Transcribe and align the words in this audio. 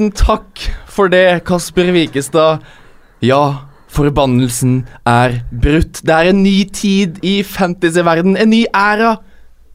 tusen 0.00 0.12
takk 0.16 0.60
for 0.88 1.10
det, 1.12 1.44
Kasper 1.44 1.90
Wikestad. 1.92 2.62
Ja, 3.20 3.66
forbannelsen 3.92 4.86
er 5.04 5.42
brutt. 5.52 6.00
Det 6.00 6.14
er 6.14 6.30
en 6.30 6.42
ny 6.42 6.64
tid 6.72 7.18
i 7.22 7.42
fantasyverden, 7.44 8.36
en 8.40 8.50
ny 8.50 8.64
æra. 8.72 9.18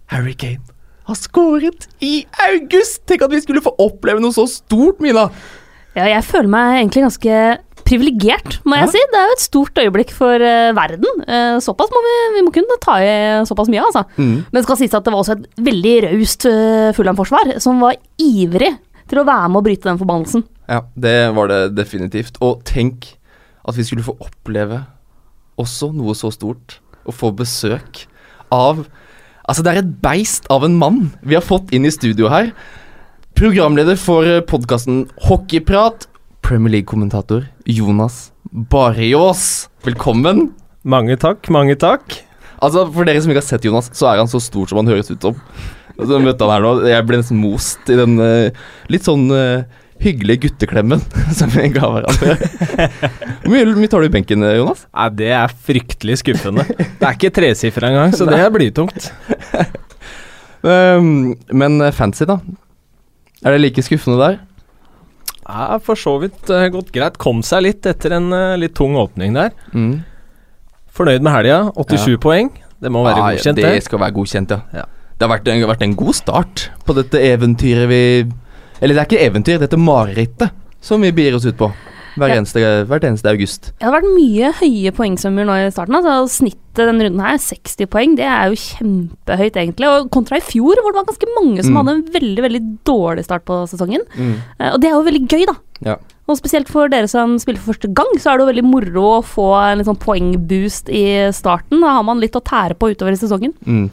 Harry 0.10 0.34
Kane 0.34 0.62
har 1.06 1.16
skåret 1.16 1.86
i 2.02 2.26
august! 2.48 3.04
Tenk 3.06 3.22
at 3.22 3.30
vi 3.30 3.44
skulle 3.44 3.62
få 3.62 3.76
oppleve 3.78 4.18
noe 4.22 4.34
så 4.34 4.48
stort, 4.50 4.98
Mina. 5.00 5.28
Ja, 5.94 6.08
jeg 6.10 6.24
føler 6.26 6.50
meg 6.50 6.80
egentlig 6.80 7.04
ganske 7.06 7.36
privilegert, 7.86 8.58
må 8.66 8.80
jeg 8.80 8.88
Ja. 8.88 8.92
si. 8.96 9.04
Det 9.14 9.20
er 9.20 9.28
jo 9.30 9.36
et 9.36 9.46
stort 9.46 9.78
øyeblikk 9.78 10.12
for 10.12 10.34
uh, 10.34 10.74
verden. 10.74 11.22
Uh, 11.30 11.62
såpass 11.62 11.94
må 11.94 12.02
vi, 12.02 12.16
vi 12.40 12.42
må 12.42 12.52
kunne 12.52 12.80
ta 12.82 12.98
i 12.98 13.46
såpass 13.46 13.70
mye, 13.70 13.86
altså. 13.86 14.02
Mm. 14.18 14.42
Men 14.50 14.58
det 14.58 14.64
skal 14.66 14.78
sies 14.82 14.98
at 14.98 15.06
det 15.06 15.14
var 15.14 15.22
også 15.22 15.38
et 15.38 15.46
veldig 15.62 15.96
raust 16.10 16.50
uh, 16.50 16.90
Fulham-forsvar, 16.98 17.60
som 17.62 17.78
var 17.86 17.94
ivrig 18.18 18.74
til 19.10 19.22
å 19.22 19.28
være 19.28 19.50
med 19.52 19.62
å 19.62 19.66
bryte 19.66 19.90
den 19.90 20.02
forbannelsen. 20.02 20.46
Ja, 20.70 20.82
det 20.98 21.18
var 21.38 21.52
det 21.52 21.62
definitivt. 21.78 22.40
Og 22.42 22.64
tenk 22.68 23.12
at 23.66 23.78
vi 23.78 23.86
skulle 23.86 24.06
få 24.06 24.18
oppleve 24.22 24.84
også 25.62 25.92
noe 25.96 26.16
så 26.18 26.32
stort. 26.34 26.80
Å 27.06 27.14
få 27.14 27.34
besøk 27.38 28.08
av 28.54 28.86
Altså, 29.46 29.62
det 29.62 29.76
er 29.76 29.84
et 29.84 29.90
beist 30.02 30.48
av 30.50 30.64
en 30.66 30.74
mann 30.74 30.96
vi 31.22 31.36
har 31.38 31.44
fått 31.46 31.70
inn 31.70 31.84
i 31.86 31.92
studio 31.94 32.32
her. 32.34 32.48
Programleder 33.38 33.94
for 34.02 34.26
podkasten 34.50 35.04
Hockeyprat, 35.28 36.08
Premier 36.42 36.80
League-kommentator 36.80 37.44
Jonas 37.70 38.32
Barriås. 38.50 39.68
Velkommen. 39.86 40.48
Mange 40.82 41.18
takk, 41.22 41.46
mange 41.54 41.78
takk. 41.78 42.18
Altså, 42.58 42.88
For 42.90 43.06
dere 43.06 43.22
som 43.22 43.30
ikke 43.30 43.44
har 43.44 43.50
sett 43.52 43.68
Jonas, 43.70 43.92
så 43.94 44.10
er 44.10 44.24
han 44.24 44.32
så 44.32 44.42
stor 44.42 44.66
som 44.72 44.82
han 44.82 44.90
høres 44.90 45.14
ut 45.14 45.22
som. 45.22 45.38
Og 45.96 46.08
så 46.10 46.20
møtte 46.20 46.44
han 46.48 46.54
her 46.58 46.64
nå. 46.66 46.72
Jeg 46.90 47.08
ble 47.08 47.20
nesten 47.22 47.40
most 47.40 47.90
i 47.92 47.98
den 48.00 48.18
uh, 48.20 48.64
litt 48.92 49.06
sånn 49.08 49.30
uh, 49.32 49.64
hyggelige 50.04 50.50
gutteklemmen 50.50 51.00
som 51.40 51.52
vi 51.54 51.70
ga 51.72 51.88
hverandre. 51.88 52.36
Hvor 53.46 53.54
mye, 53.54 53.66
mye 53.78 53.92
tar 53.92 54.04
du 54.04 54.10
i 54.10 54.14
benken, 54.14 54.44
eh, 54.44 54.58
Jonas? 54.60 54.86
Nei, 54.92 55.06
det 55.22 55.30
er 55.38 55.54
fryktelig 55.70 56.18
skuffende. 56.20 56.66
Det 56.76 57.00
er 57.08 57.16
ikke 57.16 57.32
tresifra 57.38 57.92
engang, 57.94 58.12
så 58.18 58.28
det 58.28 58.42
er 58.44 58.52
blytungt. 58.54 59.08
Um, 60.66 61.36
men 61.62 61.80
eh, 61.86 61.94
fancy, 61.96 62.28
da? 62.28 62.40
Er 63.46 63.56
det 63.56 63.62
like 63.64 63.86
skuffende 63.86 64.20
der? 64.20 64.42
Ja, 65.46 65.78
for 65.86 66.00
så 66.00 66.18
vidt 66.24 66.50
uh, 66.50 66.66
gått 66.74 66.92
greit. 66.96 67.20
Kom 67.22 67.44
seg 67.46 67.64
litt 67.68 67.86
etter 67.88 68.18
en 68.18 68.32
uh, 68.34 68.56
litt 68.60 68.74
tung 68.78 68.98
åpning 69.00 69.36
der. 69.38 69.54
Mm. 69.78 70.00
Fornøyd 70.96 71.24
med 71.26 71.36
helga. 71.36 71.60
87 71.78 72.18
poeng. 72.24 72.50
Det 72.82 72.92
må 72.92 73.04
være 73.06 73.22
Ah, 73.22 73.32
ja, 73.32 73.38
godkjent, 73.40 73.62
det 73.62 73.72
det. 73.78 73.84
skal 73.86 74.02
være 74.02 74.16
godkjent, 74.18 74.52
ja. 74.56 74.82
Ja. 74.82 74.86
Det 75.18 75.24
har 75.28 75.32
vært 75.38 75.48
en, 75.48 75.62
vært 75.70 75.82
en 75.86 75.96
god 75.96 76.16
start 76.18 76.70
på 76.86 76.96
dette 76.98 77.20
eventyret 77.24 77.88
vi 77.88 78.00
Eller 78.82 78.94
det 78.98 79.02
er 79.02 79.08
ikke 79.10 79.26
eventyr, 79.30 79.60
dette 79.62 79.78
marerittet 79.80 80.52
som 80.84 81.02
vi 81.02 81.12
begir 81.16 81.36
oss 81.38 81.46
ut 81.48 81.56
på 81.58 81.70
hver 82.16 82.32
eneste, 82.32 82.62
hvert 82.88 83.04
eneste 83.04 83.28
august. 83.28 83.74
Det 83.76 83.84
har 83.84 83.92
vært 83.98 84.06
mye 84.16 84.52
høye 84.62 84.92
poengsummer 84.96 85.44
nå 85.44 85.56
i 85.60 85.72
starten. 85.74 85.98
Altså, 85.98 86.14
snittet 86.32 86.86
denne 86.88 87.04
runden 87.10 87.20
her, 87.26 87.36
60 87.44 87.90
poeng, 87.92 88.14
det 88.16 88.24
er 88.24 88.54
jo 88.54 88.60
kjempehøyt 88.62 89.58
egentlig. 89.60 89.90
Og 89.90 90.08
kontra 90.16 90.38
i 90.40 90.44
fjor, 90.46 90.80
hvor 90.80 90.94
det 90.96 91.00
var 91.02 91.10
ganske 91.10 91.28
mange 91.36 91.64
som 91.66 91.74
Mm. 91.74 91.80
hadde 91.82 91.96
en 91.96 92.06
veldig 92.14 92.44
veldig 92.46 92.62
dårlig 92.88 93.26
start 93.28 93.44
på 93.44 93.58
sesongen. 93.68 94.06
Mm. 94.16 94.36
Eh, 94.62 94.72
Og 94.72 94.80
det 94.80 94.88
er 94.88 94.96
jo 94.96 95.04
veldig 95.04 95.28
gøy, 95.28 95.46
da. 95.52 95.56
Ja. 95.90 95.96
Og 96.30 96.38
spesielt 96.40 96.70
for 96.72 96.88
dere 96.88 97.08
som 97.12 97.36
spiller 97.38 97.60
for 97.60 97.74
første 97.74 97.92
gang, 97.94 98.16
så 98.18 98.32
er 98.32 98.38
det 98.38 98.46
jo 98.48 98.54
veldig 98.54 98.72
moro 98.72 99.20
å 99.20 99.26
få 99.26 99.50
en 99.74 99.78
litt 99.80 99.88
sånn 99.88 100.00
poengboost 100.00 100.88
i 100.88 101.32
starten. 101.36 101.82
Da 101.82 101.96
har 102.00 102.04
man 102.04 102.22
litt 102.24 102.32
å 102.40 102.42
tære 102.42 102.76
på 102.80 102.96
utover 102.96 103.12
i 103.12 103.20
sesongen. 103.20 103.52
Mm. 103.68 103.90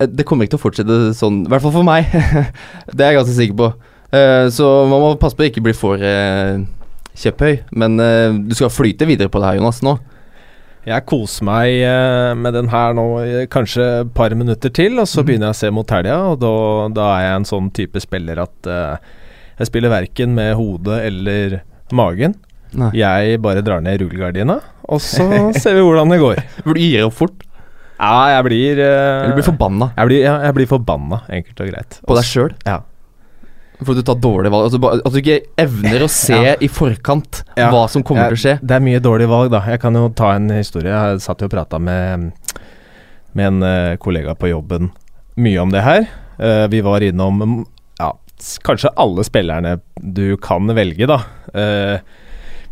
Eh, 0.00 0.08
Det 0.08 0.26
kommer 0.26 0.46
ikke 0.46 0.56
til 0.56 0.60
å 0.60 0.64
fortsette 0.64 0.98
sånn, 1.16 1.44
i 1.46 1.52
hvert 1.52 1.64
fall 1.64 1.76
for 1.76 1.86
meg. 1.86 2.08
det 2.94 3.04
er 3.04 3.12
jeg 3.12 3.20
ganske 3.20 3.36
sikker 3.36 3.58
på. 3.60 3.72
Uh, 4.10 4.48
så 4.50 4.66
man 4.90 5.04
må 5.04 5.10
passe 5.20 5.38
på 5.38 5.44
å 5.44 5.50
ikke 5.50 5.62
bli 5.62 5.74
for 5.76 6.00
uh, 6.02 6.58
kjepphøy. 7.14 7.60
Men 7.78 8.00
uh, 8.02 8.32
du 8.34 8.56
skal 8.58 8.72
flyte 8.72 9.06
videre 9.06 9.30
på 9.30 9.42
det 9.42 9.52
her, 9.52 9.60
Jonas, 9.60 9.82
nå. 9.86 9.98
Jeg 10.88 11.04
koser 11.04 11.44
meg 11.44 11.82
med 12.40 12.54
den 12.56 12.70
her 12.72 12.94
nå 12.96 13.02
kanskje 13.52 13.84
et 13.98 14.12
par 14.16 14.32
minutter 14.32 14.72
til, 14.72 14.94
og 14.96 15.04
så 15.10 15.20
begynner 15.20 15.50
jeg 15.50 15.52
å 15.52 15.58
se 15.58 15.70
mot 15.76 15.92
helga, 15.92 16.14
og 16.30 16.38
da, 16.40 16.52
da 16.96 17.08
er 17.18 17.26
jeg 17.26 17.34
en 17.36 17.46
sånn 17.50 17.68
type 17.76 18.00
spiller 18.00 18.40
at 18.40 18.70
jeg 18.70 19.68
spiller 19.68 19.92
verken 19.92 20.32
med 20.38 20.54
hodet 20.56 21.02
eller 21.10 21.58
magen. 21.92 22.32
Nei. 22.80 22.94
Jeg 22.96 23.42
bare 23.44 23.60
drar 23.66 23.84
ned 23.84 24.00
rullegardina, 24.00 24.56
og 24.88 25.04
så 25.04 25.28
ser 25.60 25.76
vi 25.76 25.84
hvordan 25.84 26.16
det 26.16 26.22
går. 26.24 26.40
For 26.64 26.72
du 26.72 26.80
gir 26.80 27.10
opp 27.10 27.18
fort. 27.20 27.44
Ja, 28.00 28.20
jeg 28.32 28.44
blir 28.46 28.78
uh, 28.80 29.24
Eller 29.26 29.34
blir 29.36 29.44
forbanna 29.44 29.90
Jeg 29.98 30.08
blir, 30.08 30.20
ja, 30.24 30.36
jeg 30.46 30.54
blir 30.56 30.68
forbanna, 30.70 31.18
enkelt 31.36 31.60
og 31.60 31.68
greit. 31.74 31.98
på 32.08 32.16
deg 32.16 32.24
sjøl. 32.24 32.54
Ja. 32.64 32.78
For 33.80 33.96
du 33.96 34.02
tar 34.04 34.18
dårlige 34.20 34.52
valg. 34.52 34.66
Altså, 34.68 34.80
ba- 34.80 34.94
at 35.00 35.12
du 35.12 35.18
ikke 35.20 35.38
evner 35.60 36.02
å 36.04 36.08
se 36.12 36.36
Ja. 36.50 36.54
i 36.60 36.68
forkant 36.68 37.42
Ja. 37.56 37.70
hva 37.72 37.86
som 37.92 38.02
kommer 38.04 38.28
til 38.32 38.36
å 38.38 38.42
skje. 38.42 38.54
Det 38.64 38.76
er 38.76 38.84
mye 38.84 39.00
dårlige 39.04 39.28
valg, 39.32 39.52
da. 39.52 39.60
Jeg 39.72 39.80
kan 39.84 39.96
jo 39.96 40.06
ta 40.16 40.34
en 40.36 40.48
historie. 40.52 40.92
Jeg 40.92 41.20
satt 41.24 41.40
jo 41.44 41.48
og 41.48 41.54
prata 41.54 41.80
med, 41.80 42.30
med 43.36 43.46
en 43.52 43.62
uh, 43.64 43.96
kollega 44.00 44.34
på 44.36 44.50
jobben 44.52 44.90
mye 45.40 45.60
om 45.62 45.72
det 45.72 45.84
her. 45.86 46.08
Uh, 46.40 46.66
vi 46.72 46.80
var 46.84 47.04
innom 47.04 47.62
ja, 48.00 48.10
kanskje 48.64 48.92
alle 49.00 49.24
spillerne 49.28 49.78
du 50.00 50.36
kan 50.40 50.68
velge, 50.76 51.04
da. 51.08 51.18
Eh, 51.52 52.00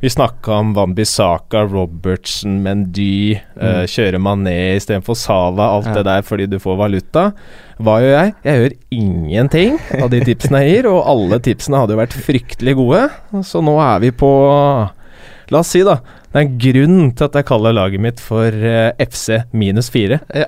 vi 0.01 0.11
snakka 0.11 0.53
om 0.53 0.75
Van 0.77 0.93
Bissaka, 0.95 1.65
Robertsen, 1.67 2.61
Mendy, 2.63 3.35
eh, 3.59 3.83
kjøre 3.91 4.21
Mané 4.23 4.77
istedenfor 4.77 5.17
Sala, 5.19 5.73
alt 5.75 5.87
Ja. 5.87 5.95
det 5.95 6.05
der 6.05 6.23
fordi 6.23 6.47
du 6.49 6.59
får 6.59 6.77
valuta. 6.79 7.33
Hva 7.81 7.99
gjør 8.03 8.15
jeg? 8.15 8.35
Jeg 8.45 8.61
gjør 8.61 8.77
ingenting 8.91 9.79
av 10.03 10.11
de 10.11 10.21
tipsene 10.21 10.63
jeg 10.63 10.77
gir, 10.77 10.91
og 10.93 11.03
alle 11.07 11.39
tipsene 11.41 11.81
hadde 11.83 11.97
jo 11.97 12.03
vært 12.03 12.15
fryktelig 12.15 12.77
gode. 12.79 13.11
Så 13.43 13.63
nå 13.63 13.75
er 13.81 13.99
vi 14.01 14.11
på 14.11 14.31
La 15.51 15.61
oss 15.61 15.71
si, 15.73 15.81
da. 15.81 15.95
Det 16.29 16.37
er 16.37 16.45
en 16.45 16.59
grunn 16.61 17.13
til 17.17 17.25
at 17.25 17.33
jeg 17.39 17.47
kaller 17.49 17.73
laget 17.73 18.03
mitt 18.05 18.21
for 18.21 18.53
uh, 18.53 18.93
FC 19.01 19.39
minus 19.57 19.89
fire. 19.89 20.21
Ja. 20.37 20.45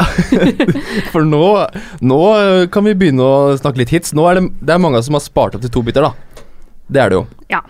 For 1.12 1.25
nå, 1.25 1.67
nå 2.05 2.19
eh, 2.37 2.67
kan 2.69 2.84
vi 2.84 2.93
begynne 2.93 3.25
å 3.25 3.56
snakke 3.56 3.81
litt 3.81 3.88
hits. 3.94 4.12
Nå 4.12 4.27
er 4.28 4.34
det, 4.43 4.50
det 4.61 4.75
er 4.75 4.82
mange 4.84 5.00
som 5.03 5.17
har 5.17 5.25
spart 5.25 5.56
opp 5.56 5.65
til 5.65 5.72
to 5.72 5.81
bytter, 5.87 6.05
da. 6.11 6.44
Det 6.93 7.00
er 7.00 7.09
det 7.09 7.17
jo. 7.17 7.25
Ja. 7.49 7.62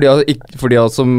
For 0.00 0.06
de, 0.06 0.08
av- 0.08 0.56
for 0.56 0.72
de 0.72 0.78
oss 0.80 0.94
som 0.96 1.10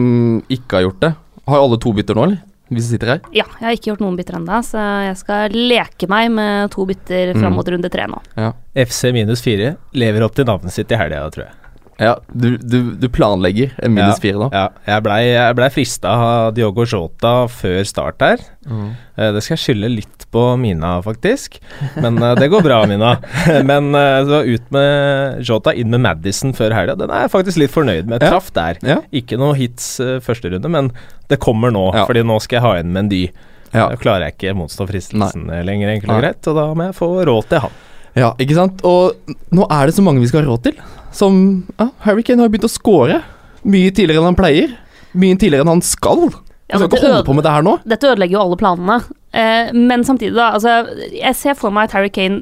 ikke 0.49 0.79
har 0.79 0.87
gjort 0.87 1.01
det, 1.03 1.11
har 1.51 1.61
alle 1.61 1.77
to 1.81 1.91
bytter 1.93 2.17
nå, 2.17 2.23
eller? 2.25 2.39
Hvis 2.71 2.87
sitter 2.89 3.09
her. 3.11 3.19
Ja, 3.35 3.43
jeg 3.59 3.65
har 3.67 3.75
ikke 3.75 3.89
gjort 3.91 4.01
noen 4.01 4.15
bytter 4.17 4.37
ennå, 4.39 4.57
så 4.63 4.79
jeg 5.05 5.17
skal 5.19 5.51
leke 5.53 6.07
meg 6.09 6.29
med 6.31 6.71
to 6.71 6.85
bytter 6.87 7.33
fram 7.35 7.51
Mm. 7.51 7.57
mot 7.59 7.67
runde 7.67 7.89
tre 7.91 8.07
nå. 8.07 8.21
Ja, 8.39 8.53
FC 8.73 9.11
minus 9.11 9.41
fire 9.43 9.75
lever 9.93 10.23
opp 10.23 10.33
til 10.33 10.45
navnet 10.47 10.71
sitt 10.71 10.89
i 10.89 10.95
helga, 10.95 11.29
tror 11.29 11.45
jeg. 11.45 11.53
Ja 12.01 12.15
du, 12.33 12.55
du, 12.57 12.77
du 12.97 13.05
planlegger 13.13 13.75
en 13.77 13.93
minus 13.93 14.17
fire 14.23 14.39
nå? 14.41 14.47
Ja, 14.55 14.63
jeg 14.89 15.03
blei 15.05 15.21
ble 15.57 15.67
frista 15.73 16.13
av 16.17 16.55
Diogo 16.57 16.85
Jota 16.89 17.33
før 17.51 17.83
start 17.85 18.23
her. 18.25 18.41
Eh, 18.65 19.29
Det 19.35 19.43
skal 19.45 19.53
jeg 19.55 19.61
skylde 19.65 19.91
litt 19.99 20.25
på 20.33 20.43
Mina, 20.57 20.95
faktisk. 21.05 21.59
Men 22.01 22.17
eh, 22.23 22.33
det 22.39 22.47
går 22.53 22.63
bra, 22.65 22.79
Mina. 22.89 23.13
Men 23.69 23.91
eh, 23.97 24.17
så 24.25 24.41
ut 24.47 24.71
med 24.73 25.41
Jota, 25.45 25.75
inn 25.77 25.91
med 25.93 26.01
Madison 26.07 26.55
før 26.57 26.73
helga. 26.73 26.95
Den 26.99 27.13
er 27.13 27.27
jeg 27.27 27.33
faktisk 27.35 27.61
litt 27.61 27.73
fornøyd 27.75 28.09
med. 28.09 28.23
Traff 28.25 28.49
der. 28.55 28.79
Ikke 29.13 29.37
noe 29.41 29.53
hits 29.59 29.93
første 30.25 30.49
runde, 30.53 30.71
men 30.71 30.89
det 31.29 31.37
kommer 31.43 31.71
nå. 31.75 31.85
Ja. 31.95 32.07
Fordi 32.09 32.23
nå 32.27 32.39
skal 32.43 32.59
jeg 32.59 32.65
ha 32.65 32.73
inn 32.81 32.91
Mendy. 32.95 33.25
Ja. 33.71 33.85
Da 33.93 33.95
klarer 33.99 34.25
jeg 34.27 34.35
ikke 34.39 34.55
motstå 34.59 34.83
fristelsen 34.89 35.45
Nei. 35.47 35.61
lenger, 35.67 35.93
enkelt 35.93 36.11
og 36.11 36.23
greit. 36.23 36.47
Og 36.51 36.57
da 36.57 36.65
må 36.75 36.89
jeg 36.89 36.97
få 36.97 37.11
råd 37.29 37.45
til 37.53 37.61
han. 37.67 37.77
ja, 38.19 38.31
ikke 38.43 38.57
sant? 38.57 38.81
Og 38.87 39.37
nå 39.55 39.67
er 39.71 39.87
det 39.87 39.95
så 39.95 40.03
mange 40.03 40.19
vi 40.23 40.27
skal 40.31 40.43
ha 40.43 40.49
råd 40.49 40.65
til. 40.65 40.81
Som 41.15 41.41
ja, 41.77 41.89
Harry 42.05 42.23
Kane 42.23 42.43
har 42.43 42.51
begynt 42.51 42.67
å 42.67 42.71
score 42.71 43.21
mye 43.67 43.91
tidligere 43.93 44.21
enn 44.21 44.31
han 44.31 44.39
pleier. 44.39 44.77
Mye 45.17 45.37
tidligere 45.37 45.65
enn 45.65 45.75
han 45.75 45.83
skal. 45.85 46.29
Ja, 46.71 46.77
Han 46.77 46.85
skal 46.87 47.01
ikke 47.01 47.09
holde 47.11 47.27
på 47.27 47.35
med 47.35 47.43
det 47.45 47.51
her 47.51 47.65
nå. 47.67 47.75
Dette 47.83 48.07
ødelegger 48.13 48.37
jo 48.37 48.43
alle 48.45 48.59
planene. 48.61 48.97
Eh, 49.35 49.73
men 49.75 50.05
samtidig, 50.07 50.37
da. 50.37 50.53
Altså, 50.55 50.77
jeg 51.11 51.35
ser 51.35 51.57
for 51.59 51.75
meg 51.75 51.89
at 51.89 51.97
Harry 51.97 52.11
Kane 52.13 52.41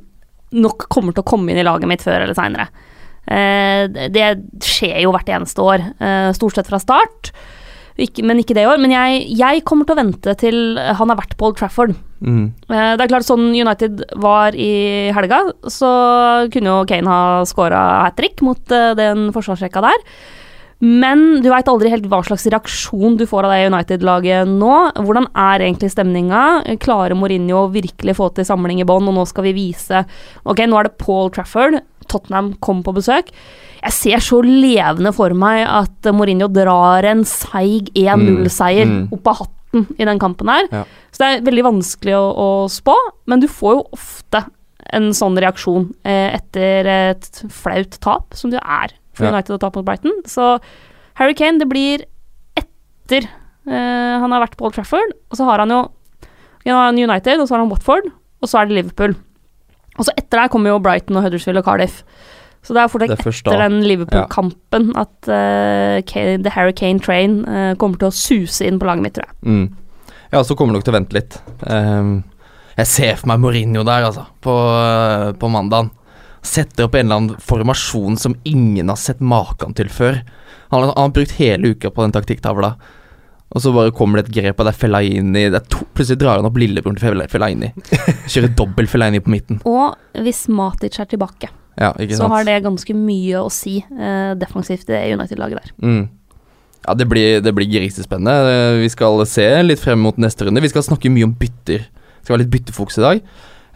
nok 0.54 0.86
kommer 0.94 1.14
til 1.16 1.24
å 1.24 1.30
komme 1.30 1.52
inn 1.52 1.62
i 1.62 1.66
laget 1.66 1.90
mitt 1.90 2.06
før 2.06 2.24
eller 2.24 2.38
seinere. 2.38 2.70
Eh, 3.30 3.86
det 4.14 4.28
skjer 4.66 5.02
jo 5.04 5.14
hvert 5.14 5.30
eneste 5.34 5.66
år. 5.66 5.84
Eh, 5.98 6.30
stort 6.38 6.58
sett 6.58 6.70
fra 6.70 6.80
start. 6.82 7.32
Ikke, 8.00 8.24
men 8.24 8.40
ikke 8.42 8.56
det 8.56 8.64
i 8.64 8.70
år. 8.70 8.80
Men 8.82 8.94
jeg, 8.96 9.26
jeg 9.40 9.64
kommer 9.68 9.88
til 9.88 9.98
å 9.98 10.00
vente 10.00 10.36
til 10.40 10.58
han 10.80 11.12
har 11.12 11.20
vært 11.20 11.36
på 11.40 11.50
Old 11.50 11.60
Trafford. 11.60 11.94
Mm. 12.24 12.50
Eh, 12.72 12.92
Det 12.96 13.06
er 13.06 13.12
klart 13.12 13.28
Sånn 13.28 13.50
United 13.56 14.04
var 14.20 14.56
i 14.56 15.10
helga, 15.16 15.44
så 15.72 15.92
kunne 16.52 16.74
jo 16.74 16.88
Kane 16.90 17.08
ha 17.12 17.46
scora 17.48 17.84
hat 18.06 18.18
trick 18.20 18.44
mot 18.46 18.76
eh, 18.76 18.92
den 19.00 19.30
forsvarsrekka 19.36 19.84
der. 19.86 20.04
Men 20.80 21.42
du 21.44 21.50
veit 21.52 21.68
aldri 21.68 21.90
helt 21.92 22.06
hva 22.08 22.22
slags 22.24 22.46
reaksjon 22.48 23.18
du 23.20 23.26
får 23.28 23.44
av 23.50 23.52
det 23.52 23.66
United-laget 23.68 24.48
nå. 24.48 24.76
Hvordan 24.96 25.28
er 25.36 25.66
egentlig 25.66 25.92
stemninga? 25.92 26.44
Klarer 26.80 27.18
Mourinho 27.20 27.66
å 27.66 27.72
virkelig 27.74 28.16
få 28.16 28.30
til 28.32 28.48
samling 28.48 28.80
i 28.80 28.88
bånn, 28.88 29.10
og 29.12 29.18
nå 29.18 29.26
skal 29.28 29.50
vi 29.50 29.58
vise 29.58 30.06
Ok, 30.48 30.64
nå 30.64 30.80
er 30.80 30.88
det 30.88 30.96
Paul 31.04 31.34
Trafford. 31.36 31.82
Tottenham 32.08 32.54
kom 32.64 32.80
på 32.86 32.96
besøk. 32.96 33.34
Jeg 33.80 33.96
ser 33.96 34.24
så 34.24 34.42
levende 34.44 35.12
for 35.16 35.34
meg 35.38 35.62
at 35.68 36.10
Mourinho 36.16 36.48
drar 36.52 37.06
en 37.08 37.24
seig 37.28 37.90
1-0-seier 37.96 38.86
Mm, 38.90 38.96
mm. 39.06 39.10
opp 39.16 39.28
av 39.32 39.40
hatten 39.44 39.86
i 40.02 40.06
den 40.08 40.20
kampen 40.20 40.50
her. 40.52 40.68
Ja. 40.74 40.84
Så 41.14 41.22
det 41.22 41.28
er 41.30 41.44
veldig 41.48 41.64
vanskelig 41.68 42.16
å, 42.18 42.24
å 42.34 42.48
spå, 42.74 42.96
men 43.30 43.40
du 43.44 43.48
får 43.52 43.76
jo 43.78 43.84
ofte 43.96 44.44
en 44.96 45.12
sånn 45.14 45.38
reaksjon 45.38 45.90
eh, 46.04 46.34
etter 46.40 46.88
et 46.90 47.44
flaut 47.54 48.00
tap, 48.02 48.34
som 48.34 48.50
det 48.52 48.62
er 48.64 48.96
for 49.14 49.28
Ja. 49.28 49.34
United 49.36 49.56
å 49.56 49.60
tape 49.62 49.78
mot 49.82 49.86
Brighton. 49.86 50.16
Så 50.26 50.56
Harry 51.20 51.36
Kane, 51.38 51.60
det 51.62 51.68
blir 51.70 52.06
etter 52.58 53.28
eh, 53.28 54.16
han 54.24 54.32
har 54.34 54.42
vært 54.48 54.58
på 54.58 54.66
Old 54.68 54.76
Trafford, 54.80 55.14
og 55.30 55.38
så 55.40 55.46
har 55.50 55.62
han 55.64 55.70
jo 55.76 55.82
ja, 56.66 56.76
han 56.76 56.98
har 56.98 57.06
United, 57.14 57.40
og 57.40 57.48
så 57.48 57.56
har 57.56 57.62
han 57.64 57.70
Watford, 57.72 58.10
og 58.42 58.50
så 58.50 58.60
er 58.62 58.68
det 58.70 58.76
Liverpool. 58.80 59.14
Og 60.00 60.06
så 60.08 60.14
etter 60.20 60.42
der 60.42 60.50
kommer 60.52 60.74
jo 60.74 60.82
Brighton 60.84 61.18
og 61.20 61.24
Huddersfield 61.26 61.60
og 61.62 61.66
Cardiff. 61.68 62.02
Så 62.66 62.76
det 62.76 62.82
er 62.84 62.90
fort 62.92 63.06
er 63.06 63.14
etter 63.16 63.32
da. 63.48 63.58
den 63.64 63.78
Liverpool-kampen 63.88 64.90
at 65.00 65.30
uh, 65.32 66.02
Kane, 66.10 66.42
The 66.44 66.52
Hurricane 66.54 67.00
Train 67.02 67.38
uh, 67.48 67.74
kommer 67.80 67.98
til 68.02 68.10
å 68.12 68.16
suse 68.16 68.68
inn 68.68 68.80
på 68.82 68.86
laget 68.90 69.06
mitt, 69.06 69.16
tror 69.16 69.30
jeg. 69.30 69.38
Mm. 69.48 70.18
Ja, 70.34 70.42
så 70.46 70.58
kommer 70.60 70.76
nok 70.76 70.84
til 70.86 70.94
å 70.94 70.98
vente 71.00 71.16
litt. 71.18 71.40
Um, 71.66 72.20
jeg 72.78 72.88
ser 72.92 73.16
for 73.22 73.32
meg 73.32 73.40
Mourinho 73.42 73.82
der, 73.88 74.06
altså, 74.12 74.28
på, 74.46 74.54
uh, 74.54 75.32
på 75.40 75.50
mandagen. 75.52 75.90
Setter 76.46 76.86
opp 76.86 76.94
en 76.96 77.08
eller 77.08 77.18
annen 77.24 77.42
formasjon 77.44 78.16
som 78.20 78.36
ingen 78.48 78.92
har 78.92 79.00
sett 79.02 79.20
maken 79.20 79.74
til 79.76 79.90
før. 79.92 80.20
Han, 80.70 80.84
har- 80.84 80.94
han 80.94 81.08
har 81.10 81.16
brukt 81.16 81.34
hele 81.40 81.74
uka 81.74 81.90
på 81.92 82.06
den 82.06 82.14
taktikktavla, 82.16 82.74
og 83.50 83.64
så 83.64 83.72
bare 83.74 83.92
kommer 83.98 84.20
det 84.22 84.28
et 84.30 84.36
grep, 84.38 84.60
og 84.62 84.68
det 84.68 84.76
er 84.76 84.78
Fellaini 84.84 85.48
det 85.50 85.58
er 85.58 85.66
to, 85.74 85.82
Plutselig 85.98 86.20
drar 86.22 86.38
han 86.38 86.46
opp 86.46 86.60
lillebroren 86.62 87.00
til 87.00 87.08
Fella- 87.10 87.26
Fellaini. 87.32 87.72
Kjører 88.32 88.52
dobbel 88.60 88.88
Fellaini 88.92 89.24
på 89.26 89.34
midten. 89.34 89.58
Og 89.68 89.96
hvis 90.22 90.44
Matic 90.54 91.00
er 91.02 91.10
tilbake, 91.10 91.50
Ja, 91.80 91.94
ikke 91.96 92.18
så 92.20 92.28
har 92.28 92.44
det 92.48 92.58
ganske 92.66 92.94
mye 92.96 93.40
å 93.40 93.50
si 93.54 93.78
uh, 93.88 94.34
defensivt 94.40 94.90
det 94.90 95.00
United-laget 95.16 95.62
der. 95.62 95.76
Mm. 95.80 96.02
Ja, 96.86 96.96
det 96.96 97.06
blir, 97.12 97.40
det 97.44 97.54
blir 97.56 97.68
grisespennende. 97.68 98.34
Eh, 98.52 98.82
Vi 98.84 98.90
skal 98.92 99.20
se 99.28 99.46
litt 99.64 99.82
frem 99.84 100.00
mot 100.00 100.18
neste 100.20 100.48
runde. 100.48 100.64
Vi 100.64 100.72
skal 100.72 100.86
snakke 100.86 101.12
mye 101.12 101.28
om 101.28 101.36
bytter. 101.36 101.86
Det 101.88 102.24
skal 102.24 102.36
være 102.38 102.44
litt 102.46 102.54
byttefokus 102.54 103.00
i 103.00 103.06
dag. 103.06 103.22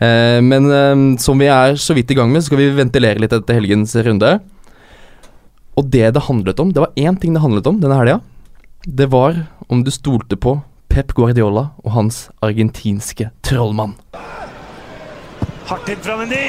Uh, 0.04 0.40
men 0.44 0.68
uh, 0.72 1.04
som 1.22 1.40
vi 1.40 1.48
er 1.52 1.78
så 1.80 1.96
vidt 1.96 2.12
i 2.12 2.18
gang 2.20 2.32
med, 2.32 2.44
så 2.44 2.52
skal 2.52 2.62
vi 2.64 2.70
ventilere 2.76 3.24
litt 3.24 3.36
etter 3.36 3.60
helgens 3.60 3.96
runde. 4.08 4.36
Og 5.80 5.88
det 5.90 6.12
det 6.16 6.28
handlet 6.28 6.60
om, 6.60 6.72
det 6.76 6.84
var 6.84 6.94
én 7.00 7.16
ting 7.20 7.34
det 7.34 7.42
handlet 7.44 7.68
om 7.68 7.80
denne 7.82 7.98
helga. 7.98 8.20
Det 8.86 9.08
var 9.12 9.46
om 9.72 9.84
du 9.84 9.92
stolte 9.92 10.36
på 10.36 10.58
Pep 10.92 11.16
Guardiola 11.18 11.70
og 11.84 11.92
hans 11.96 12.28
argentinske 12.44 13.32
trollmann. 13.48 13.96
Hardt 15.66 15.88
inn 15.90 16.04
fra 16.04 16.18
Mendy. 16.20 16.44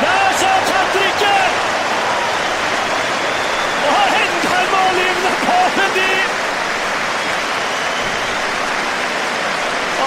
Der 0.00 0.32
satt 0.40 0.72
hat 0.72 0.88
tricket! 0.96 1.60
Og 3.84 3.92
har 3.92 4.10
hentet 4.16 4.66
målgivende 4.72 5.32
på 5.44 5.58
Mendy! 5.76 6.10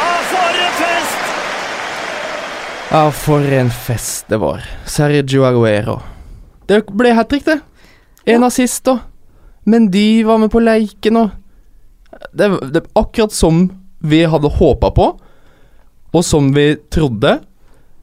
Ah, 0.02 0.19
for 0.34 0.60
en 0.66 0.75
fest! 0.81 1.24
Ja, 2.89 3.12
for 3.13 3.45
en 3.53 3.69
fest 3.69 4.31
det 4.31 4.39
var. 4.41 4.63
Sergio 4.89 5.44
Aguero. 5.45 6.00
Det 6.65 6.80
ble 6.89 7.12
hat 7.13 7.30
trick, 7.30 7.45
det. 7.45 7.59
En 8.25 8.45
assist, 8.47 8.81
da. 8.88 8.95
Mendy 9.69 10.24
var 10.25 10.39
med 10.41 10.50
på 10.50 10.62
leiken, 10.63 11.19
og 11.21 11.36
det, 12.33 12.47
det 12.74 12.81
er 12.81 12.88
akkurat 12.97 13.36
som 13.36 13.68
vi 14.01 14.24
hadde 14.25 14.50
håpa 14.57 14.89
på, 14.95 15.06
og 16.09 16.25
som 16.25 16.50
vi 16.56 16.71
trodde. 16.89 17.36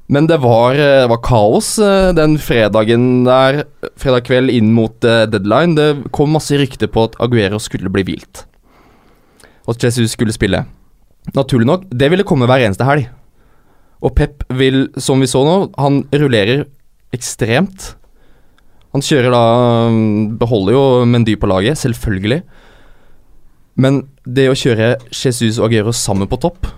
Men 0.06 0.30
det 0.30 0.38
var, 0.44 0.78
eh, 0.78 1.02
det 1.02 1.10
var 1.10 1.22
kaos 1.24 1.72
eh, 1.82 2.12
den 2.14 2.38
fredagen 2.38 3.24
der, 3.26 3.64
fredag 3.98 4.28
kveld 4.28 4.54
inn 4.54 4.70
mot 4.76 5.02
eh, 5.02 5.24
deadline. 5.26 5.74
Det 5.74 6.12
kom 6.14 6.30
masse 6.36 6.54
rykter 6.62 6.86
på 6.86 7.08
at 7.08 7.18
Aguero 7.26 7.58
skulle 7.58 7.90
bli 7.90 8.06
hvilt. 8.06 8.46
Og 9.66 9.74
at 9.74 9.90
Jesus 9.90 10.14
skulle 10.14 10.36
spille. 10.36 10.62
Naturlig 11.34 11.66
nok, 11.66 11.88
det 11.90 12.12
ville 12.12 12.26
komme 12.28 12.46
hver 12.46 12.62
eneste 12.62 12.86
helg. 12.86 13.10
Og 14.04 14.12
Pep 14.16 14.44
vil, 14.56 14.86
som 15.00 15.22
vi 15.22 15.28
så 15.30 15.42
nå, 15.46 15.56
han 15.80 16.02
rullerer 16.12 16.66
ekstremt. 17.16 17.94
Han 18.94 19.04
kjører 19.04 19.32
da 19.32 19.44
mm, 19.92 20.36
Beholder 20.40 20.76
jo 20.76 20.84
Mendy 21.08 21.36
på 21.40 21.48
laget, 21.50 21.80
selvfølgelig. 21.80 22.42
Men 23.80 24.04
det 24.24 24.48
å 24.48 24.56
kjøre 24.56 24.94
Jesus 25.12 25.58
og 25.58 25.68
Aguero 25.68 25.92
sammen 25.92 26.28
på 26.30 26.38
topp, 26.40 26.68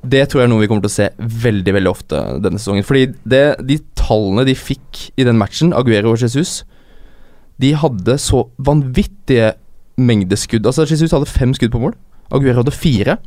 det 0.00 0.26
tror 0.28 0.40
jeg 0.40 0.48
er 0.48 0.52
noe 0.52 0.62
vi 0.62 0.68
kommer 0.68 0.84
til 0.84 0.92
å 0.92 0.96
se 0.96 1.06
veldig 1.44 1.72
veldig 1.76 1.90
ofte 1.90 2.20
denne 2.44 2.60
sesongen. 2.60 2.84
Fordi 2.88 3.06
det, 3.28 3.44
de 3.68 3.78
tallene 3.98 4.46
de 4.48 4.56
fikk 4.56 5.10
i 5.20 5.26
den 5.28 5.40
matchen, 5.40 5.74
Aguero 5.76 6.14
og 6.14 6.22
Jesus, 6.24 6.62
de 7.60 7.74
hadde 7.76 8.16
så 8.20 8.46
vanvittige 8.56 9.54
mengdeskudd. 10.00 10.64
Altså 10.64 10.86
Jesus 10.88 11.12
hadde 11.12 11.28
fem 11.28 11.52
skudd 11.56 11.72
på 11.74 11.82
mål. 11.82 11.96
Aguero 12.32 12.62
hadde 12.62 12.76
fire. 12.76 13.18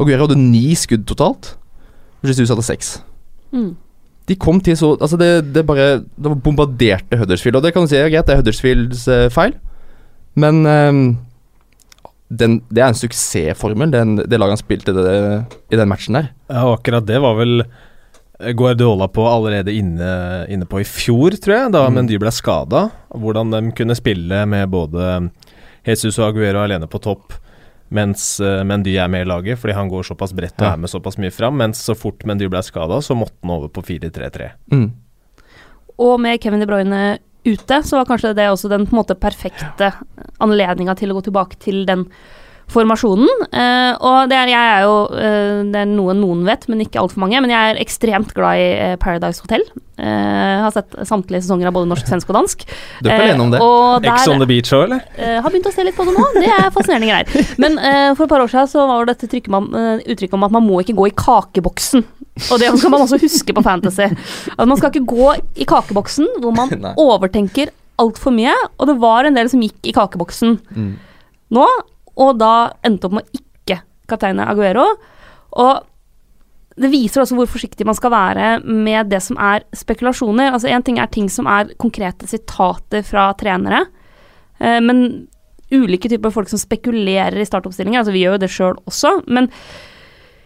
Aguero 0.00 0.24
hadde 0.24 0.40
ni 0.40 0.70
skudd 0.78 1.04
totalt. 1.08 1.54
Jesus 2.24 2.50
hadde 2.52 2.64
seks. 2.66 2.96
Mm. 3.52 3.74
De 4.26 4.34
kom 4.34 4.58
til 4.60 4.76
så 4.76 4.96
Altså, 4.96 5.16
det, 5.16 5.52
det 5.54 5.62
bare 5.66 6.00
Det 6.02 6.32
bombarderte 6.42 7.18
Huddersfield. 7.20 7.56
Og 7.56 7.62
det 7.62 7.72
kan 7.74 7.84
du 7.86 7.90
si 7.90 7.96
er 7.96 8.10
greit, 8.10 8.26
det 8.26 8.34
er 8.34 8.40
Huddersfields 8.42 9.06
eh, 9.08 9.28
feil, 9.30 9.54
men 10.36 10.66
um, 10.66 11.02
den, 12.28 12.58
det 12.68 12.82
er 12.82 12.90
en 12.90 12.98
suksessformel, 12.98 13.92
den, 13.92 14.16
det 14.18 14.40
laget 14.40 14.56
han 14.56 14.60
spilte 14.60 14.92
det, 14.96 15.18
i 15.72 15.78
den 15.78 15.88
matchen 15.88 16.18
der. 16.18 16.32
Ja, 16.50 16.66
og 16.66 16.80
akkurat 16.80 17.06
det 17.06 17.20
var 17.22 17.38
vel 17.38 17.62
Guardiola 18.58 19.06
på 19.08 19.24
allerede 19.30 19.72
inne, 19.72 20.10
inne 20.52 20.66
på 20.68 20.82
i 20.82 20.84
fjor, 20.84 21.38
tror 21.40 21.54
jeg, 21.54 21.72
da 21.72 21.86
Mm. 21.86 21.94
Mendy 21.94 22.18
ble 22.20 22.32
skada. 22.34 22.90
Hvordan 23.08 23.54
de 23.54 23.72
kunne 23.78 23.96
spille 23.96 24.42
med 24.46 24.68
både 24.68 25.30
Jesus 25.86 26.18
og 26.18 26.32
Aguero 26.32 26.64
alene 26.64 26.88
på 26.90 27.00
topp, 27.00 27.32
mens 27.94 28.40
uh, 28.40 28.62
Mendy 28.66 28.96
er 28.98 29.08
med 29.08 29.26
i 29.26 29.28
laget, 29.28 29.58
fordi 29.58 29.74
han 29.76 29.88
går 29.88 30.02
såpass 30.08 30.32
bredt 30.34 30.56
og 30.60 30.66
Ja. 30.66 30.72
er 30.74 30.76
med 30.82 30.90
såpass 30.90 31.18
mye 31.18 31.30
fram. 31.30 31.56
Mens 31.56 31.82
så 31.86 31.94
fort 31.96 32.24
Mendy 32.26 32.48
ble 32.50 32.62
skada, 32.62 32.98
så 33.00 33.14
måtte 33.14 33.36
han 33.42 33.50
over 33.54 33.68
på 33.68 33.82
4-3-3. 33.86 34.50
Mm. 34.72 34.90
Og 35.98 36.18
med 36.20 36.40
Kevin 36.42 36.60
De 36.60 36.66
Bruyne 36.66 37.18
ute, 37.46 37.78
så 37.86 37.96
var 38.00 38.08
kanskje 38.08 38.34
det 38.34 38.48
også 38.50 38.68
den 38.68 38.86
på 38.86 38.96
en 38.96 38.98
måte 39.04 39.14
perfekte 39.14 39.92
anledninga 40.42 40.96
til 40.98 41.12
å 41.12 41.20
gå 41.20 41.22
tilbake 41.28 41.56
til 41.62 41.84
den 41.86 42.08
formasjonen. 42.72 43.28
Eh, 43.52 43.92
og 44.04 44.28
det 44.30 44.36
er, 44.36 44.50
jeg 44.50 44.70
er 44.76 44.84
jo 44.84 44.94
eh, 45.14 45.60
Det 45.70 45.80
er 45.84 45.90
noe 45.90 46.14
noen 46.18 46.42
vet, 46.48 46.64
men 46.72 46.82
ikke 46.82 46.98
altfor 47.02 47.22
mange. 47.22 47.38
Men 47.44 47.52
jeg 47.54 47.72
er 47.74 47.80
ekstremt 47.82 48.32
glad 48.36 48.58
i 48.62 48.66
eh, 48.74 48.96
Paradise 49.00 49.44
Hotel. 49.44 49.62
Eh, 49.96 50.56
har 50.64 50.74
sett 50.74 50.92
samtlige 51.08 51.44
sesonger 51.46 51.70
av 51.70 51.76
både 51.78 51.88
norsk, 51.92 52.08
svensk 52.10 52.32
og 52.32 52.36
dansk. 52.40 52.66
Du 53.00 53.08
er 53.08 53.14
ikke 53.14 53.28
alene 53.30 53.46
om 53.46 53.54
det. 53.54 53.62
Ex 54.10 54.26
on 54.28 54.42
the 54.42 54.48
beach 54.50 54.72
òg, 54.76 54.84
eller? 54.88 55.06
Eh, 55.16 55.38
har 55.44 55.54
begynt 55.54 55.70
å 55.70 55.74
se 55.76 55.86
litt 55.86 55.96
på 55.96 56.04
det 56.08 56.16
nå. 56.18 56.26
Det 56.36 56.50
er 56.52 56.68
fascinerende 56.74 57.08
greier. 57.12 57.48
Men 57.62 57.78
eh, 57.80 58.10
for 58.18 58.26
et 58.26 58.34
par 58.34 58.44
år 58.44 58.52
siden 58.52 58.68
så 58.74 58.84
var 58.90 59.06
det 59.08 59.14
dette 59.16 59.30
uttrykket 59.30 60.36
om 60.36 60.44
at 60.50 60.54
man 60.58 60.66
må 60.66 60.82
ikke 60.82 60.98
gå 60.98 61.08
i 61.08 61.16
kakeboksen. 61.16 62.04
Og 62.50 62.60
det 62.60 62.68
skal 62.76 62.92
man 62.92 63.06
også 63.06 63.16
huske 63.22 63.54
på 63.56 63.62
Fantasy. 63.64 64.10
At 64.58 64.66
man 64.68 64.76
skal 64.76 64.90
ikke 64.92 65.06
gå 65.08 65.30
i 65.56 65.64
kakeboksen 65.70 66.34
hvor 66.42 66.52
man 66.58 66.74
Nei. 66.82 66.92
overtenker 67.00 67.70
altfor 68.02 68.34
mye. 68.36 68.52
Og 68.76 68.90
det 68.90 68.98
var 69.00 69.24
en 69.30 69.38
del 69.38 69.48
som 69.48 69.62
gikk 69.64 69.88
i 69.88 69.94
kakeboksen 69.96 70.58
Mm. 70.76 70.90
nå, 71.56 71.64
og 72.16 72.38
da 72.40 72.54
endte 72.86 73.08
opp 73.08 73.18
med 73.18 73.26
å 73.26 73.40
ikke 73.40 73.80
kapteine 74.10 74.46
Aguero. 74.48 74.86
Og 75.56 75.84
det 76.76 76.90
viser 76.92 77.22
også 77.22 77.38
hvor 77.38 77.48
forsiktig 77.48 77.86
man 77.88 77.96
skal 77.96 78.12
være 78.12 78.48
med 78.64 79.08
det 79.12 79.22
som 79.24 79.38
er 79.40 79.64
spekulasjoner. 79.76 80.52
Altså 80.52 80.68
Én 80.72 80.84
ting 80.84 81.00
er 81.00 81.08
ting 81.12 81.30
som 81.32 81.48
er 81.48 81.72
konkrete 81.80 82.28
sitater 82.28 83.04
fra 83.06 83.30
trenere, 83.40 83.86
eh, 84.60 84.78
men 84.84 85.26
ulike 85.72 86.10
typer 86.12 86.30
folk 86.30 86.50
som 86.52 86.60
spekulerer 86.60 87.40
i 87.40 87.48
startoppstillinger. 87.48 88.02
Altså 88.02 88.14
Vi 88.14 88.24
gjør 88.24 88.36
jo 88.36 88.42
det 88.44 88.52
sjøl 88.52 88.80
også, 88.86 89.18
men 89.26 89.50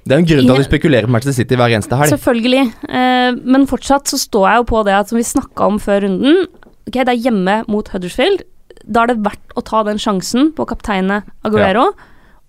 Det 0.07 0.15
er 0.15 0.23
en 0.23 0.29
grunn 0.31 0.47
til 0.47 0.55
at 0.55 0.63
vi 0.63 0.71
spekulerer 0.71 1.07
på 1.07 1.13
Manchester 1.13 1.43
City 1.43 1.59
hver 1.61 1.75
eneste 1.77 1.99
helg. 1.99 2.15
Selvfølgelig. 2.15 2.63
Eh, 2.89 3.35
men 3.45 3.67
fortsatt 3.69 4.09
så 4.09 4.17
står 4.19 4.47
jeg 4.49 4.63
jo 4.63 4.71
på 4.71 4.85
det 4.87 4.95
at 4.97 5.11
som 5.11 5.19
vi 5.21 5.27
snakka 5.27 5.67
om 5.67 5.79
før 5.83 6.07
runden 6.07 6.47
Ok, 6.89 6.97
det 6.97 7.13
er 7.13 7.21
hjemme 7.29 7.61
mot 7.71 7.87
Huddersfield. 7.93 8.41
Da 8.91 9.05
er 9.05 9.13
det 9.13 9.21
verdt 9.25 9.53
å 9.57 9.63
ta 9.67 9.83
den 9.87 10.01
sjansen 10.03 10.51
på 10.57 10.67
kapteinet 10.67 11.29
Aguero. 11.47 11.87
Aguero. 11.87 11.87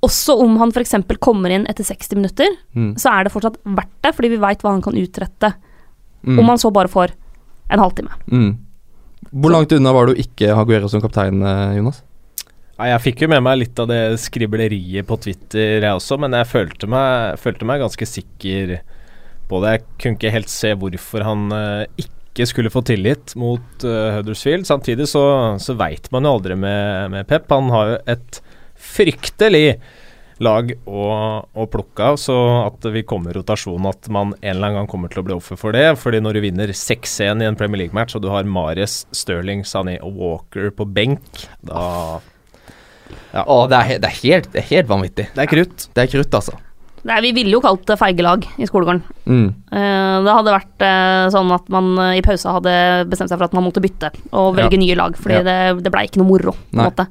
Også 0.01 0.33
om 0.41 0.55
han 0.57 0.71
f.eks. 0.73 0.95
kommer 1.21 1.53
inn 1.53 1.67
etter 1.69 1.85
60 1.85 2.17
minutter, 2.17 2.47
Mm. 2.73 2.95
så 2.97 3.11
er 3.13 3.23
det 3.27 3.31
fortsatt 3.35 3.59
verdt 3.63 3.91
det, 4.01 4.15
fordi 4.17 4.29
vi 4.33 4.39
veit 4.41 4.63
hva 4.63 4.71
han 4.73 4.81
kan 4.81 4.97
utrette. 4.97 5.51
Mm. 6.25 6.39
Om 6.41 6.49
han 6.49 6.57
så 6.57 6.71
bare 6.73 6.89
får 6.89 7.13
en 7.69 7.79
halvtime. 7.79 8.09
Mm. 8.31 8.57
Hvor 9.31 9.53
langt 9.53 9.71
unna 9.71 9.93
var 9.93 10.07
du 10.09 10.15
ikke 10.17 10.49
Aguero 10.57 10.89
som 10.89 11.01
kaptein, 11.01 11.37
eh, 11.45 11.75
Jonas? 11.77 12.01
Jeg 12.81 13.01
fikk 13.03 13.21
jo 13.21 13.27
med 13.29 13.43
meg 13.45 13.59
litt 13.59 13.77
av 13.77 13.87
det 13.91 14.17
skribleriet 14.17 15.05
på 15.05 15.19
Twitter, 15.21 15.81
jeg 15.85 15.93
også, 15.93 16.17
men 16.17 16.31
jeg 16.33 16.49
følte 16.49 16.87
meg, 16.89 17.37
følte 17.37 17.67
meg 17.69 17.83
ganske 17.83 18.07
sikker 18.09 18.79
på 19.51 19.61
det. 19.61 19.75
Jeg 19.75 19.83
kunne 20.01 20.17
ikke 20.17 20.31
helt 20.33 20.49
se 20.49 20.73
hvorfor 20.73 21.21
han 21.27 21.51
eh, 21.53 21.85
ikke 22.31 22.47
skulle 22.47 22.71
få 22.71 22.83
tillit 22.87 23.35
mot 23.39 23.83
uh, 23.83 24.17
Huddersfield. 24.17 24.67
Samtidig 24.67 25.09
så, 25.11 25.23
så 25.59 25.75
veit 25.79 26.07
man 26.13 26.27
jo 26.27 26.37
aldri 26.37 26.55
med, 26.55 27.11
med 27.11 27.27
Pep. 27.27 27.49
Han 27.51 27.71
har 27.73 27.91
jo 27.91 27.97
et 28.15 28.39
fryktelig 28.81 29.65
lag 30.41 30.71
å, 30.89 31.03
å 31.45 31.65
plukke 31.69 32.07
av, 32.11 32.17
så 32.17 32.35
at 32.63 32.87
vi 32.93 33.03
kommer 33.05 33.29
i 33.33 33.37
rotasjon, 33.37 33.85
at 33.85 34.09
man 34.09 34.33
en 34.39 34.55
eller 34.55 34.71
annen 34.71 34.79
gang 34.79 34.89
kommer 34.89 35.11
til 35.11 35.21
å 35.21 35.25
bli 35.27 35.35
offer 35.35 35.59
for 35.59 35.75
det. 35.75 35.85
Fordi 36.01 36.21
når 36.23 36.39
du 36.39 36.43
vinner 36.47 36.73
6-1 36.73 37.43
i 37.43 37.49
en 37.49 37.59
Premier 37.59 37.83
League-match, 37.83 38.17
og 38.17 38.25
du 38.25 38.31
har 38.33 38.49
Mares, 38.49 39.03
Sterling, 39.15 39.65
Sané 39.67 39.99
og 40.01 40.17
Walker 40.21 40.73
på 40.75 40.89
benk, 40.89 41.47
da 41.61 41.85
Ja. 43.31 43.43
Å, 43.43 43.65
det, 43.67 43.77
er, 43.77 43.99
det, 44.03 44.07
er 44.07 44.17
helt, 44.23 44.47
det 44.51 44.59
er 44.59 44.67
helt 44.69 44.87
vanvittig. 44.87 45.25
Det 45.35 45.43
er 45.43 45.47
krutt. 45.51 45.85
Det 45.95 46.03
er 46.03 46.09
krutt, 46.11 46.35
altså. 46.35 46.55
Nei, 47.03 47.17
vi 47.25 47.31
ville 47.33 47.55
jo 47.55 47.61
kalt 47.63 47.85
det 47.89 47.95
feigelag 47.97 48.43
i 48.61 48.67
skolegården. 48.69 48.99
Mm. 49.25 49.45
Eh, 49.73 50.17
det 50.25 50.33
hadde 50.37 50.53
vært 50.53 50.83
eh, 50.85 51.29
sånn 51.33 51.49
at 51.55 51.69
man 51.73 51.87
eh, 51.97 52.17
i 52.19 52.21
pausa 52.25 52.53
hadde 52.59 52.73
bestemt 53.09 53.31
seg 53.31 53.39
for 53.41 53.47
at 53.49 53.55
man 53.57 53.65
måtte 53.65 53.81
bytte 53.81 54.11
og 54.37 54.51
velge 54.59 54.77
nye 54.77 54.97
lag, 54.99 55.15
fordi 55.17 55.39
Ja. 55.39 55.45
det, 55.47 55.83
det 55.87 55.91
blei 55.93 56.05
ikke 56.09 56.21
noe 56.21 56.29
moro. 56.29 56.53
på 56.53 56.77
en 56.77 56.83
måte. 56.85 57.07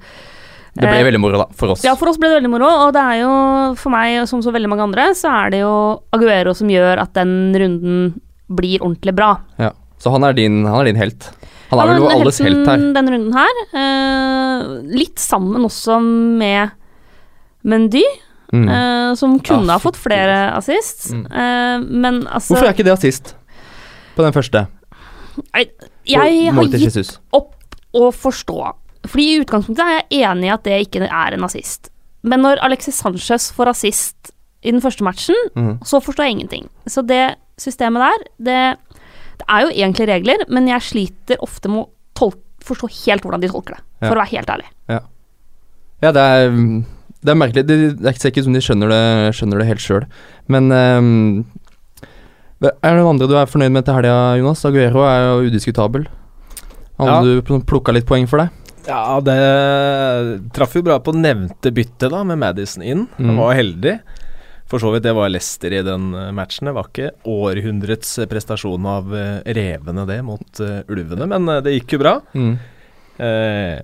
Det 0.79 0.87
ble 0.87 1.03
veldig 1.09 1.19
moro, 1.21 1.41
da, 1.43 1.47
for 1.59 1.73
oss. 1.75 1.83
Ja, 1.83 1.97
for 1.99 2.07
oss 2.13 2.19
ble 2.23 2.29
det 2.31 2.37
veldig 2.39 2.53
moro, 2.53 2.69
og 2.87 2.93
det 2.95 3.03
er 3.03 3.17
jo 3.25 3.33
for 3.81 3.91
meg, 3.91 4.21
som 4.31 4.39
så 4.47 4.53
veldig 4.55 4.71
mange 4.71 4.87
andre, 4.87 5.09
så 5.19 5.33
er 5.35 5.51
det 5.57 5.65
jo 5.65 5.73
Aguero 6.15 6.55
som 6.55 6.71
gjør 6.71 7.03
at 7.03 7.13
den 7.19 7.33
runden 7.59 7.99
blir 8.47 8.79
ordentlig 8.79 9.17
bra. 9.19 9.33
Ja. 9.59 9.73
Så 9.99 10.13
han 10.15 10.23
er 10.25 10.33
din, 10.39 10.63
han 10.65 10.79
er 10.81 10.93
din 10.93 10.97
helt. 11.03 11.27
Han 11.73 11.83
er 11.83 11.91
vel 11.91 12.07
Han 12.07 12.21
alles 12.23 12.39
helt 12.43 12.63
her. 12.67 12.79
denne 12.95 13.11
runden 13.13 13.35
her. 13.35 13.59
eh, 13.75 14.63
litt 14.95 15.19
sammen 15.23 15.67
også 15.67 15.99
med 16.01 16.71
Mendy, 17.67 18.03
Mm. 18.53 18.69
eh, 18.69 19.15
som 19.15 19.39
kunne 19.39 19.69
Ah, 19.71 19.79
ha 19.79 19.79
fått 19.79 19.97
flere 19.97 20.53
assist, 20.57 21.11
Mm. 21.13 21.27
uh, 21.31 21.79
men 21.87 22.27
altså 22.27 22.55
Hvorfor 22.55 22.67
er 22.69 22.75
ikke 22.75 22.85
det 22.89 22.93
assist 22.97 23.35
på 24.17 24.23
den 24.25 24.33
første? 24.33 24.67
jeg, 25.55 25.71
jeg 26.05 26.53
har 26.53 26.65
gitt 26.67 26.81
Jesus. 26.83 27.19
opp 27.33 27.55
å 27.95 28.11
forstå. 28.15 28.57
Fordi 29.07 29.25
i 29.37 29.39
utgangspunktet 29.45 29.81
er 29.87 29.95
jeg 30.11 30.27
enig 30.27 30.45
i 30.51 30.53
at 30.55 30.63
det 30.67 30.81
ikke 30.87 31.07
er 31.09 31.35
en 31.35 31.45
assist. 31.47 31.89
Men 32.23 32.43
når 32.43 32.59
Alexis 32.63 32.99
Sanchez 33.01 33.51
får 33.57 33.71
assist 33.73 34.33
i 34.63 34.71
den 34.75 34.81
første 34.83 35.03
matchen, 35.07 35.35
mm. 35.57 35.79
så 35.87 36.03
forstår 36.05 36.27
jeg 36.27 36.37
ingenting. 36.37 36.69
Så 36.87 37.01
det 37.07 37.37
systemet 37.57 38.03
der, 38.03 38.27
det, 38.37 38.59
det 39.41 39.47
er 39.49 39.63
jo 39.65 39.71
egentlig 39.73 40.09
regler, 40.11 40.45
men 40.49 40.69
jeg 40.69 40.81
sliter 40.83 41.41
ofte 41.41 41.69
med 41.73 41.87
å 41.87 41.89
tolke, 42.19 42.43
forstå 42.61 42.91
helt 43.07 43.23
hvordan 43.25 43.41
de 43.41 43.49
tolker 43.49 43.79
det, 43.79 43.83
for 44.03 44.11
Ja. 44.11 44.13
å 44.13 44.21
være 44.21 44.33
helt 44.35 44.51
ærlig. 44.53 44.69
Ja, 46.03 46.13
det 46.13 46.21
er, 46.21 46.51
det 47.23 47.33
er 47.33 47.39
merkelig. 47.41 47.67
Det, 47.69 47.77
det 48.01 48.07
er 48.09 48.31
ikke 48.31 48.41
ut 48.41 48.47
som 48.49 48.55
de 48.57 48.63
skjønner 48.65 48.89
det, 48.93 49.01
skjønner 49.37 49.61
det 49.61 49.67
helt 49.69 49.85
sjøl. 49.85 50.07
Men 50.49 50.71
um, 50.73 51.45
er 52.63 52.73
det 52.95 52.97
noen 53.01 53.15
andre 53.15 53.29
du 53.31 53.35
er 53.41 53.49
fornøyd 53.51 53.73
med 53.75 53.85
til 53.87 53.97
helga, 53.99 54.17
Jonas? 54.41 54.65
Aguero 54.69 55.05
er 55.09 55.27
jo 55.27 55.51
udiskutabel. 55.51 56.07
Hadde 57.01 57.13
Ja. 57.15 57.21
du 57.25 57.43
pl- 57.43 57.65
plukka 57.65 57.93
litt 57.97 58.07
poeng 58.09 58.27
for 58.29 58.43
deg? 58.43 58.51
Ja, 58.89 59.21
det 59.21 59.37
traff 60.57 60.75
jo 60.77 60.83
bra 60.85 60.99
på 61.05 61.13
nevnte 61.17 61.71
bytte, 61.73 62.09
da, 62.13 62.23
med 62.25 62.39
Madison 62.41 62.83
inn. 62.83 63.07
Han 63.19 63.35
Mm. 63.35 63.39
var 63.41 63.55
heldig. 63.55 64.01
For 64.71 64.79
så 64.79 64.93
vidt, 64.93 65.03
det 65.03 65.13
var 65.17 65.29
Leicester 65.29 65.73
i 65.73 65.83
den 65.83 66.15
eh, 66.15 66.31
matchen. 66.33 66.67
Det 66.69 66.75
var 66.77 66.87
ikke 66.89 67.11
århundrets 67.27 68.19
eh, 68.23 68.27
prestasjon 68.31 68.85
av 68.87 69.13
eh, 69.19 69.41
revene, 69.57 70.07
det, 70.07 70.21
mot 70.25 70.61
uh, 70.63 70.83
ulvene, 70.89 71.27
men 71.27 71.45
det 71.65 71.73
gikk 71.75 71.97
jo 71.97 71.99
bra. 72.05 72.13
Mm. 72.35 72.53
Eh, 73.19 73.81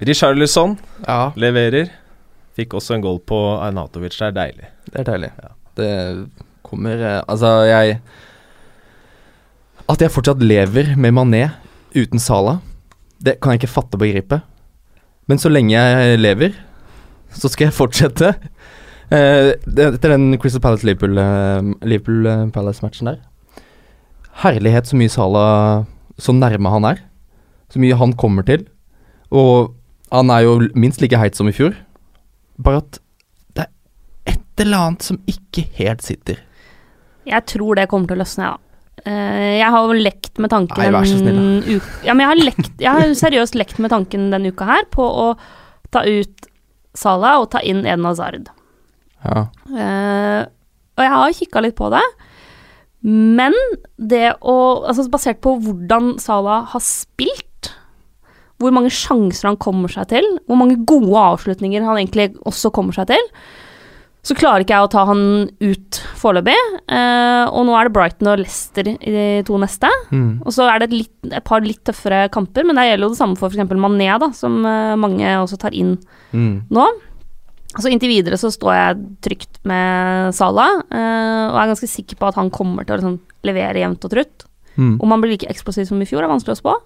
Richarlison 0.00 0.78
Ja, 1.06 1.32
leverer. 1.36 1.90
Fikk 2.60 2.76
også 2.76 2.98
en 2.98 3.04
goal 3.04 3.20
på 3.24 3.38
Arnatovic, 3.56 4.18
det 4.20 4.26
er 4.26 4.36
deilig. 4.36 4.70
det 4.92 5.00
er 5.00 5.06
deilig. 5.08 5.30
Det 5.78 5.92
kommer 6.66 7.00
eh, 7.00 7.22
Altså, 7.24 7.64
jeg 7.64 8.00
At 9.88 10.02
jeg 10.04 10.12
fortsatt 10.12 10.42
lever 10.44 10.94
med 10.96 11.14
Mané 11.16 11.46
uten 11.96 12.20
Sala, 12.22 12.60
det 13.18 13.40
kan 13.40 13.52
jeg 13.54 13.62
ikke 13.62 13.72
fatte 13.72 13.96
og 13.96 14.04
begripe. 14.04 14.38
Men 15.26 15.40
så 15.40 15.50
lenge 15.50 15.74
jeg 15.74 16.20
lever, 16.20 16.54
så 17.34 17.48
skal 17.50 17.70
jeg 17.70 17.78
fortsette. 17.80 18.34
Eh, 19.10 19.56
etter 19.66 20.12
den 20.12 20.36
Crystal 20.38 20.62
Palace-Liverpool 20.62 21.18
eh, 21.18 21.64
Liverpool, 21.82 22.28
eh, 22.30 23.00
der. 23.08 23.16
Herlighet 24.44 24.86
så 24.86 24.94
mye 24.94 25.10
Sala 25.10 25.84
Så 26.14 26.30
nærme 26.30 26.70
han 26.70 26.84
er. 26.84 27.00
Så 27.74 27.82
mye 27.82 27.98
han 27.98 28.12
kommer 28.12 28.46
til. 28.46 28.68
Og 29.34 29.74
han 30.12 30.30
er 30.30 30.44
jo 30.46 30.60
minst 30.78 31.02
like 31.02 31.18
heit 31.18 31.34
som 31.34 31.48
i 31.48 31.52
fjor. 31.52 31.74
Bare 32.60 32.82
at 32.82 32.98
det 33.56 33.66
er 33.66 34.34
et 34.34 34.64
eller 34.64 34.86
annet 34.86 35.06
som 35.06 35.20
ikke 35.30 35.66
helt 35.78 36.04
sitter. 36.04 36.42
Jeg 37.28 37.46
tror 37.48 37.78
det 37.78 37.88
kommer 37.90 38.10
til 38.10 38.18
å 38.18 38.22
løsne, 38.22 38.50
ja. 38.50 38.58
Eh, 39.08 39.56
jeg 39.56 39.72
har 39.72 39.86
jo 39.86 39.96
lekt 39.96 40.40
med 40.42 40.52
tanken 40.52 40.80
Nei, 40.82 40.90
vær 40.92 41.08
så 41.08 41.16
snill, 41.16 41.40
da. 41.40 41.76
Ja, 42.04 42.12
men 42.12 42.24
jeg 42.24 42.30
har, 42.30 42.40
lekt, 42.50 42.72
jeg 42.82 42.92
har 42.98 43.12
seriøst 43.16 43.56
lekt 43.56 43.80
med 43.80 43.92
tanken 43.94 44.28
denne 44.34 44.52
uka 44.52 44.66
her 44.68 44.88
på 44.92 45.04
å 45.04 45.26
ta 45.94 46.04
ut 46.04 46.48
Salah 46.96 47.38
og 47.40 47.52
ta 47.52 47.62
inn 47.62 47.84
Eden 47.86 48.04
Hazard. 48.04 48.50
Ja. 49.22 49.44
Uh, 49.70 50.42
og 50.98 51.04
jeg 51.04 51.12
har 51.14 51.36
kikka 51.38 51.62
litt 51.62 51.76
på 51.78 51.88
det. 51.92 52.02
Men 53.06 53.54
det 53.96 54.34
å 54.44 54.56
Altså 54.88 55.06
basert 55.12 55.40
på 55.44 55.54
hvordan 55.62 56.16
Salah 56.20 56.66
har 56.72 56.82
spilt, 56.84 57.46
hvor 58.60 58.74
mange 58.76 58.92
sjanser 58.92 59.48
han 59.50 59.58
kommer 59.60 59.88
seg 59.92 60.10
til, 60.12 60.26
hvor 60.46 60.58
mange 60.60 60.78
gode 60.88 61.16
avslutninger 61.32 61.84
han 61.86 61.98
egentlig 62.00 62.30
også 62.46 62.70
kommer 62.76 62.96
seg 62.96 63.08
til, 63.12 63.28
så 64.20 64.34
klarer 64.36 64.60
ikke 64.60 64.76
jeg 64.76 64.84
å 64.84 64.90
ta 64.92 65.02
han 65.08 65.20
ut 65.64 65.98
foreløpig. 66.20 66.56
Eh, 66.92 67.44
og 67.56 67.62
nå 67.64 67.72
er 67.72 67.88
det 67.88 67.94
Brighton 67.96 68.28
og 68.28 68.42
Leicester 68.42 68.90
i 68.92 69.12
de 69.14 69.22
to 69.48 69.56
neste. 69.62 69.88
Mm. 70.12 70.42
Og 70.44 70.52
så 70.52 70.66
er 70.68 70.82
det 70.82 70.90
et, 70.90 70.96
litt, 70.98 71.30
et 71.38 71.46
par 71.48 71.64
litt 71.64 71.80
tøffere 71.88 72.26
kamper, 72.34 72.66
men 72.68 72.76
det 72.76 72.84
gjelder 72.90 73.06
jo 73.08 73.14
det 73.14 73.20
samme 73.22 73.40
for 73.40 73.48
f.eks. 73.48 73.72
Mané, 73.80 74.10
da, 74.20 74.28
som 74.36 74.58
eh, 74.68 74.92
mange 75.00 75.36
også 75.40 75.60
tar 75.64 75.76
inn 75.76 75.96
Mm. 76.30 76.60
nå. 76.70 76.84
Så 77.80 77.88
Inntil 77.90 78.10
videre 78.12 78.36
så 78.38 78.52
står 78.54 78.74
jeg 78.74 79.00
trygt 79.24 79.56
med 79.66 80.34
Salah, 80.36 80.76
eh, 80.90 81.42
og 81.50 81.56
er 81.58 81.72
ganske 81.72 81.88
sikker 81.90 82.18
på 82.20 82.28
at 82.28 82.36
han 82.38 82.50
kommer 82.54 82.84
til 82.86 82.94
å 82.94 83.00
liksom 83.00 83.16
levere 83.46 83.80
jevnt 83.82 84.04
og 84.06 84.12
trutt. 84.12 84.44
Mm. 84.76 84.98
Om 85.02 85.10
han 85.16 85.22
blir 85.24 85.32
like 85.32 85.48
eksplosiv 85.50 85.88
som 85.88 86.02
i 86.02 86.06
fjor, 86.06 86.22
er 86.22 86.30
vanskelig 86.30 86.54
å 86.58 86.60
spå, 86.60 86.76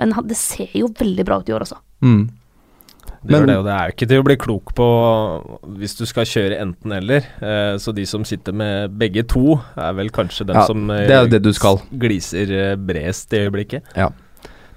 men 0.00 0.14
det 0.26 0.36
ser 0.40 0.72
jo 0.80 0.88
veldig 0.98 1.24
bra 1.28 1.38
ut 1.42 1.48
i 1.50 1.54
år 1.56 1.66
også. 1.68 1.76
Mm. 2.02 2.22
Det, 3.20 3.28
Men- 3.34 3.42
gjør 3.42 3.46
det, 3.50 3.56
og 3.60 3.64
det 3.66 3.72
er 3.76 3.84
jo 3.90 3.92
ikke 3.94 4.08
til 4.08 4.20
å 4.22 4.24
bli 4.24 4.36
klok 4.40 4.70
på 4.78 4.86
hvis 5.76 5.94
du 5.98 6.06
skal 6.08 6.24
kjøre 6.24 6.56
enten-eller. 6.62 7.26
Eh, 7.44 7.74
så 7.82 7.92
de 7.92 8.06
som 8.08 8.24
sitter 8.24 8.54
med 8.56 8.94
begge 8.96 9.26
to, 9.28 9.58
er 9.76 9.92
vel 9.98 10.08
kanskje 10.14 10.46
dem 10.48 10.56
Ja, 10.56 10.64
som 10.66 10.86
eh, 10.90 11.04
det 11.10 11.16
er 11.18 11.28
det 11.34 11.42
du 11.44 11.52
skal. 11.52 11.82
gliser 11.92 12.48
eh, 12.48 12.76
bredest 12.80 13.32
i 13.36 13.42
øyeblikket. 13.44 13.82
Ja, 13.96 14.08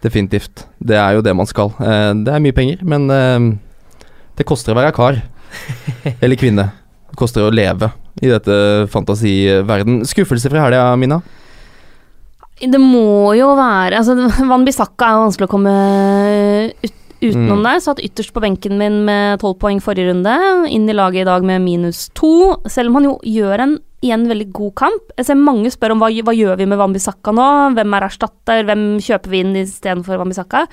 Definitivt. 0.04 0.66
Det 0.84 0.98
er 1.00 1.14
jo 1.16 1.22
det 1.24 1.32
man 1.40 1.48
skal. 1.48 1.70
Eh, 1.80 2.12
det 2.28 2.34
er 2.36 2.42
mye 2.44 2.52
penger, 2.58 2.82
men 2.84 3.06
eh, 3.10 3.46
det 4.36 4.46
koster 4.50 4.74
å 4.76 4.82
være 4.82 4.92
kar. 4.92 5.22
Eller 6.22 6.36
kvinne. 6.36 6.66
Det 7.14 7.16
koster 7.22 7.46
å 7.48 7.54
leve 7.54 7.88
i 8.20 8.28
dette 8.28 8.58
fantasiverden. 8.92 10.02
Skuffelse 10.10 10.52
fra 10.52 10.66
helga, 10.66 10.84
Mina? 11.00 11.22
Det 12.72 12.80
må 12.80 13.34
jo 13.38 13.52
være 13.60 14.00
altså 14.00 14.16
Van 14.52 14.64
Bissaka 14.66 15.10
er 15.10 15.16
jo 15.18 15.24
vanskelig 15.28 15.48
å 15.50 15.54
komme 15.54 15.74
ut, 16.84 16.94
utenom 17.24 17.60
Mm. 17.60 17.64
der. 17.64 17.80
Satt 17.84 18.02
ytterst 18.04 18.34
på 18.36 18.42
benken 18.44 18.78
min 18.80 19.02
med 19.08 19.40
tolv 19.40 19.56
poeng 19.62 19.80
forrige 19.84 20.12
runde. 20.12 20.34
Inn 20.72 20.90
i 20.92 20.96
laget 20.96 21.24
i 21.24 21.28
dag 21.30 21.44
med 21.48 21.62
minus 21.64 22.10
to. 22.16 22.58
Selv 22.68 22.92
om 22.92 22.98
han 23.00 23.08
jo 23.08 23.14
gjør 23.24 23.64
en 23.64 23.76
igjen 24.04 24.26
veldig 24.28 24.50
god 24.52 24.74
kamp. 24.76 25.14
Jeg 25.18 25.30
ser 25.30 25.40
mange 25.40 25.72
spør 25.72 25.94
om 25.96 26.02
hva, 26.04 26.10
hva 26.12 26.34
gjør 26.36 26.58
vi 26.60 26.68
med 26.68 26.78
Van 26.82 26.92
Bissaka 26.92 27.32
nå? 27.32 27.46
Hvem 27.78 27.96
er 27.96 28.08
erstatter? 28.10 28.66
Hvem 28.68 28.84
kjøper 29.00 29.32
vi 29.32 29.40
inn 29.46 29.56
istedenfor 29.62 30.20
Van 30.20 30.28
Bissaka? 30.34 30.66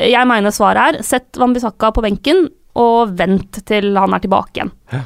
Jeg 0.00 0.24
mener 0.30 0.54
svaret 0.56 0.96
er 1.00 1.04
sett 1.04 1.36
Van 1.36 1.52
Bissaka 1.52 1.90
på 1.92 2.04
benken 2.04 2.46
og 2.80 3.12
vent 3.18 3.60
til 3.68 3.92
han 3.98 4.14
er 4.16 4.22
tilbake 4.24 4.56
igjen. 4.56 4.72
Ja. 4.94 5.02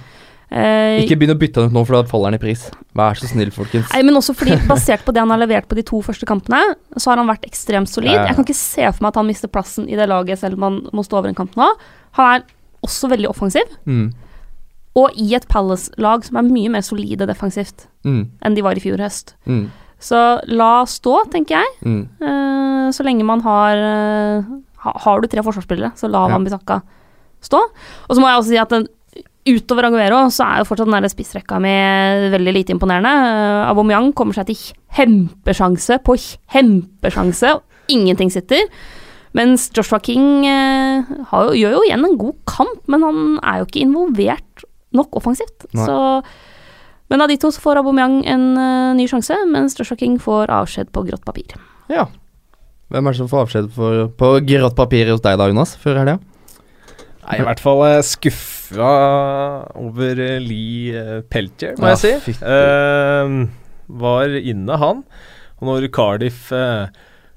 Eh, 0.55 1.01
Ikke 1.03 1.17
begynn 1.19 1.35
å 1.35 1.39
bytte 1.41 1.59
han 1.65 1.71
ut 1.73 1.75
nå, 1.75 1.83
for 1.89 1.97
da 1.97 2.07
faller 2.07 2.31
han 2.31 2.37
i 2.39 2.43
pris. 2.43 2.61
Vær 2.95 3.17
så 3.19 3.27
snill, 3.27 3.51
folkens. 3.51 3.89
Nei, 3.91 4.03
men 4.07 4.15
også 4.15 4.37
fordi 4.39 4.55
basert 4.71 5.03
på 5.07 5.11
det 5.17 5.19
han 5.25 5.33
har 5.35 5.41
levert 5.43 5.67
på 5.67 5.75
de 5.75 5.83
to 5.89 5.99
første 6.07 6.29
kampene, 6.31 6.61
så 6.95 7.11
har 7.11 7.19
han 7.19 7.27
vært 7.33 7.49
ekstremt 7.49 7.91
solid. 7.91 8.15
Jeg 8.15 8.37
kan 8.37 8.45
ikke 8.47 8.55
se 8.59 8.85
for 8.93 9.03
meg 9.03 9.11
at 9.11 9.19
han 9.19 9.27
mister 9.27 9.51
plassen 9.51 9.89
i 9.91 9.97
det 9.99 10.07
laget 10.13 10.39
selv 10.45 10.61
om 10.61 10.69
han 10.69 10.77
må 10.95 11.03
stå 11.07 11.19
over 11.19 11.33
en 11.33 11.39
kamp 11.41 11.57
nå. 11.59 11.67
Han 12.21 12.37
er 12.37 12.47
også 12.87 13.11
veldig 13.11 13.31
offensiv, 13.33 13.67
Mm. 13.89 14.13
og 14.95 15.11
i 15.19 15.35
et 15.35 15.49
Palace-lag 15.51 16.23
som 16.25 16.37
er 16.39 16.47
mye 16.47 16.71
mer 16.71 16.85
solide 16.87 17.27
defensivt 17.27 17.89
Mm. 18.07 18.29
enn 18.45 18.55
de 18.55 18.63
var 18.63 18.77
i 18.79 18.81
fjor 18.85 19.01
høst. 19.03 19.35
Mm. 19.49 19.71
Så 19.99 20.19
la 20.53 20.85
stå, 20.85 21.25
tenker 21.33 21.57
jeg. 21.65 22.05
Eh, 22.23 22.91
så 22.93 23.03
lenge 23.03 23.25
man 23.25 23.41
har 23.41 23.75
uh, 23.81 24.45
Har 24.85 25.21
du 25.23 25.27
tre 25.33 25.41
forsvarsspillere, 25.43 25.95
så 25.97 26.11
la 26.13 26.27
Ja. 26.29 26.35
Van 26.35 26.45
Bissaka 26.45 26.83
stå. 27.41 27.57
Og 28.09 28.13
så 28.17 28.21
må 28.21 28.29
jeg 28.29 28.39
også 28.39 28.49
si 28.53 28.59
at 28.61 28.69
den, 28.69 28.87
utover 29.45 29.89
Aguero, 29.91 30.23
så 30.33 30.47
er 30.47 30.63
jo 30.63 30.69
fortsatt 30.69 30.89
den 30.89 30.97
der 30.97 31.13
spissrekka 31.13 31.61
mi 31.63 31.73
veldig 32.33 32.55
lite 32.57 32.75
imponerende. 32.75 33.13
Uh, 33.13 33.71
Aubameyang 33.71 34.13
kommer 34.17 34.37
seg 34.37 34.49
til 34.51 34.61
kjempesjanse 34.97 36.01
på 36.07 36.17
kjempesjanse, 36.55 37.57
og 37.59 37.93
ingenting 37.93 38.33
sitter. 38.33 38.65
Mens 39.35 39.67
Joshua 39.75 39.99
King 39.99 40.47
eh, 40.47 41.09
har 41.27 41.49
jo, 41.49 41.57
gjør 41.59 41.73
jo 41.75 41.79
igjen 41.89 42.05
en 42.07 42.19
god 42.21 42.37
kamp, 42.47 42.85
men 42.87 43.03
han 43.03 43.17
er 43.43 43.59
jo 43.59 43.67
ikke 43.67 43.83
involvert 43.83 44.63
nok 44.95 45.19
offensivt. 45.19 45.67
Nei. 45.75 45.89
Så 45.89 45.97
men 47.13 47.21
av 47.21 47.29
de 47.29 47.37
to 47.37 47.51
så 47.53 47.61
får 47.61 47.83
Aubameyang 47.83 48.21
en 48.31 48.45
uh, 48.57 48.93
ny 48.97 49.09
sjanse, 49.11 49.37
mens 49.51 49.77
Joshua 49.77 49.99
King 50.01 50.17
får 50.23 50.53
avskjed 50.55 50.93
på 50.95 51.03
grått 51.09 51.27
papir. 51.27 51.57
Ja. 51.93 52.07
Hvem 52.95 53.11
er 53.11 53.15
det 53.15 53.21
som 53.21 53.29
får 53.31 53.45
avskjed 53.45 53.69
på 54.19 54.31
grått 54.49 54.79
papir 54.79 55.11
hos 55.13 55.23
deg 55.25 55.37
da, 55.41 55.51
Jonas, 55.51 55.75
før 55.83 56.01
helga? 56.01 56.17
Nei, 57.25 57.39
i 57.41 57.45
hvert 57.45 57.63
fall 57.63 57.83
eh, 57.87 58.01
skuffa 58.75 59.81
over 59.81 60.21
Lee 60.43 60.95
eh, 60.99 61.23
Peltier, 61.31 61.79
må 61.79 61.91
Ja, 61.91 61.97
jeg 61.97 62.21
si. 62.25 62.37
Eh, 62.43 63.41
var 64.05 64.37
inne, 64.41 64.79
han. 64.81 65.03
Og 65.61 65.67
når 65.69 65.89
Cardiff 65.95 66.49
uh, 66.53 66.89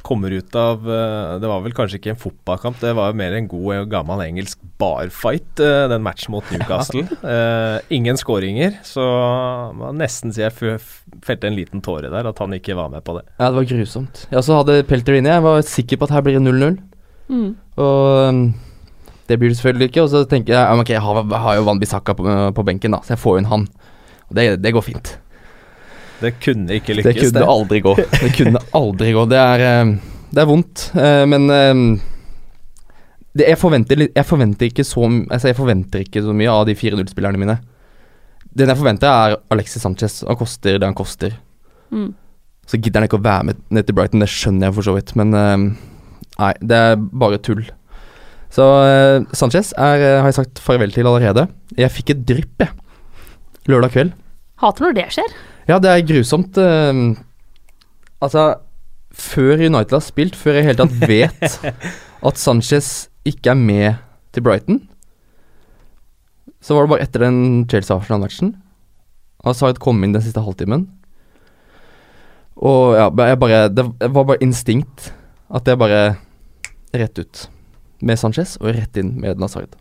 kommer 0.08 0.32
ut 0.32 0.56
av 0.58 0.86
eh, 0.90 1.34
Det 1.42 1.48
var 1.52 1.62
vel 1.64 1.74
kanskje 1.76 2.00
ikke 2.00 2.14
en 2.14 2.20
fotballkamp, 2.20 2.80
det 2.82 2.94
var 2.98 3.12
jo 3.12 3.18
mer 3.20 3.36
en 3.38 3.48
god 3.52 3.68
og 3.76 3.90
gammel 3.92 4.24
engelsk 4.24 4.60
barfight, 4.80 5.60
den 5.60 6.04
matchen 6.06 6.34
mot 6.34 6.48
Newcastle. 6.54 7.04
uh, 7.22 7.78
ingen 7.94 8.18
skåringer, 8.20 8.80
så 8.88 9.06
man 9.78 10.00
nesten 10.02 10.34
sier 10.36 10.50
jeg 10.50 10.82
felte 11.26 11.50
en 11.50 11.58
liten 11.58 11.84
tåre 11.86 12.12
der, 12.14 12.30
at 12.32 12.40
han 12.44 12.56
ikke 12.58 12.78
var 12.80 12.92
med 12.94 13.04
på 13.06 13.20
det. 13.20 13.26
Ja, 13.38 13.52
det 13.52 13.60
var 13.60 13.70
grusomt. 13.74 14.26
Jeg 14.32 14.42
også 14.42 14.62
hadde 14.62 14.82
Pelter 14.90 15.20
inne. 15.20 15.36
Jeg 15.36 15.46
var 15.46 15.68
sikker 15.68 16.00
på 16.00 16.08
at 16.08 16.16
her 16.18 16.26
blir 16.26 16.40
det 16.40 16.46
0-0. 16.48 16.80
Mm. 17.28 17.50
Og 17.84 18.30
um, 18.32 18.42
det 19.28 19.38
blir 19.40 19.52
det 19.52 19.60
selvfølgelig 19.60 19.92
ikke. 19.92 20.04
Og 20.06 20.12
så 20.14 20.24
tenker 20.30 20.56
jeg 20.56 20.82
ok, 20.82 20.92
jeg 20.96 21.04
har, 21.04 21.22
har 21.46 21.60
jo 21.60 21.68
Van 21.68 21.80
Bissaka 21.82 22.16
på, 22.18 22.26
på 22.56 22.68
benken, 22.68 22.96
da, 22.96 23.02
så 23.06 23.16
jeg 23.16 23.24
får 23.24 23.40
inn 23.42 23.50
han. 23.52 23.66
Og 24.28 24.38
det, 24.40 24.50
det 24.64 24.74
går 24.76 24.86
fint. 24.86 25.16
Det 26.22 26.34
kunne 26.42 26.80
ikke 26.80 26.98
lykkes. 26.98 27.32
Det 27.32 27.32
kunne 27.32 27.50
aldri 27.54 27.82
gå. 27.86 27.96
Det 28.24 28.34
kunne 28.38 28.62
aldri 28.78 29.14
gå. 29.14 29.26
Det 29.30 29.42
er, 29.42 29.66
um, 29.84 29.98
det 30.34 30.44
er 30.44 30.48
vondt, 30.50 30.86
eh, 30.98 31.24
men 31.30 31.46
um, 31.48 31.84
det, 33.38 33.46
jeg, 33.46 33.60
forventer, 33.62 34.08
jeg, 34.08 34.26
forventer 34.26 34.72
ikke 34.72 34.84
så, 34.84 35.06
altså 35.06 35.52
jeg 35.52 35.58
forventer 35.60 36.04
ikke 36.04 36.24
så 36.26 36.34
mye 36.36 36.52
av 36.52 36.66
de 36.68 36.76
4-0-spillerne 36.76 37.40
mine. 37.40 37.60
Den 38.58 38.74
jeg 38.74 38.80
forventer, 38.80 39.08
er 39.08 39.38
Alexis 39.54 39.86
Sanchez. 39.86 40.24
Han 40.28 40.40
koster 40.40 40.80
det 40.80 40.90
han 40.90 40.98
koster. 40.98 41.38
Mm. 41.94 42.10
Så 42.68 42.80
gidder 42.82 43.00
han 43.00 43.08
ikke 43.08 43.22
å 43.22 43.24
være 43.24 43.52
med 43.52 43.62
ned 43.72 43.88
til 43.88 43.96
Brighton, 43.96 44.24
det 44.24 44.32
skjønner 44.34 44.68
jeg 44.68 44.76
for 44.76 44.90
så 44.90 44.98
vidt, 44.98 45.14
men 45.20 45.36
eh, 45.38 45.58
nei, 46.42 46.54
det 46.66 46.82
er 46.90 46.98
bare 46.98 47.40
tull. 47.40 47.64
Så 48.54 48.64
uh, 48.64 49.26
Sanchez 49.36 49.74
er, 49.76 50.02
uh, 50.02 50.20
har 50.24 50.30
jeg 50.30 50.40
sagt 50.40 50.62
farvel 50.64 50.94
til 50.96 51.08
allerede. 51.08 51.48
Jeg 51.78 51.94
fikk 51.94 52.14
et 52.14 52.24
drypp, 52.30 52.64
jeg. 52.64 52.72
Lørdag 53.68 53.94
kveld. 53.94 54.14
Hater 54.62 54.88
når 54.88 54.98
det 54.98 55.08
skjer. 55.14 55.34
Ja, 55.68 55.80
det 55.84 55.92
er 55.92 56.06
grusomt. 56.08 56.58
Uh, 56.58 57.18
altså, 58.24 58.50
før 59.12 59.60
United 59.60 59.98
har 59.98 60.06
spilt, 60.06 60.38
før 60.40 60.58
jeg 60.58 60.66
i 60.66 60.70
hele 60.72 60.80
tatt 60.80 61.10
vet 61.10 61.58
at 62.28 62.40
Sanchez 62.42 63.10
ikke 63.28 63.52
er 63.52 63.60
med 63.60 64.00
til 64.36 64.46
Brighton, 64.46 64.80
så 66.64 66.76
var 66.76 66.86
det 66.86 66.94
bare 66.96 67.06
etter 67.06 67.24
den 67.28 67.68
Chelsea-Arsenal-matchen. 67.70 68.56
Hazard 69.46 69.78
kom 69.84 70.02
inn 70.04 70.16
den 70.16 70.24
siste 70.26 70.42
halvtimen. 70.44 70.88
Og 72.58 72.96
ja, 72.98 73.06
jeg 73.30 73.38
bare 73.38 73.60
Det 73.70 73.84
var 73.86 74.24
bare 74.26 74.42
instinkt 74.42 75.12
at 75.54 75.68
jeg 75.70 75.78
bare 75.78 76.18
Rett 76.98 77.20
ut 77.22 77.44
med 78.02 78.20
Sanchez 78.20 78.56
og 78.62 78.74
rett 78.76 79.00
inn 79.00 79.16
med 79.22 79.40
Nazard. 79.42 79.74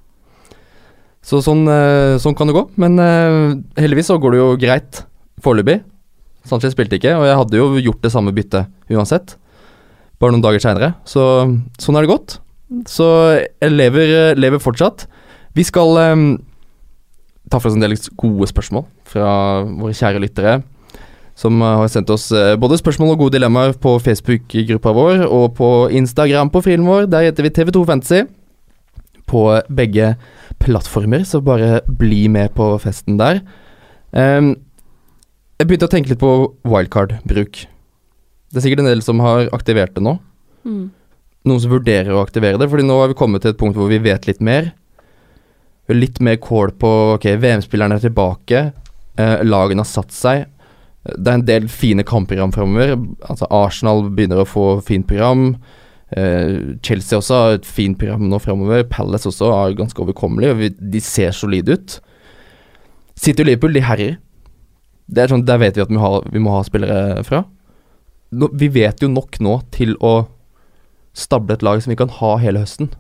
Så 1.27 1.41
sånn, 1.43 1.65
eh, 1.67 2.17
sånn 2.23 2.37
kan 2.39 2.47
det 2.47 2.55
gå. 2.55 2.65
Men 2.79 3.01
eh, 3.03 3.83
heldigvis 3.83 4.13
så 4.13 4.19
går 4.23 4.35
det 4.35 4.41
jo 4.41 4.49
greit 4.63 5.03
foreløpig. 5.43 5.81
Sanchez 6.47 6.77
spilte 6.77 7.01
ikke, 7.01 7.17
og 7.19 7.27
jeg 7.27 7.39
hadde 7.41 7.59
jo 7.59 7.83
gjort 7.89 8.05
det 8.05 8.13
samme 8.15 8.35
byttet 8.35 8.71
uansett. 8.95 9.35
Bare 10.23 10.33
noen 10.33 10.45
dager 10.45 10.63
seinere. 10.63 10.95
Så 11.09 11.23
sånn 11.83 11.99
er 11.99 12.07
det 12.07 12.13
gått. 12.13 12.39
Så 12.91 13.07
jeg 13.35 13.75
lever, 13.75 14.37
lever 14.39 14.63
fortsatt. 14.63 15.09
Vi 15.59 15.65
skal 15.67 15.99
um, 16.15 16.29
ta 17.51 17.59
for 17.59 17.71
oss 17.71 17.77
en 17.77 17.83
del 17.83 17.97
gode 18.19 18.49
spørsmål 18.51 18.87
fra 19.11 19.29
våre 19.67 19.97
kjære 19.97 20.23
lyttere. 20.23 20.61
Som 21.37 21.61
eh, 21.63 21.77
har 21.83 21.93
sendt 21.93 22.11
oss 22.13 22.31
eh, 22.33 22.55
både 22.61 22.79
spørsmål 22.81 23.15
og 23.15 23.25
gode 23.25 23.37
dilemmaer 23.37 23.77
på 23.81 23.97
Facebook-gruppa 24.03 24.95
vår 24.97 25.27
og 25.27 25.55
på 25.59 25.71
Instagram-profilen 26.01 26.89
vår. 26.89 27.09
Der 27.13 27.29
heter 27.29 27.47
vi 27.47 27.53
TV2 27.53 27.85
Fantasy. 27.89 28.25
På 29.27 29.49
begge 29.67 30.15
plattformer, 30.63 31.25
så 31.27 31.43
bare 31.45 31.81
bli 31.87 32.27
med 32.33 32.55
på 32.57 32.71
festen 32.81 33.19
der. 33.19 33.41
Um, 34.15 34.55
jeg 35.59 35.67
begynte 35.69 35.89
å 35.89 35.93
tenke 35.93 36.13
litt 36.13 36.21
på 36.23 36.31
wildcard-bruk. 36.69 37.65
Det 38.53 38.61
er 38.61 38.65
sikkert 38.65 38.85
en 38.85 38.91
del 38.91 39.03
som 39.05 39.21
har 39.25 39.51
aktivert 39.57 39.97
det 39.97 40.05
nå. 40.07 40.15
Mm. 40.67 40.85
Noen 41.47 41.63
som 41.63 41.73
vurderer 41.75 42.15
å 42.15 42.23
aktivere 42.23 42.61
det, 42.61 42.69
fordi 42.71 42.87
nå 42.87 42.99
har 43.01 43.11
vi 43.11 43.19
kommet 43.19 43.45
til 43.45 43.55
et 43.55 43.61
punkt 43.61 43.79
hvor 43.79 43.91
vi 43.91 44.01
vet 44.03 44.29
litt 44.29 44.43
mer. 44.45 44.73
Litt 45.93 46.21
mer 46.25 46.39
kål 46.43 46.75
på 46.81 46.93
ok, 47.15 47.29
VM-spillerne 47.43 47.99
er 47.99 48.05
tilbake, 48.05 48.63
eh, 49.17 49.37
lagene 49.47 49.85
har 49.85 49.91
satt 49.91 50.15
seg. 50.15 50.47
Det 51.15 51.31
er 51.31 51.39
en 51.39 51.47
del 51.47 51.69
fine 51.71 52.05
kampprogram 52.07 52.55
framover. 52.55 52.97
Altså 53.29 53.49
Arsenal 53.55 54.07
begynner 54.11 54.43
å 54.43 54.49
få 54.49 54.67
fint 54.87 55.07
program. 55.09 55.55
Uh, 56.15 56.77
Chelsea 56.87 57.19
også 57.19 57.41
har 57.41 57.57
et 57.57 57.67
fint 57.69 57.99
program 57.99 58.27
nå 58.31 58.41
framover. 58.43 58.87
Palace 58.91 59.29
også 59.31 59.51
er 59.55 59.77
ganske 59.79 60.03
overkommelig, 60.03 60.73
de 60.79 61.03
ser 61.03 61.35
solide 61.37 61.77
ut. 61.77 61.99
City 63.17 63.43
og 63.43 63.51
Liverpool, 63.51 63.77
de 63.77 63.85
herjer. 63.85 64.17
Det 65.07 65.23
er 65.23 65.33
sånn, 65.33 65.47
Der 65.47 65.61
vet 65.63 65.77
vi 65.79 65.85
at 65.85 65.93
vi, 65.93 66.01
har, 66.03 66.25
vi 66.33 66.43
må 66.43 66.57
ha 66.57 66.65
spillere 66.67 67.23
fra. 67.27 67.45
Nå, 68.37 68.51
vi 68.59 68.69
vet 68.75 69.03
jo 69.03 69.09
nok 69.09 69.39
nå 69.41 69.61
til 69.75 69.95
å 70.05 70.27
stable 71.17 71.57
et 71.57 71.65
lag 71.65 71.81
som 71.81 71.93
vi 71.95 71.99
kan 71.99 72.13
ha 72.19 72.37
hele 72.43 72.61
høsten. 72.65 72.91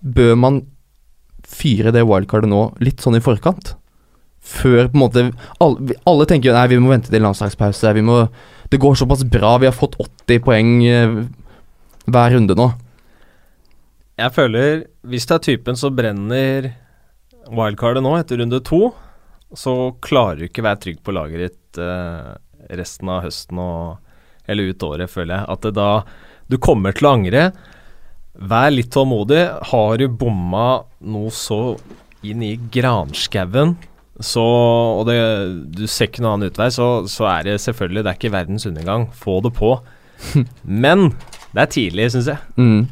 Bør 0.00 0.34
man 0.40 0.62
fyre 1.44 1.92
det 1.94 2.06
wildcardet 2.08 2.50
nå 2.50 2.66
litt 2.82 3.04
sånn 3.04 3.18
i 3.18 3.22
forkant? 3.24 3.74
Før 4.44 4.90
på 4.90 4.98
en 4.98 5.00
måte 5.00 5.22
Alle, 5.64 5.96
alle 6.04 6.26
tenker 6.28 6.50
jo 6.50 6.56
nei, 6.56 6.66
vi 6.68 6.80
må 6.82 6.92
vente 6.92 7.12
til 7.12 7.24
landslagspause. 7.24 7.94
Vi 7.96 8.04
må, 8.04 8.18
det 8.70 8.80
går 8.82 8.98
såpass 9.00 9.24
bra. 9.24 9.56
Vi 9.62 9.70
har 9.70 9.76
fått 9.76 9.96
80 10.00 10.42
poeng 10.44 10.72
eh, 10.84 11.18
hver 12.04 12.34
runde 12.36 12.56
nå. 12.58 12.68
Jeg 14.20 14.30
føler, 14.36 14.84
hvis 15.02 15.26
det 15.26 15.38
er 15.38 15.46
typen 15.48 15.78
som 15.80 15.94
brenner 15.96 16.70
wildcardet 17.50 18.04
nå 18.04 18.12
etter 18.18 18.38
runde 18.40 18.60
to, 18.64 18.92
så 19.54 19.94
klarer 20.04 20.42
du 20.42 20.46
ikke 20.48 20.64
være 20.66 20.82
trygg 20.82 21.00
på 21.04 21.14
laget 21.14 21.42
ditt 21.44 21.80
eh, 21.82 22.34
resten 22.78 23.10
av 23.10 23.24
høsten 23.26 23.60
og 23.60 24.00
eller 24.44 24.74
ut 24.74 24.84
året, 24.84 25.10
føler 25.10 25.38
jeg. 25.38 25.48
At 25.48 25.64
det 25.64 25.74
da 25.78 25.90
Du 26.52 26.58
kommer 26.60 26.92
til 26.92 27.08
å 27.08 27.14
angre. 27.16 27.44
Vær 28.36 28.68
litt 28.68 28.90
tålmodig. 28.92 29.40
Har 29.70 29.96
du 29.96 30.04
bomma 30.12 30.84
noe 31.00 31.30
så 31.32 31.78
inn 32.24 32.42
i 32.44 32.54
granskauen, 32.72 33.72
så 34.22 34.42
Og 35.00 35.06
det, 35.08 35.16
du 35.74 35.86
ser 35.90 36.06
ikke 36.06 36.22
noen 36.22 36.36
annen 36.36 36.52
utvei, 36.52 36.68
så, 36.70 37.06
så 37.10 37.26
er 37.32 37.48
det 37.48 37.54
selvfølgelig 37.64 38.04
Det 38.04 38.10
er 38.12 38.18
ikke 38.20 38.34
verdens 38.34 38.66
undergang. 38.68 39.08
Få 39.10 39.40
det 39.42 39.50
på. 39.56 39.72
Men 40.84 41.08
det 41.54 41.62
er 41.62 41.72
tidlig, 41.72 42.10
syns 42.14 42.30
jeg. 42.30 42.38
Mm. 42.56 42.86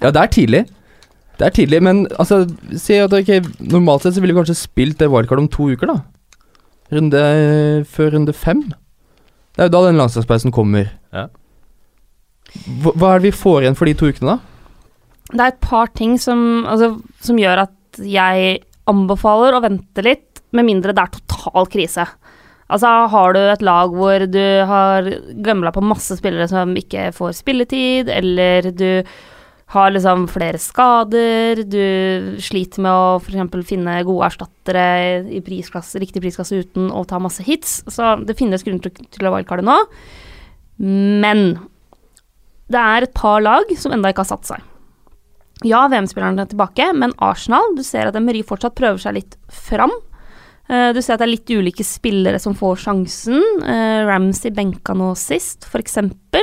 Ja, 0.00 0.10
det 0.10 0.22
er 0.22 0.32
tidlig. 0.34 0.64
Det 1.38 1.46
er 1.46 1.54
tidlig, 1.54 1.80
men 1.82 2.04
altså 2.14 2.44
Si 2.78 2.94
at 3.02 3.12
okay, 3.12 3.40
normalt 3.58 4.04
sett 4.04 4.14
så 4.14 4.22
ville 4.22 4.34
vi 4.34 4.38
kanskje 4.38 4.54
spilt 4.54 5.00
det 5.00 5.08
wildcard 5.10 5.42
om 5.42 5.48
to 5.50 5.66
uker, 5.72 5.90
da. 5.90 5.96
Runde 6.94 7.22
før 7.90 8.14
runde 8.14 8.34
fem. 8.36 8.62
Det 9.54 9.64
er 9.64 9.68
jo 9.68 9.74
da 9.74 9.80
den 9.88 9.98
landslagspausen 9.98 10.54
kommer. 10.54 10.92
Ja. 11.14 11.26
Hva, 12.82 12.92
hva 12.92 13.10
er 13.10 13.22
det 13.22 13.32
vi 13.32 13.38
får 13.38 13.64
igjen 13.64 13.78
for 13.78 13.90
de 13.90 13.96
to 13.98 14.10
ukene, 14.10 14.36
da? 14.36 14.54
Det 15.32 15.40
er 15.40 15.52
et 15.54 15.62
par 15.64 15.90
ting 15.96 16.14
som, 16.20 16.38
altså, 16.70 16.92
som 17.24 17.38
gjør 17.40 17.64
at 17.64 18.02
jeg 18.04 18.60
anbefaler 18.90 19.56
å 19.56 19.62
vente 19.64 20.04
litt, 20.04 20.33
med 20.54 20.68
mindre 20.68 20.94
det 20.94 21.02
er 21.02 21.18
total 21.18 21.68
krise. 21.70 22.06
Altså, 22.72 22.90
har 23.12 23.34
du 23.36 23.40
et 23.42 23.62
lag 23.64 23.92
hvor 23.92 24.24
du 24.30 24.44
har 24.70 25.06
gømla 25.44 25.72
på 25.74 25.84
masse 25.84 26.16
spillere 26.16 26.48
som 26.50 26.72
ikke 26.78 27.10
får 27.14 27.36
spilletid, 27.42 28.08
eller 28.08 28.70
du 28.72 29.04
har 29.74 29.92
liksom 29.92 30.26
flere 30.30 30.60
skader, 30.60 31.62
du 31.66 32.38
sliter 32.42 32.84
med 32.84 32.92
å 32.92 33.18
f.eks. 33.18 33.66
finne 33.68 33.96
gode 34.06 34.28
erstattere 34.28 34.86
i 35.28 35.40
prisklasse, 35.44 36.00
riktig 36.00 36.22
prisklasse 36.24 36.60
uten 36.62 36.90
å 36.94 37.04
ta 37.08 37.18
masse 37.22 37.44
hits, 37.46 37.82
så 37.90 38.14
det 38.22 38.36
finnes 38.38 38.64
grunn 38.64 38.80
til, 38.84 39.24
å 39.24 39.34
wildcarde 39.34 39.66
nå. 39.66 39.78
Men 40.78 41.44
det 42.72 42.80
er 42.80 43.06
et 43.06 43.16
par 43.16 43.42
lag 43.44 43.68
som 43.78 43.92
enda 43.92 44.12
ikke 44.12 44.24
har 44.24 44.32
satt 44.34 44.54
seg. 44.54 44.70
Ja, 45.64 45.84
VM-spillerne 45.88 46.44
er 46.44 46.50
tilbake, 46.50 46.90
men 46.96 47.14
Arsenal, 47.22 47.72
du 47.76 47.84
ser 47.86 48.10
at 48.10 48.16
Emery 48.18 48.42
fortsatt 48.46 48.76
prøver 48.76 49.00
seg 49.00 49.16
litt 49.16 49.38
fram. 49.48 49.92
Eh, 50.68 50.92
Du 50.92 51.00
ser 51.02 51.14
at 51.14 51.20
det 51.20 51.26
er 51.28 51.34
litt 51.36 51.50
ulike 51.50 51.84
spillere 51.84 52.38
som 52.40 52.54
får 52.54 52.76
sjansen. 52.86 53.42
Eh, 53.62 54.04
Ramsey 54.08 54.50
benka 54.50 54.94
nå 54.96 55.14
sist, 55.16 55.64
eksempel. 55.82 56.42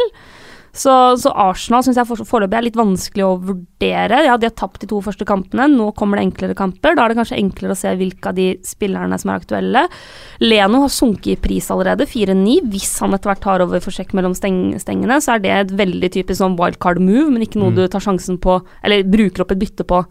Så, 0.73 1.17
så 1.19 1.33
Arsenal 1.35 1.81
syns 1.83 1.97
jeg 1.99 2.07
for- 2.07 2.23
foreløpig 2.23 2.55
er 2.55 2.61
litt 2.63 2.77
vanskelig 2.79 3.25
å 3.27 3.31
vurdere. 3.43 4.21
Ja, 4.23 4.37
de 4.37 4.45
har 4.47 4.53
tapt 4.55 4.79
de 4.79 4.87
to 4.87 5.01
første 5.03 5.25
kampene, 5.27 5.65
nå 5.67 5.89
kommer 5.93 6.15
det 6.15 6.23
enklere 6.31 6.55
kamper. 6.55 6.95
Da 6.95 7.03
er 7.03 7.09
det 7.11 7.17
kanskje 7.17 7.39
enklere 7.41 7.73
å 7.75 7.77
se 7.77 7.91
hvilke 7.99 8.27
av 8.31 8.35
de 8.35 8.55
spillerne 8.63 9.19
som 9.19 9.31
er 9.33 9.41
aktuelle. 9.41 9.89
Leno 10.39 10.79
har 10.85 10.87
sunket 10.87 11.27
i 11.33 11.35
pris 11.35 11.67
allerede, 11.67 12.07
4-9. 12.07 12.61
Hvis 12.71 12.93
han 13.03 13.11
etter 13.11 13.33
hvert 13.33 13.41
tar 13.43 13.59
over 13.65 13.81
for 13.83 13.91
sjekk 13.91 14.13
mellom 14.15 14.31
steng 14.33 14.79
stengene, 14.79 15.19
så 15.19 15.35
er 15.35 15.39
det 15.43 15.51
et 15.51 15.75
veldig 15.75 16.09
typisk 16.15 16.39
sånn 16.39 16.55
wildcard 16.55 17.01
move, 17.03 17.27
men 17.33 17.41
ikke 17.43 17.59
noe 17.59 17.71
Mm. 17.71 17.75
du 17.75 17.87
tar 17.89 17.99
sjansen 17.99 18.39
på, 18.39 18.61
eller 18.81 19.03
bruker 19.03 19.41
opp 19.41 19.51
et 19.51 19.59
bytte 19.59 19.83
på 19.83 20.05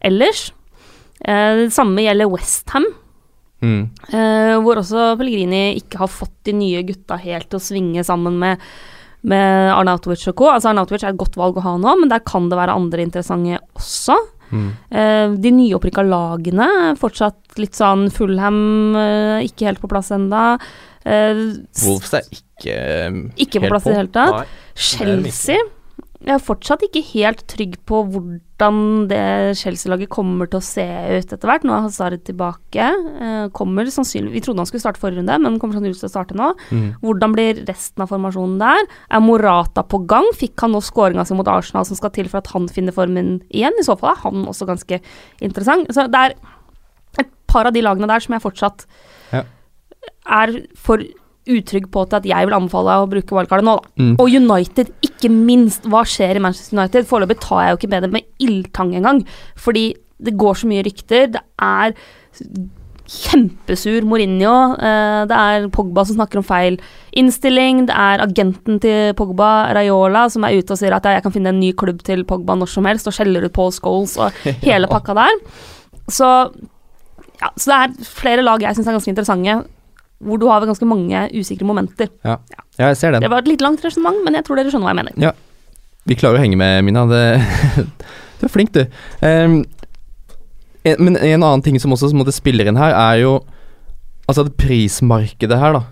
ellers. 0.00 0.52
Eh, 1.24 1.56
det 1.66 1.72
samme 1.74 1.98
gjelder 2.06 2.30
Westham. 2.30 2.84
Mm. 3.64 3.88
Eh, 4.14 4.54
hvor 4.62 4.78
også 4.78 5.12
Pellegrini 5.18 5.78
ikke 5.80 6.02
har 6.04 6.10
fått 6.12 6.36
de 6.46 6.54
nye 6.54 6.84
gutta 6.86 7.18
helt 7.20 7.48
til 7.50 7.58
å 7.58 7.64
svinge 7.64 8.04
sammen 8.06 8.38
med, 8.38 8.64
med 9.26 9.72
Arnautovic 9.74 10.26
og 10.30 10.38
co. 10.38 10.50
Altså 10.52 10.70
Arnautovic 10.72 11.04
er 11.04 11.12
et 11.14 11.20
godt 11.20 11.38
valg 11.40 11.58
å 11.58 11.66
ha 11.66 11.76
nå, 11.80 11.94
men 12.02 12.12
der 12.12 12.24
kan 12.26 12.50
det 12.50 12.58
være 12.60 12.76
andre 12.78 13.06
interessante 13.06 13.60
også. 13.78 14.18
Mm. 14.48 14.68
Eh, 14.90 15.38
de 15.44 15.52
nyopprykka 15.52 16.06
lagene 16.08 16.68
fortsatt 16.96 17.58
litt 17.60 17.76
sånn 17.76 18.06
Fullham 18.14 18.60
eh, 18.96 19.48
ikke 19.48 19.68
helt 19.68 19.82
på 19.82 19.90
plass 19.90 20.12
enda. 20.16 20.54
Eh, 21.04 21.42
Wolves 21.84 22.14
er 22.16 22.30
ikke 22.30 22.46
ikke 22.64 23.34
ikke 23.44 23.60
på 23.62 23.70
plass 23.70 23.84
i 23.86 23.92
det 23.92 23.98
hele 24.00 24.14
tatt. 24.14 24.54
Chelsea 24.74 25.58
Jeg 26.18 26.34
er 26.34 26.42
fortsatt 26.42 26.82
ikke 26.82 27.00
helt 27.12 27.44
trygg 27.46 27.76
på 27.86 28.00
hvordan 28.10 29.06
det 29.06 29.54
Chelsea-laget 29.60 30.10
kommer 30.10 30.48
til 30.50 30.58
å 30.58 30.66
se 30.66 30.82
ut 30.82 31.30
etter 31.30 31.46
hvert. 31.46 31.62
Nå 31.62 31.76
er 31.76 31.84
Hazard 31.84 32.16
tilbake. 32.26 32.88
Eh, 33.22 33.44
kommer 33.54 33.86
sannsynlig 33.94 34.32
Vi 34.34 34.42
trodde 34.42 34.64
han 34.64 34.66
skulle 34.66 34.82
starte 34.82 34.98
forrige 34.98 35.22
runde, 35.22 35.36
men 35.44 35.60
kommer 35.62 35.78
sannsynligvis 35.78 36.02
til 36.02 36.10
å 36.10 36.14
starte 36.16 36.34
nå. 36.38 36.48
Mm. 36.74 36.88
Hvordan 37.04 37.36
blir 37.36 37.62
resten 37.68 38.02
av 38.02 38.10
formasjonen 38.10 38.58
der? 38.58 38.82
Er 39.14 39.22
Morata 39.22 39.86
på 39.86 40.02
gang? 40.10 40.26
Fikk 40.34 40.66
han 40.66 40.74
nå 40.74 40.82
skåringa 40.82 41.24
si 41.28 41.38
mot 41.38 41.52
Arsenal 41.54 41.86
som 41.86 42.00
skal 42.00 42.10
til 42.18 42.26
for 42.32 42.42
at 42.42 42.50
han 42.50 42.66
finner 42.66 42.96
formen 42.96 43.38
igjen? 43.52 43.78
I 43.78 43.86
så 43.86 43.94
fall 44.00 44.16
er 44.16 44.22
han 44.26 44.42
også 44.50 44.66
ganske 44.66 44.98
interessant. 45.40 45.86
Så 45.94 46.08
det 46.10 46.24
er 46.24 46.36
et 47.22 47.30
par 47.46 47.70
av 47.70 47.78
de 47.78 47.86
lagene 47.86 48.10
der 48.10 48.26
som 48.26 48.34
jeg 48.34 48.42
fortsatt 48.42 48.88
Ja. 49.30 49.44
er 50.26 50.66
for 50.74 50.98
utrygg 51.48 51.88
på 51.94 52.04
til 52.08 52.20
at 52.20 52.26
jeg 52.28 52.48
vil 52.48 52.56
anbefale 52.56 52.98
å 53.02 53.08
bruke 53.10 53.36
wildcardet 53.36 53.66
nå, 53.68 53.76
da. 53.78 53.92
Mm. 54.02 54.14
Og 54.20 54.36
United, 54.40 54.92
ikke 55.04 55.30
minst. 55.32 55.88
Hva 55.88 56.04
skjer 56.08 56.38
i 56.38 56.42
Manchester 56.44 56.78
United? 56.78 57.08
Foreløpig 57.10 57.40
tar 57.44 57.64
jeg 57.64 57.74
jo 57.74 57.80
ikke 57.80 57.92
med 57.94 58.06
det 58.06 58.12
med 58.16 58.28
ildtang 58.44 58.94
engang, 58.98 59.22
fordi 59.56 59.90
det 60.18 60.34
går 60.38 60.58
så 60.60 60.68
mye 60.70 60.84
rykter. 60.86 61.30
Det 61.36 61.44
er 61.62 61.94
kjempesur 63.08 64.04
Mourinho. 64.04 64.54
eh, 64.76 65.24
det 65.30 65.36
er 65.36 65.68
Pogba 65.72 66.04
som 66.04 66.18
snakker 66.18 66.38
om 66.38 66.44
feil 66.44 66.78
innstilling. 67.16 67.86
Det 67.88 67.94
er 67.96 68.20
agenten 68.20 68.80
til 68.80 69.14
Pogba, 69.14 69.72
Raiola, 69.74 70.28
som 70.30 70.44
er 70.44 70.58
ute 70.58 70.74
og 70.74 70.78
sier 70.78 70.92
at 70.92 71.04
jeg 71.04 71.22
kan 71.24 71.32
finne 71.32 71.54
en 71.54 71.60
ny 71.60 71.72
klubb 71.72 72.02
til 72.04 72.24
Pogba 72.24 72.54
når 72.54 72.68
som 72.68 72.84
helst, 72.84 73.08
og 73.08 73.16
skjeller 73.16 73.46
ut 73.46 73.52
Paul 73.52 73.72
Scholes 73.72 74.18
og 74.20 74.32
hele 74.68 74.90
pakka 74.90 75.16
der. 75.16 75.40
Så, 76.08 76.28
ja, 77.40 77.50
så 77.56 77.70
det 77.72 77.78
er 77.78 78.12
flere 78.20 78.44
lag 78.44 78.60
jeg 78.60 78.76
syns 78.76 78.88
er 78.88 78.98
ganske 78.98 79.12
interessante, 79.14 79.64
hvor 80.18 80.40
du 80.40 80.48
har 80.50 80.64
ganske 80.66 80.86
mange 80.88 81.26
usikre 81.36 81.66
momenter. 81.66 82.10
Ja. 82.26 82.38
ja, 82.50 82.88
jeg 82.90 82.96
ser 82.98 83.14
den. 83.14 83.22
Det 83.22 83.30
var 83.30 83.44
et 83.44 83.50
litt 83.50 83.62
langt 83.62 83.84
resonnement, 83.84 84.18
men 84.26 84.38
jeg 84.38 84.46
tror 84.46 84.58
dere 84.58 84.72
skjønner 84.72 84.88
hva 84.88 84.94
jeg 84.94 85.00
mener. 85.02 85.28
Ja, 85.28 85.34
Vi 86.08 86.16
klarer 86.18 86.40
å 86.40 86.42
henge 86.42 86.58
med, 86.58 86.80
Mina. 86.86 87.04
Det, 87.10 87.22
du 88.40 88.48
er 88.48 88.52
flink, 88.52 88.72
du. 88.74 88.82
Um, 89.22 89.60
en, 90.82 90.98
men 91.04 91.18
en 91.20 91.44
annen 91.44 91.62
ting 91.62 91.78
som 91.82 91.94
også 91.94 92.10
som 92.10 92.18
måtte 92.22 92.34
spiller 92.34 92.70
inn 92.70 92.80
her, 92.80 92.96
er 92.96 93.22
jo 93.26 93.38
Altså 94.28 94.42
at 94.44 94.58
prismarkedet 94.60 95.56
her, 95.56 95.78
da. 95.78 95.86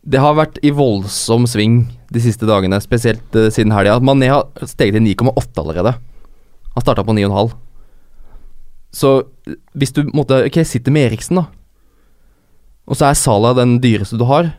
Det 0.00 0.16
har 0.16 0.32
vært 0.38 0.56
i 0.64 0.70
voldsom 0.72 1.44
sving 1.44 1.82
de 2.08 2.22
siste 2.24 2.48
dagene, 2.48 2.78
spesielt 2.80 3.36
uh, 3.36 3.50
siden 3.52 3.74
helga. 3.76 3.98
Mané 4.00 4.30
har 4.32 4.46
steget 4.64 4.96
til 4.96 5.04
9,8 5.04 5.60
allerede. 5.60 5.92
Han 6.72 6.86
starta 6.86 7.04
på 7.04 7.12
9,5. 7.12 7.52
Så 8.96 9.10
hvis 9.76 9.92
du 9.92 10.06
måtte 10.16 10.40
Ok, 10.46 10.56
sitter 10.64 10.94
med 10.94 11.10
Eriksen, 11.10 11.42
da. 11.42 11.44
Og 12.84 12.98
så 12.98 13.08
er 13.08 13.18
Salah 13.18 13.54
den 13.56 13.78
dyreste 13.82 14.18
du 14.20 14.26
har. 14.28 14.52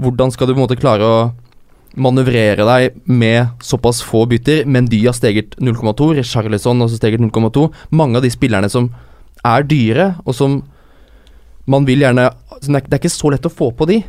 Hvordan 0.00 0.30
skal 0.32 0.48
du 0.48 0.54
på 0.54 0.60
en 0.60 0.66
måte 0.66 0.78
klare 0.80 1.06
å 1.06 1.16
manøvrere 1.98 2.64
deg 2.66 3.00
med 3.04 3.62
såpass 3.64 4.00
få 4.04 4.24
bytter. 4.30 4.64
Mendy 4.66 5.02
har 5.04 5.16
steget 5.16 5.56
0,2, 5.60 6.12
Richarlison 6.18 6.80
har 6.80 6.88
også 6.88 7.00
steget 7.00 7.20
0,2. 7.20 7.68
Mange 7.90 8.18
av 8.18 8.24
de 8.24 8.32
spillerne 8.32 8.70
som 8.72 8.88
er 9.44 9.66
dyre, 9.68 10.12
og 10.24 10.36
som 10.36 10.60
man 11.70 11.86
vil 11.86 12.02
gjerne 12.04 12.28
det, 12.62 12.72
er, 12.72 12.80
er 12.80 12.98
ikke 13.00 13.12
så 13.12 13.32
lett 13.32 13.46
å 13.46 13.52
få 13.52 13.70
på 13.76 13.88
de. 13.90 14.00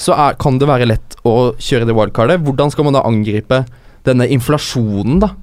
Så 0.00 0.14
er, 0.14 0.38
kan 0.40 0.58
det 0.60 0.68
være 0.70 0.88
lett 0.88 1.18
å 1.26 1.52
kjøre 1.60 1.88
det 1.88 1.96
wildcardet. 1.96 2.40
Hvordan 2.44 2.72
skal 2.72 2.86
man 2.86 2.96
da 2.96 3.04
angripe 3.08 3.64
denne 4.06 4.28
inflasjonen, 4.32 5.20
da? 5.24 5.34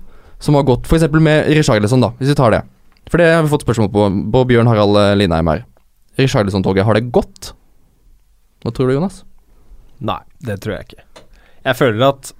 Som 0.42 0.58
har 0.58 0.66
gått 0.68 0.86
f.eks. 0.86 1.08
med 1.18 1.50
Richarlison, 1.58 2.02
da, 2.04 2.14
hvis 2.20 2.32
vi 2.32 2.38
tar 2.38 2.54
det. 2.54 2.64
For 3.10 3.22
det 3.22 3.32
har 3.32 3.44
vi 3.44 3.52
fått 3.52 3.66
spørsmål 3.66 3.90
på, 3.94 4.08
på 4.34 4.44
Bjørn 4.50 4.70
Harald 4.70 5.00
eh, 5.02 5.16
Lindheim 5.18 5.50
her. 5.50 5.66
Richarlison-toget, 6.18 6.86
har 6.88 6.98
det 6.98 7.12
gått? 7.14 7.54
Hva 8.64 8.74
tror 8.74 8.90
du, 8.90 8.98
Jonas? 8.98 9.22
Nei, 10.04 10.20
det 10.44 10.60
tror 10.64 10.78
jeg 10.78 10.90
ikke. 10.90 11.06
Jeg 11.68 11.78
føler 11.78 12.08
at 12.08 12.32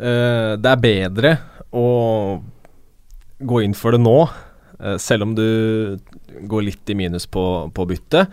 uh, 0.00 0.54
det 0.60 0.72
er 0.72 0.82
bedre 0.82 1.34
å 1.74 1.86
gå 3.44 3.60
inn 3.64 3.76
for 3.76 3.96
det 3.96 4.02
nå, 4.04 4.18
uh, 4.24 4.96
selv 5.00 5.28
om 5.28 5.36
du 5.36 5.46
går 6.48 6.66
litt 6.70 6.90
i 6.92 6.96
minus 6.98 7.28
på, 7.28 7.44
på 7.74 7.88
byttet. 7.92 8.32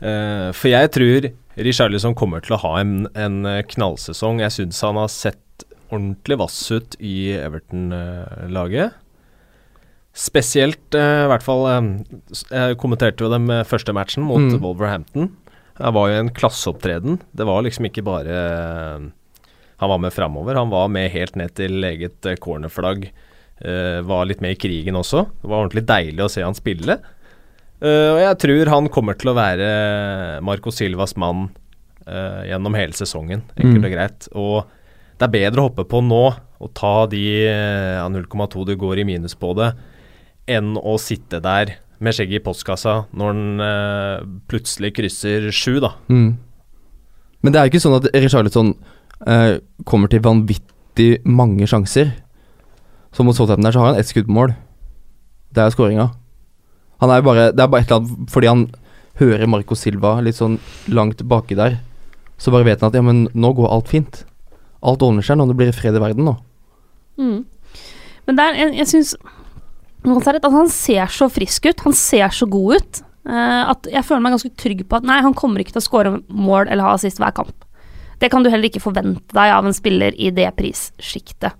Uh, 0.00 0.48
for 0.56 0.72
jeg 0.72 0.92
tror 0.96 1.30
Richarlison 1.60 2.16
kommer 2.16 2.42
til 2.44 2.56
å 2.56 2.62
ha 2.62 2.74
en, 2.80 3.04
en 3.18 3.42
eh, 3.48 3.64
knallsesong. 3.68 4.40
Jeg 4.40 4.54
syns 4.54 4.80
han 4.86 4.98
har 5.00 5.10
sett 5.12 5.64
ordentlig 5.90 6.38
vass 6.40 6.58
ut 6.70 6.94
i 7.02 7.32
Everton-laget. 7.34 8.94
Spesielt, 10.16 10.94
eh, 10.98 11.24
i 11.24 11.28
hvert 11.30 11.44
fall 11.46 11.62
eh, 11.70 11.86
Jeg 12.50 12.78
kommenterte 12.82 13.22
jo 13.24 13.30
den 13.32 13.46
første 13.68 13.94
matchen 13.94 14.24
mot 14.26 14.40
Mm. 14.42 14.58
Wolverhampton. 14.62 15.30
Det 15.80 15.92
var 15.94 16.08
jo 16.10 16.18
en 16.20 16.30
klasseopptreden. 16.36 17.20
Det 17.34 17.46
var 17.46 17.62
liksom 17.62 17.86
ikke 17.88 18.02
bare 18.04 18.26
eh, 18.28 19.06
Han 19.80 19.88
var 19.88 19.98
med 20.02 20.12
framover. 20.12 20.54
Han 20.58 20.68
var 20.70 20.88
med 20.92 21.10
helt 21.14 21.36
ned 21.36 21.54
til 21.56 21.78
eget 21.84 22.26
eh, 22.26 22.36
cornerflagg. 22.36 23.06
Eh, 23.62 24.00
var 24.04 24.26
litt 24.26 24.40
med 24.42 24.52
i 24.56 24.60
krigen 24.60 24.96
også. 24.98 25.26
Det 25.40 25.48
var 25.48 25.62
ordentlig 25.66 25.86
deilig 25.88 26.24
å 26.26 26.28
se 26.32 26.42
han 26.44 26.54
spille. 26.58 26.98
Eh, 27.80 28.10
og 28.12 28.18
jeg 28.20 28.38
tror 28.42 28.68
han 28.74 28.88
kommer 28.92 29.16
til 29.16 29.30
å 29.32 29.36
være 29.38 29.70
Marco 30.44 30.70
Silvas 30.74 31.14
mann 31.16 31.46
eh, 32.06 32.50
gjennom 32.50 32.76
hele 32.76 32.92
sesongen, 32.92 33.42
enkelt 33.56 33.80
Mm. 33.80 33.86
og 33.86 33.94
greit. 33.94 34.28
Og 34.34 34.66
det 35.20 35.28
er 35.28 35.32
bedre 35.38 35.60
å 35.62 35.68
hoppe 35.70 35.84
på 35.88 36.02
nå 36.04 36.22
og 36.60 36.74
ta 36.76 37.06
de 37.08 37.22
eh, 37.48 38.02
0,2 38.04 38.66
du 38.68 38.74
går 38.76 39.00
i 39.00 39.04
minus 39.08 39.32
på 39.34 39.54
det, 39.56 39.70
enn 40.48 40.76
å 40.78 40.96
sitte 41.00 41.40
der 41.44 41.76
med 42.00 42.16
skjegget 42.16 42.40
i 42.40 42.44
postkassa 42.44 42.94
når 43.16 43.36
den 43.36 43.64
eh, 43.64 44.22
plutselig 44.50 44.94
krysser 44.96 45.50
sju, 45.52 45.78
da. 45.84 45.92
Mm. 46.08 46.38
Men 47.40 47.52
det 47.52 47.60
er 47.60 47.68
jo 47.68 47.72
ikke 47.74 47.82
sånn 47.84 47.98
at 47.98 48.08
Richarlison 48.14 48.72
eh, 49.26 49.60
kommer 49.88 50.12
til 50.12 50.24
vanvittig 50.24 51.10
mange 51.28 51.68
sjanser. 51.68 52.14
Så 53.12 53.24
mot 53.26 53.36
Southampton 53.36 53.68
der 53.68 53.76
så 53.76 53.84
har 53.84 53.92
han 53.92 54.00
ett 54.00 54.10
skudd 54.10 54.28
på 54.28 54.36
mål. 54.36 54.54
Det 55.50 55.64
er 55.64 55.74
skåringa. 55.74 56.10
Han 57.00 57.10
er 57.10 57.20
jo 57.20 57.26
bare 57.26 57.44
Det 57.52 57.62
er 57.64 57.70
bare 57.72 57.82
et 57.82 57.90
eller 57.90 58.02
annet 58.02 58.30
fordi 58.30 58.50
han 58.50 58.66
hører 59.20 59.48
Marco 59.50 59.76
Silva 59.76 60.18
litt 60.24 60.38
sånn 60.38 60.58
langt 60.88 61.22
baki 61.28 61.56
der. 61.58 61.80
Så 62.40 62.52
bare 62.52 62.64
vet 62.68 62.80
han 62.80 62.92
at 62.92 62.96
ja, 62.96 63.04
men 63.04 63.26
nå 63.36 63.52
går 63.56 63.68
alt 63.68 63.90
fint. 63.92 64.22
Alt 64.80 65.02
ordner 65.04 65.24
seg 65.24 65.36
nå, 65.36 65.48
det 65.50 65.58
blir 65.58 65.74
fred 65.76 65.96
i 65.96 66.00
verden 66.00 66.28
nå. 66.28 66.36
Mm. 67.20 67.42
Men 68.28 68.38
der, 68.38 68.56
jeg, 68.56 68.72
jeg 68.78 68.88
syns 68.88 69.14
at 70.04 70.52
han 70.52 70.70
ser 70.72 71.06
så 71.12 71.28
frisk 71.28 71.66
ut, 71.66 71.80
han 71.84 71.96
ser 71.96 72.28
så 72.32 72.46
god 72.48 72.80
ut, 72.80 73.02
eh, 73.28 73.64
at 73.70 73.88
jeg 73.90 74.04
føler 74.06 74.24
meg 74.24 74.36
ganske 74.36 74.54
trygg 74.56 74.86
på 74.88 74.96
at 74.96 75.04
nei, 75.04 75.20
han 75.20 75.36
kommer 75.36 75.60
ikke 75.60 75.76
til 75.76 75.82
å 75.82 75.88
skåre 75.88 76.14
mål 76.28 76.68
eller 76.68 76.86
ha 76.86 76.94
assist 76.96 77.20
hver 77.20 77.34
kamp. 77.36 77.66
Det 78.20 78.28
kan 78.32 78.44
du 78.44 78.50
heller 78.52 78.68
ikke 78.68 78.82
forvente 78.84 79.32
deg 79.32 79.52
av 79.52 79.64
en 79.64 79.76
spiller 79.76 80.16
i 80.20 80.30
det 80.30 80.48
prissjiktet. 80.56 81.56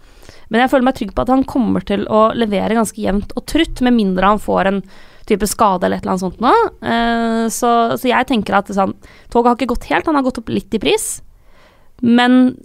Men 0.50 0.64
jeg 0.64 0.72
føler 0.72 0.86
meg 0.88 0.96
trygg 0.98 1.14
på 1.14 1.24
at 1.24 1.30
han 1.32 1.44
kommer 1.48 1.84
til 1.86 2.04
å 2.10 2.30
levere 2.36 2.76
ganske 2.76 3.00
jevnt 3.00 3.32
og 3.36 3.46
trutt, 3.48 3.80
med 3.86 3.96
mindre 3.96 4.34
han 4.34 4.42
får 4.42 4.68
en 4.68 4.82
type 5.30 5.46
skade 5.46 5.86
eller 5.86 6.00
et 6.00 6.04
eller 6.04 6.16
annet 6.16 6.24
sånt 6.24 6.42
nå. 6.42 6.54
Eh, 6.82 7.44
så, 7.54 7.70
så 8.00 8.10
jeg 8.10 8.28
tenker 8.28 8.58
at 8.58 8.72
sånn, 8.74 8.96
toget 9.32 9.52
har 9.52 9.58
ikke 9.58 9.72
gått 9.72 9.88
helt, 9.92 10.08
han 10.10 10.18
har 10.18 10.26
gått 10.26 10.40
opp 10.42 10.52
litt 10.52 10.74
i 10.74 10.82
pris. 10.82 11.08
Men 12.02 12.56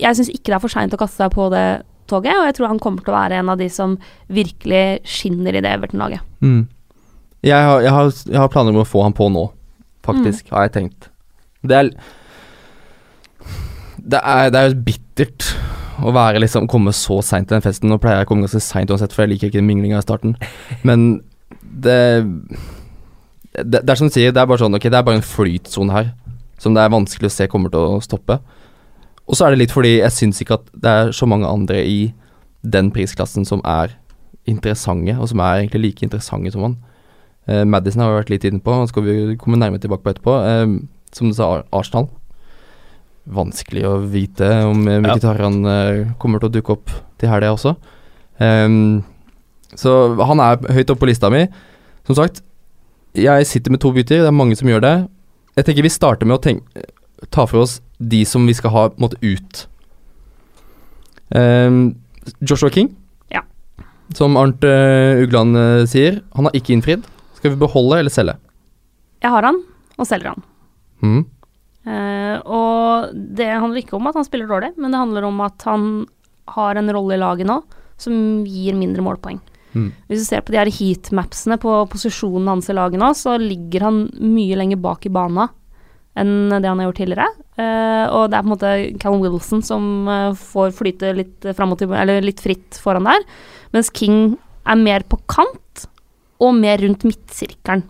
jeg 0.00 0.16
syns 0.16 0.32
ikke 0.32 0.52
det 0.52 0.58
er 0.58 0.64
for 0.64 0.72
seint 0.72 0.94
å 0.94 1.00
kaste 1.00 1.24
seg 1.24 1.32
på 1.34 1.48
det 1.52 1.66
toget, 2.10 2.36
og 2.38 2.46
jeg 2.48 2.56
tror 2.58 2.70
han 2.72 2.80
kommer 2.82 3.04
til 3.04 3.12
å 3.14 3.18
være 3.18 3.40
en 3.40 3.52
av 3.52 3.60
de 3.60 3.68
som 3.72 3.96
virkelig 4.32 4.84
skinner 5.08 5.56
i 5.56 5.62
det 5.64 5.72
Everton-laget. 5.76 6.24
Mm. 6.44 6.64
Jeg, 7.46 7.62
har, 7.68 7.82
jeg, 7.84 7.92
har, 7.94 8.10
jeg 8.26 8.40
har 8.40 8.52
planer 8.52 8.74
om 8.74 8.82
å 8.82 8.88
få 8.88 9.04
han 9.04 9.14
på 9.16 9.28
nå, 9.32 9.46
faktisk, 10.06 10.50
har 10.54 10.66
jeg 10.66 10.76
tenkt. 10.80 11.10
Det 11.66 11.76
er 11.78 11.90
Det 14.06 14.20
er, 14.22 14.50
det 14.54 14.60
er 14.60 14.74
bittert 14.86 15.46
å 16.04 16.12
være 16.14 16.42
liksom 16.42 16.68
komme 16.70 16.92
så 16.94 17.18
seint 17.24 17.48
til 17.48 17.56
den 17.56 17.64
festen. 17.64 17.90
Nå 17.90 17.98
pleier 17.98 18.20
jeg 18.20 18.28
å 18.28 18.30
komme 18.30 18.44
ganske 18.44 18.60
seint 18.62 18.90
uansett, 18.92 19.14
for 19.14 19.24
jeg 19.24 19.32
liker 19.32 19.50
ikke 19.50 19.64
minglinga 19.64 19.98
i 19.98 20.04
starten. 20.04 20.36
Men 20.86 21.22
det, 21.60 21.98
det 23.56 23.80
Det 23.80 23.90
er 23.90 23.98
som 23.98 24.10
du 24.10 24.14
sier, 24.14 24.34
det 24.34 24.42
er 24.42 24.48
bare 24.48 24.60
sånn 24.60 24.76
Ok, 24.76 24.86
det 24.90 24.98
er 24.98 25.06
bare 25.06 25.18
en 25.18 25.26
flytsone 25.26 25.94
her 25.94 26.12
som 26.60 26.74
det 26.76 26.82
er 26.82 26.92
vanskelig 26.92 27.28
å 27.28 27.34
se 27.34 27.46
kommer 27.52 27.72
til 27.72 27.82
å 27.84 28.00
stoppe. 28.04 28.38
Og 29.26 29.34
så 29.34 29.46
er 29.46 29.54
det 29.54 29.64
litt 29.64 29.74
fordi 29.74 29.96
jeg 29.98 30.14
syns 30.14 30.40
ikke 30.42 30.60
at 30.60 30.68
det 30.72 30.90
er 30.90 31.14
så 31.16 31.26
mange 31.26 31.48
andre 31.50 31.80
i 31.82 32.00
den 32.66 32.92
prisklassen 32.94 33.46
som 33.46 33.62
er 33.66 33.96
interessante, 34.46 35.16
og 35.18 35.30
som 35.30 35.42
er 35.42 35.64
egentlig 35.64 35.82
like 35.82 36.06
interessante 36.06 36.52
som 36.54 36.62
han. 36.62 36.76
Uh, 37.46 37.64
Madison 37.66 38.02
har 38.02 38.12
vi 38.12 38.20
vært 38.20 38.30
litt 38.34 38.46
inne 38.46 38.62
på, 38.62 38.76
skal 38.90 39.06
vi 39.06 39.16
komme 39.38 39.58
nærmere 39.58 39.82
tilbake 39.82 40.06
på 40.06 40.14
etterpå. 40.14 40.36
Uh, 40.46 40.78
som 41.14 41.30
du 41.30 41.34
sa, 41.34 41.50
Ar- 41.56 41.66
Arsenal. 41.74 42.08
Vanskelig 43.26 43.82
å 43.88 43.96
vite 44.10 44.46
om 44.66 44.86
uh, 44.86 44.98
Mkhitaryan 45.02 45.58
uh, 45.66 46.14
kommer 46.22 46.42
til 46.42 46.50
å 46.50 46.56
dukke 46.58 46.76
opp 46.76 46.94
til 47.18 47.30
helga 47.30 47.54
også. 47.54 47.74
Um, 48.38 49.02
så 49.74 49.92
han 50.22 50.42
er 50.42 50.60
høyt 50.76 50.92
oppe 50.92 51.02
på 51.02 51.10
lista 51.10 51.30
mi. 51.32 51.46
Som 52.06 52.18
sagt, 52.18 52.42
jeg 53.16 53.48
sitter 53.48 53.74
med 53.74 53.82
to 53.82 53.90
bytter, 53.96 54.22
det 54.22 54.30
er 54.30 54.36
mange 54.36 54.58
som 54.58 54.68
gjør 54.70 54.84
det. 54.84 54.96
Jeg 55.58 55.66
tenker 55.66 55.86
vi 55.86 55.90
starter 55.90 56.28
med 56.28 56.38
å 56.38 56.56
ta 57.32 57.46
for 57.48 57.64
oss 57.64 57.80
de 57.98 58.24
som 58.28 58.46
vi 58.46 58.54
skal 58.56 58.72
ha 58.74 58.84
måte 59.00 59.18
ut. 59.24 59.66
Um, 61.28 61.96
Joshua 62.40 62.70
King. 62.70 62.90
Ja. 63.32 63.42
Som 64.14 64.36
Arnt 64.36 64.64
uh, 64.64 65.22
Ugland 65.22 65.56
uh, 65.56 65.86
sier, 65.88 66.20
han 66.36 66.48
har 66.48 66.58
ikke 66.58 66.74
innfridd. 66.76 67.06
Skal 67.38 67.54
vi 67.54 67.62
beholde 67.62 68.00
eller 68.02 68.12
selge? 68.12 68.36
Jeg 69.24 69.32
har 69.32 69.48
han, 69.48 69.62
og 69.96 70.08
selger 70.08 70.34
han. 70.34 70.46
Mm. 71.02 71.24
Uh, 71.86 72.36
og 72.42 73.16
det 73.38 73.48
handler 73.52 73.82
ikke 73.82 73.96
om 73.98 74.08
at 74.10 74.18
han 74.18 74.26
spiller 74.26 74.50
dårlig, 74.50 74.74
men 74.76 74.92
det 74.92 75.02
handler 75.02 75.28
om 75.28 75.42
at 75.44 75.66
han 75.68 75.90
har 76.56 76.78
en 76.78 76.92
rolle 76.94 77.16
i 77.16 77.20
laget 77.20 77.48
nå 77.48 77.60
som 77.98 78.44
gir 78.46 78.76
mindre 78.76 79.02
målpoeng. 79.02 79.38
Mm. 79.76 79.90
Hvis 80.08 80.22
du 80.22 80.26
ser 80.28 80.44
på 80.44 80.54
de 80.54 80.60
her 80.60 80.70
heatmapsene 80.72 81.58
på 81.60 81.72
posisjonen 81.92 82.48
hans 82.48 82.68
i 82.72 82.76
laget 82.76 83.00
nå, 83.00 83.10
så 83.16 83.36
ligger 83.40 83.88
han 83.88 84.02
mye 84.20 84.56
lenger 84.58 84.80
bak 84.80 85.08
i 85.08 85.12
bana 85.12 85.48
enn 86.16 86.34
det 86.50 86.68
han 86.68 86.80
har 86.80 86.88
gjort 86.88 87.00
tidligere. 87.02 87.28
Uh, 87.56 88.06
og 88.12 88.30
det 88.30 88.38
er 88.38 88.42
på 88.42 88.46
en 88.46 88.52
måte 88.54 88.72
Callum 89.02 89.22
Wilson 89.24 89.62
som 89.64 90.08
uh, 90.08 90.32
får 90.36 90.72
flyte 90.76 91.12
litt, 91.16 91.34
til, 91.44 91.92
eller 91.92 92.24
litt 92.24 92.42
fritt 92.44 92.80
foran 92.80 93.08
der, 93.08 93.24
mens 93.76 93.92
King 93.92 94.36
er 94.66 94.80
mer 94.80 95.04
på 95.08 95.18
kant 95.30 95.86
og 96.42 96.56
mer 96.56 96.80
rundt 96.82 97.06
midtsirkelen. 97.06 97.84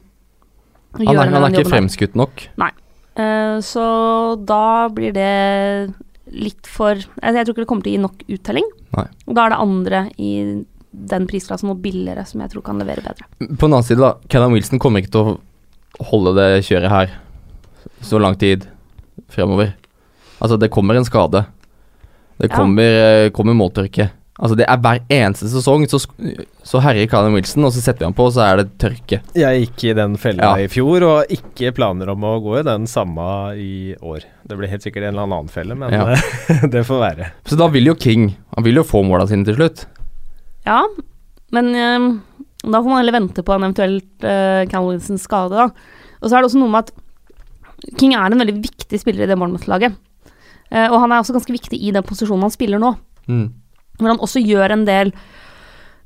Han, 0.96 1.08
er, 1.12 1.28
han 1.28 1.44
er 1.44 1.54
ikke 1.54 1.68
fremskutt 1.68 2.14
nok. 2.16 2.46
Eh, 3.16 3.58
så 3.64 3.86
da 4.44 4.88
blir 4.92 5.12
det 5.16 5.92
litt 6.36 6.68
for 6.68 6.98
Jeg, 6.98 7.32
jeg 7.32 7.46
tror 7.46 7.54
ikke 7.54 7.62
det 7.62 7.68
kommer 7.70 7.86
til 7.86 7.94
å 7.94 7.96
gi 7.96 8.04
nok 8.04 8.24
uttelling. 8.36 8.70
Nei. 8.96 9.06
Og 9.26 9.36
da 9.36 9.44
er 9.44 9.54
det 9.54 9.60
andre 9.64 10.00
i 10.20 10.32
den 10.96 11.28
prisklassen 11.28 11.72
og 11.72 11.82
billigere 11.84 12.24
som 12.28 12.40
jeg 12.40 12.54
tror 12.54 12.64
kan 12.66 12.80
levere 12.80 13.04
bedre. 13.04 13.28
På 13.36 13.66
den 13.66 13.76
annen 13.76 13.86
side, 13.86 14.00
da. 14.00 14.16
Callum 14.32 14.56
Wilson 14.56 14.80
kommer 14.82 15.02
ikke 15.02 15.12
til 15.16 15.32
å 15.32 15.36
holde 16.12 16.34
det 16.36 16.48
kjøret 16.68 16.92
her 16.92 17.14
så 18.02 18.20
lang 18.22 18.36
tid 18.38 18.66
fremover. 19.32 19.74
Altså, 20.40 20.58
det 20.60 20.70
kommer 20.70 20.94
en 20.98 21.04
skade. 21.08 21.46
Det 22.38 22.50
Ja. 22.50 22.56
kommer, 22.56 22.82
eh, 23.26 23.30
kommer 23.30 23.54
måltørke. 23.56 24.10
Altså, 24.38 24.54
det 24.54 24.66
er 24.68 24.76
hver 24.76 24.98
eneste 25.08 25.48
sesong 25.48 25.86
så, 25.88 25.96
så 26.62 26.80
herjer 26.84 27.08
Callum 27.08 27.32
Wilson, 27.38 27.64
og 27.64 27.72
så 27.72 27.80
setter 27.80 28.00
vi 28.00 28.04
han 28.04 28.12
på, 28.18 28.26
og 28.28 28.34
så 28.34 28.42
er 28.44 28.56
det 28.60 28.66
tørke. 28.78 29.22
Jeg 29.34 29.62
gikk 29.64 29.84
i 29.88 29.94
den 29.96 30.16
fella 30.20 30.42
Ja. 30.42 30.56
i 30.56 30.68
fjor, 30.68 31.02
og 31.08 31.24
ikke 31.32 31.72
planer 31.72 32.10
om 32.12 32.20
å 32.20 32.34
gå 32.44 32.58
i 32.60 32.62
den 32.62 32.84
samme 32.86 33.56
i 33.56 33.94
år. 34.02 34.20
Det 34.46 34.58
blir 34.58 34.68
helt 34.68 34.82
sikkert 34.84 35.04
en 35.08 35.14
eller 35.16 35.22
annen 35.24 35.48
felle, 35.48 35.74
men 35.74 35.90
Ja. 35.90 36.04
det 36.68 36.84
får 36.84 37.00
være. 37.00 37.30
Så 37.46 37.56
da 37.56 37.66
vil 37.68 37.86
jo 37.86 37.94
King 37.94 38.36
Han 38.54 38.64
vil 38.64 38.74
jo 38.74 38.82
få 38.84 39.02
måla 39.08 39.26
sine 39.26 39.44
til 39.46 39.56
slutt. 39.56 39.86
Ja, 40.66 40.82
men 41.52 41.74
eh, 41.74 42.20
da 42.70 42.82
får 42.82 42.88
man 42.92 42.98
heller 43.06 43.16
vente 43.20 43.42
på 43.42 43.54
en 43.54 43.62
eventuelt 43.72 44.24
uh, 44.24 44.66
Callum 44.68 44.90
Wilsons 44.92 45.22
skade, 45.22 45.56
da. 45.56 45.70
Og 46.20 46.28
så 46.28 46.36
er 46.36 46.42
det 46.42 46.50
også 46.50 46.58
noe 46.60 46.68
med 46.68 46.84
at 46.84 46.92
King 48.00 48.14
er 48.16 48.32
en 48.32 48.40
veldig 48.40 48.58
viktig 48.64 49.00
spiller 49.00 49.26
i 49.26 49.30
det 49.30 49.36
Bournemouth-laget. 49.38 49.96
Uh, 50.72 50.88
og 50.90 51.00
han 51.02 51.12
er 51.12 51.22
også 51.22 51.36
ganske 51.36 51.54
viktig 51.54 51.78
i 51.78 51.92
den 51.94 52.06
posisjonen 52.06 52.46
han 52.46 52.54
spiller 52.54 52.82
nå. 52.82 52.94
Mm. 53.30 53.46
Hvor 54.00 54.12
han 54.12 54.22
også 54.22 54.42
gjør 54.42 54.74
en 54.74 54.84
del 54.88 55.12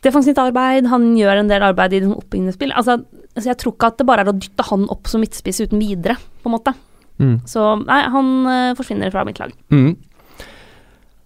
defensivt 0.04 0.38
arbeid, 0.40 0.88
han 0.88 1.10
gjør 1.18 1.42
en 1.42 1.50
del 1.50 1.64
arbeid 1.64 1.96
i 1.96 2.02
det 2.04 2.12
oppbyggende 2.12 2.54
spill. 2.56 2.72
Altså, 2.76 3.00
altså, 3.34 3.48
jeg 3.50 3.58
tror 3.60 3.74
ikke 3.74 3.90
at 3.90 3.98
det 4.00 4.06
bare 4.08 4.24
er 4.24 4.32
å 4.32 4.36
dytte 4.36 4.66
han 4.70 4.86
opp 4.92 5.10
som 5.10 5.22
midtspiss 5.22 5.60
uten 5.64 5.82
videre, 5.82 6.16
på 6.40 6.50
en 6.50 6.56
måte. 6.56 6.74
Mm. 7.20 7.34
Så 7.48 7.64
nei, 7.82 8.00
han 8.14 8.30
uh, 8.48 8.76
forsvinner 8.78 9.12
fra 9.12 9.26
mitt 9.28 9.40
lag. 9.42 9.52
Mm. 9.74 9.92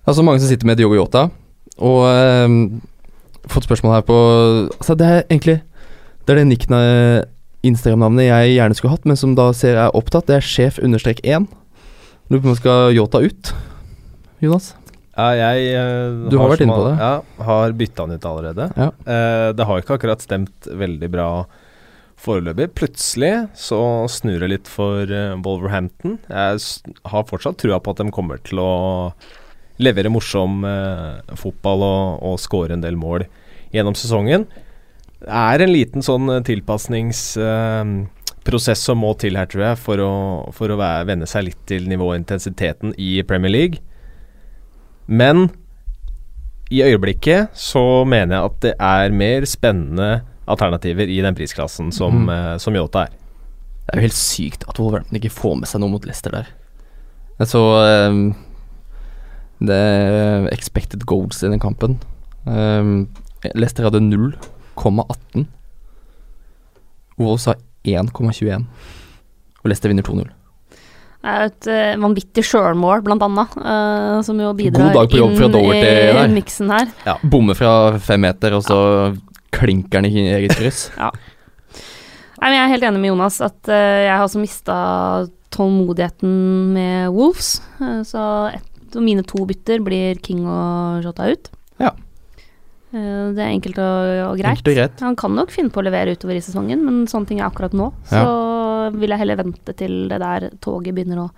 Altså 0.04 0.24
mange 0.26 0.42
som 0.42 0.50
sitter 0.50 0.68
med 0.68 0.80
Diogo 0.80 0.98
Jota, 0.98 1.28
og 1.82 2.00
uh, 2.06 2.48
fått 3.50 3.68
spørsmål 3.68 3.96
her 3.96 4.04
på 4.06 4.16
Altså 4.78 4.94
det 4.96 5.06
er 5.10 5.24
egentlig 5.26 5.56
Det 6.22 6.32
er 6.32 6.38
det 6.38 6.44
nickna 6.46 6.78
Instagram-navnet 7.64 8.28
jeg 8.28 8.54
gjerne 8.58 8.78
skulle 8.78 8.94
hatt, 8.94 9.06
men 9.08 9.18
som 9.18 9.34
da 9.38 9.50
ser 9.56 9.78
er 9.80 9.96
opptatt. 9.96 10.28
Det 10.28 10.38
er 10.38 10.44
sjef-1. 10.46 11.50
Lurer 12.30 12.40
på 12.40 12.48
om 12.48 12.54
jeg 12.54 12.60
skal 12.62 12.96
Yota 12.96 13.20
ut, 13.24 13.52
Jonas? 14.44 14.72
Ja, 15.14 15.28
jeg 15.38 15.74
uh, 15.78 16.24
Du 16.30 16.38
har 16.40 16.50
vært 16.50 16.64
inne 16.64 16.74
på 16.74 16.86
det. 16.88 16.94
Ja, 16.98 17.44
har 17.46 17.74
bytta 17.78 18.06
han 18.06 18.16
ut 18.16 18.26
allerede. 18.26 18.70
Ja. 18.74 18.88
Uh, 19.06 19.50
det 19.54 19.68
har 19.68 19.82
ikke 19.82 19.98
akkurat 19.98 20.24
stemt 20.24 20.66
veldig 20.66 21.10
bra 21.12 21.28
foreløpig. 22.24 22.70
Plutselig 22.74 23.32
så 23.58 23.78
snur 24.10 24.42
det 24.42 24.50
litt 24.50 24.70
for 24.70 25.06
uh, 25.06 25.36
Wolverhampton. 25.44 26.18
Jeg 26.26 26.90
har 27.12 27.30
fortsatt 27.30 27.60
trua 27.62 27.78
på 27.78 27.94
at 27.94 28.02
de 28.02 28.10
kommer 28.14 28.42
til 28.42 28.62
å 28.62 28.72
levere 29.82 30.10
morsom 30.12 30.62
fotball 31.34 31.80
og, 31.82 32.20
og 32.22 32.36
score 32.38 32.76
en 32.76 32.82
del 32.84 32.94
mål 32.94 33.24
gjennom 33.74 33.96
sesongen. 33.98 34.44
Er 35.24 35.60
en 35.64 35.72
liten 35.72 36.02
sånn 36.04 36.28
eh, 36.32 36.42
tilpasningsprosess 36.46 38.80
som 38.88 38.98
må 39.02 39.10
til 39.20 39.36
her, 39.40 39.48
tror 39.50 39.62
jeg, 39.70 39.76
for 39.80 39.96
å, 40.04 40.12
for 40.56 40.66
å 40.70 40.80
være, 40.80 41.08
venne 41.12 41.26
seg 41.30 41.40
litt 41.48 41.62
til 41.70 41.82
nivået 41.90 42.12
og 42.14 42.20
intensiteten 42.22 42.88
i 43.00 43.10
Premier 43.28 43.52
League. 43.54 43.78
Men 45.06 45.36
i 46.72 46.82
øyeblikket 46.84 47.48
så 47.58 48.04
mener 48.08 48.36
jeg 48.36 48.44
at 48.48 48.56
det 48.64 48.74
er 48.80 49.10
mer 49.14 49.44
spennende 49.48 50.22
alternativer 50.50 51.08
i 51.08 51.22
den 51.24 51.34
prisklassen 51.36 51.92
som, 51.94 52.14
mm. 52.24 52.30
eh, 52.32 52.56
som 52.60 52.76
Yota 52.76 53.00
er. 53.06 53.12
Det 53.84 53.90
er 53.92 53.98
jo 54.00 54.06
helt 54.06 54.16
sykt 54.16 54.64
at 54.68 54.78
Wolverhampton 54.80 55.18
ikke 55.20 55.32
får 55.32 55.54
med 55.60 55.68
seg 55.68 55.80
noe 55.82 55.92
mot 55.92 56.06
Leicester 56.08 56.32
der. 56.32 56.46
Jeg 57.40 57.50
så 57.50 57.62
um, 58.08 58.34
det 59.64 59.84
expected 60.54 61.04
goals 61.08 61.42
i 61.42 61.50
den 61.50 61.60
kampen. 61.60 61.98
Um, 62.46 63.08
Leicester 63.52 63.84
hadde 63.84 64.00
0,18. 64.76 65.46
Wolves 67.20 67.46
har 67.50 67.60
1,21. 67.84 68.64
Og 69.62 69.70
Leicester 69.70 69.92
vinner 69.92 70.06
2-0. 70.06 70.32
Det 71.24 71.32
er 71.32 71.46
et 71.48 71.68
uh, 71.72 72.02
vanvittig 72.02 72.42
sjølmål, 72.44 73.00
blant 73.06 73.22
annet, 73.24 73.54
uh, 73.56 74.18
som 74.26 74.40
jo 74.42 74.50
bidrar 74.56 74.90
God 74.90 74.98
dag 74.98 75.12
på 75.12 75.20
jobb 75.22 75.38
fra 75.38 75.48
Doherty 75.54 75.78
i 75.80 76.10
der. 76.18 76.34
miksen 76.34 76.74
her. 76.74 76.90
Bommer 77.32 77.56
fra 77.56 77.70
fem 77.96 78.20
meter, 78.26 78.58
og 78.58 78.66
så 78.66 78.80
klinker 79.54 80.02
den 80.02 80.10
i 80.10 80.26
eget 80.34 80.52
kryss. 80.58 80.90
Nei, 80.98 82.50
men 82.50 82.58
jeg 82.58 82.64
er 82.66 82.72
helt 82.74 82.84
enig 82.90 83.00
med 83.00 83.12
Jonas 83.14 83.40
at 83.40 83.72
uh, 83.72 84.04
jeg 84.04 84.12
har 84.12 84.26
også 84.26 84.42
mista 84.42 84.76
tålmodigheten 85.54 86.34
med 86.74 87.14
Wolves. 87.14 87.54
Så 88.04 88.24
et, 88.52 88.98
mine 89.00 89.24
to 89.24 89.46
bytter 89.48 89.80
blir 89.86 90.18
King 90.20 90.42
og 90.44 91.06
Jota 91.06 91.30
ut. 91.30 91.48
Ja. 91.80 91.94
Eh, 92.94 93.26
det 93.34 93.42
er 93.42 93.50
enkelt 93.50 93.80
og, 93.82 94.12
og 94.28 94.38
greit. 94.38 94.54
Enkelt 94.54 94.70
og 94.70 94.78
greit. 94.78 95.04
Han 95.04 95.18
kan 95.18 95.34
nok 95.34 95.52
finne 95.54 95.74
på 95.74 95.82
å 95.82 95.86
levere 95.86 96.14
utover 96.14 96.38
i 96.38 96.44
sesongen, 96.44 96.84
men 96.86 97.04
sånne 97.10 97.30
ting 97.30 97.42
er 97.42 97.48
akkurat 97.48 97.74
nå. 97.76 97.90
Så 98.10 98.24
vil 98.94 99.14
jeg 99.14 99.22
heller 99.22 99.40
vente 99.40 99.74
til 99.78 100.04
det 100.10 100.20
der 100.22 100.50
toget 100.62 100.94
begynner 100.96 101.24
å 101.24 101.28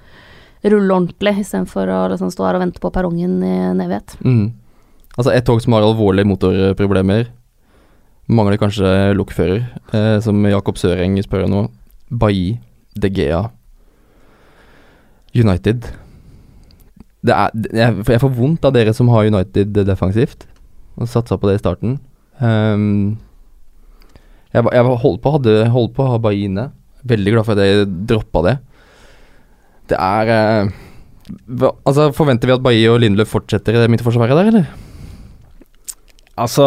rulle 0.67 0.95
ordentlig, 0.95 1.37
istedenfor 1.43 1.91
å 1.93 1.99
liksom 2.13 2.31
stå 2.33 2.47
her 2.49 2.59
og 2.59 2.65
vente 2.65 2.83
på 2.83 2.91
perrongen 2.93 3.39
i 3.45 3.57
en 3.71 3.83
evighet. 3.85 4.17
Mm. 4.27 4.47
Altså 5.17 5.33
et 5.33 5.47
tog 5.47 5.61
som 5.63 5.77
har 5.77 5.87
alvorlige 5.87 6.29
motorproblemer. 6.29 7.31
Mangler 8.27 8.59
kanskje 8.59 9.15
lokfører, 9.15 9.61
eh, 9.95 10.17
som 10.21 10.41
Jakob 10.51 10.81
Søreng 10.81 11.15
spør 11.23 11.47
nå. 11.51 11.69
Bailly, 12.11 12.59
De 12.99 13.11
Gea, 13.11 13.45
United. 15.35 15.87
Det 17.27 17.35
er, 17.35 17.55
jeg, 17.75 18.03
jeg 18.07 18.23
får 18.23 18.35
vondt 18.35 18.67
av 18.67 18.75
dere 18.75 18.93
som 18.95 19.09
har 19.15 19.27
United 19.31 19.79
defensivt, 19.87 20.47
og 20.97 21.11
satsa 21.11 21.39
på 21.39 21.51
det 21.51 21.59
i 21.59 21.63
starten. 21.63 21.99
Um, 22.41 23.17
jeg, 24.53 24.65
jeg 24.73 24.97
holdt 25.05 25.23
på, 25.25 25.35
hadde, 25.37 25.55
holdt 25.73 25.95
på 25.97 26.05
å 26.05 26.15
ha 26.15 26.23
Bailly 26.23 26.49
inne. 26.49 26.71
Veldig 27.07 27.35
glad 27.35 27.47
for 27.47 27.57
at 27.57 27.69
jeg 27.69 27.87
droppa 28.09 28.43
det. 28.47 28.57
Det 29.93 29.99
er 30.01 30.33
eh, 30.35 30.75
Altså, 31.87 32.11
Forventer 32.15 32.51
vi 32.51 32.55
at 32.55 32.63
Bailly 32.63 32.89
og 32.91 33.01
Lindløf 33.03 33.33
fortsetter 33.35 33.77
i 33.77 33.81
det 33.83 33.91
midtforsvaret 33.91 34.39
der, 34.39 34.51
eller? 34.53 34.69
Altså, 36.39 36.67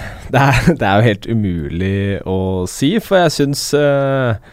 det 0.32 0.40
er, 0.40 0.72
det 0.74 0.86
er 0.86 0.96
jo 0.96 1.08
helt 1.08 1.28
umulig 1.30 2.00
å 2.28 2.38
si, 2.70 2.96
for 3.04 3.22
jeg 3.22 3.36
syns 3.36 3.64
eh, 3.78 4.50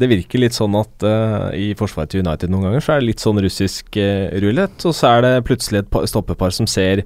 det 0.00 0.08
virker 0.10 0.42
litt 0.42 0.56
sånn 0.56 0.74
at 0.80 1.06
eh, 1.06 1.48
i 1.60 1.66
forsvaret 1.78 2.12
til 2.12 2.24
United 2.24 2.52
noen 2.52 2.68
ganger 2.68 2.84
så 2.84 2.94
er 2.94 3.02
det 3.02 3.10
litt 3.10 3.22
sånn 3.22 3.40
russisk 3.44 3.98
uh, 4.00 4.30
rulett, 4.42 4.86
og 4.88 4.96
så 4.96 5.14
er 5.14 5.26
det 5.26 5.34
plutselig 5.48 5.82
et 5.82 5.98
stoppepar 6.10 6.54
som 6.56 6.68
ser 6.70 7.04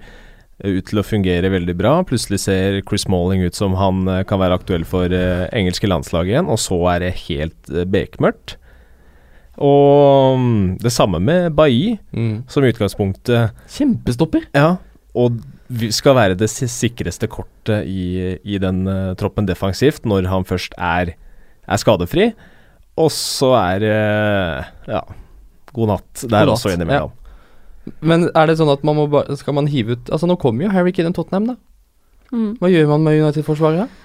ut 0.64 0.88
til 0.88 1.00
å 1.00 1.07
fungere 1.07 1.50
veldig 1.53 1.77
bra. 1.79 1.94
Plutselig 2.09 2.42
ser 2.44 2.81
Chris 2.88 3.07
Malling 3.11 3.44
ut 3.44 3.57
som 3.57 3.77
han 3.79 4.05
eh, 4.11 4.22
kan 4.29 4.40
være 4.42 4.59
aktuell 4.59 4.87
for 4.88 5.12
eh, 5.12 5.46
engelske 5.55 5.90
landslag 5.90 6.31
igjen, 6.31 6.50
og 6.50 6.61
så 6.62 6.79
er 6.94 7.05
det 7.05 7.14
helt 7.27 7.72
uh, 7.72 7.85
bekmørkt. 7.88 8.57
Og 9.62 10.40
mm, 10.40 10.62
det 10.83 10.90
samme 10.90 11.20
med 11.22 11.53
Bailly, 11.55 11.94
som 12.50 12.64
i 12.64 12.72
utgangspunktet 12.72 13.55
Kjempestopper. 13.70 14.48
ja, 14.57 14.77
og 15.14 15.38
skal 15.94 16.16
være 16.18 16.37
det 16.38 16.48
sikreste 16.50 17.29
kortet 17.31 17.87
i, 17.88 18.35
i 18.42 18.59
den 18.62 18.83
uh, 18.90 19.14
troppen 19.18 19.46
defensivt 19.46 20.05
når 20.07 20.27
han 20.31 20.46
først 20.46 20.74
er, 20.74 21.14
er 21.64 21.81
skadefri. 21.81 22.33
Og 23.00 23.11
så 23.14 23.53
er 23.59 23.83
det 23.83 23.94
ja, 24.90 25.03
god 25.74 25.94
natt 25.94 26.24
der 26.24 26.29
God 26.29 26.38
natt, 26.38 26.57
også 26.59 26.74
innimellom. 26.74 27.14
Men 28.01 28.29
er 28.33 28.49
det 28.49 28.57
sånn 28.61 28.73
at 28.73 28.85
man 28.87 28.97
må 28.97 29.05
bare 29.12 29.37
Skal 29.37 29.57
man 29.59 29.66
hive 29.68 29.99
ut 29.99 30.09
Altså, 30.09 30.25
nå 30.25 30.38
kommer 30.40 30.64
jo 30.64 30.73
Harry 30.73 30.92
Kane 30.97 31.11
og 31.12 31.18
Tottenham, 31.18 31.51
da. 31.53 31.57
Mm. 32.33 32.55
Hva 32.61 32.70
gjør 32.73 32.88
man 32.94 33.05
med 33.05 33.20
United-forsvaret? 33.20 34.01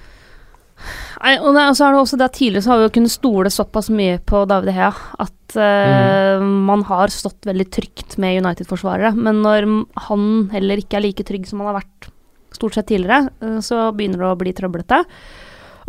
Nei, 1.20 1.34
og 1.44 1.56
det, 1.56 1.63
så 1.76 1.88
er 1.88 1.96
det 1.96 2.02
også 2.02 2.20
det 2.20 2.28
at 2.30 2.38
tidligere 2.38 2.63
så 2.63 2.72
har 2.72 2.80
vi 2.80 2.88
jo 2.88 2.94
kunnet 2.96 3.13
stole 3.13 3.52
såpass 3.52 3.89
mye 3.92 4.20
på 4.24 4.44
David 4.48 4.72
Hea 4.76 4.92
at 5.26 5.58
eh, 5.60 6.44
man 6.70 6.86
har 6.88 7.12
stått 7.12 7.50
veldig 7.50 7.68
trygt 7.76 8.15
med 8.22 8.39
United-forsvarere. 8.46 9.12
Men 9.18 9.42
når 9.44 9.68
han 10.08 10.24
heller 10.54 10.80
ikke 10.80 11.00
er 11.00 11.06
like 11.08 11.26
trygg 11.28 11.50
som 11.50 11.63
han 11.63 11.72
har 11.72 11.82
vært 11.82 12.10
stort 12.56 12.78
sett 12.78 12.88
tidligere, 12.89 13.34
uh, 13.44 13.60
så 13.63 13.89
begynner 13.96 14.24
det 14.24 14.30
å 14.30 14.39
bli 14.39 14.54
trøblete. 14.56 15.02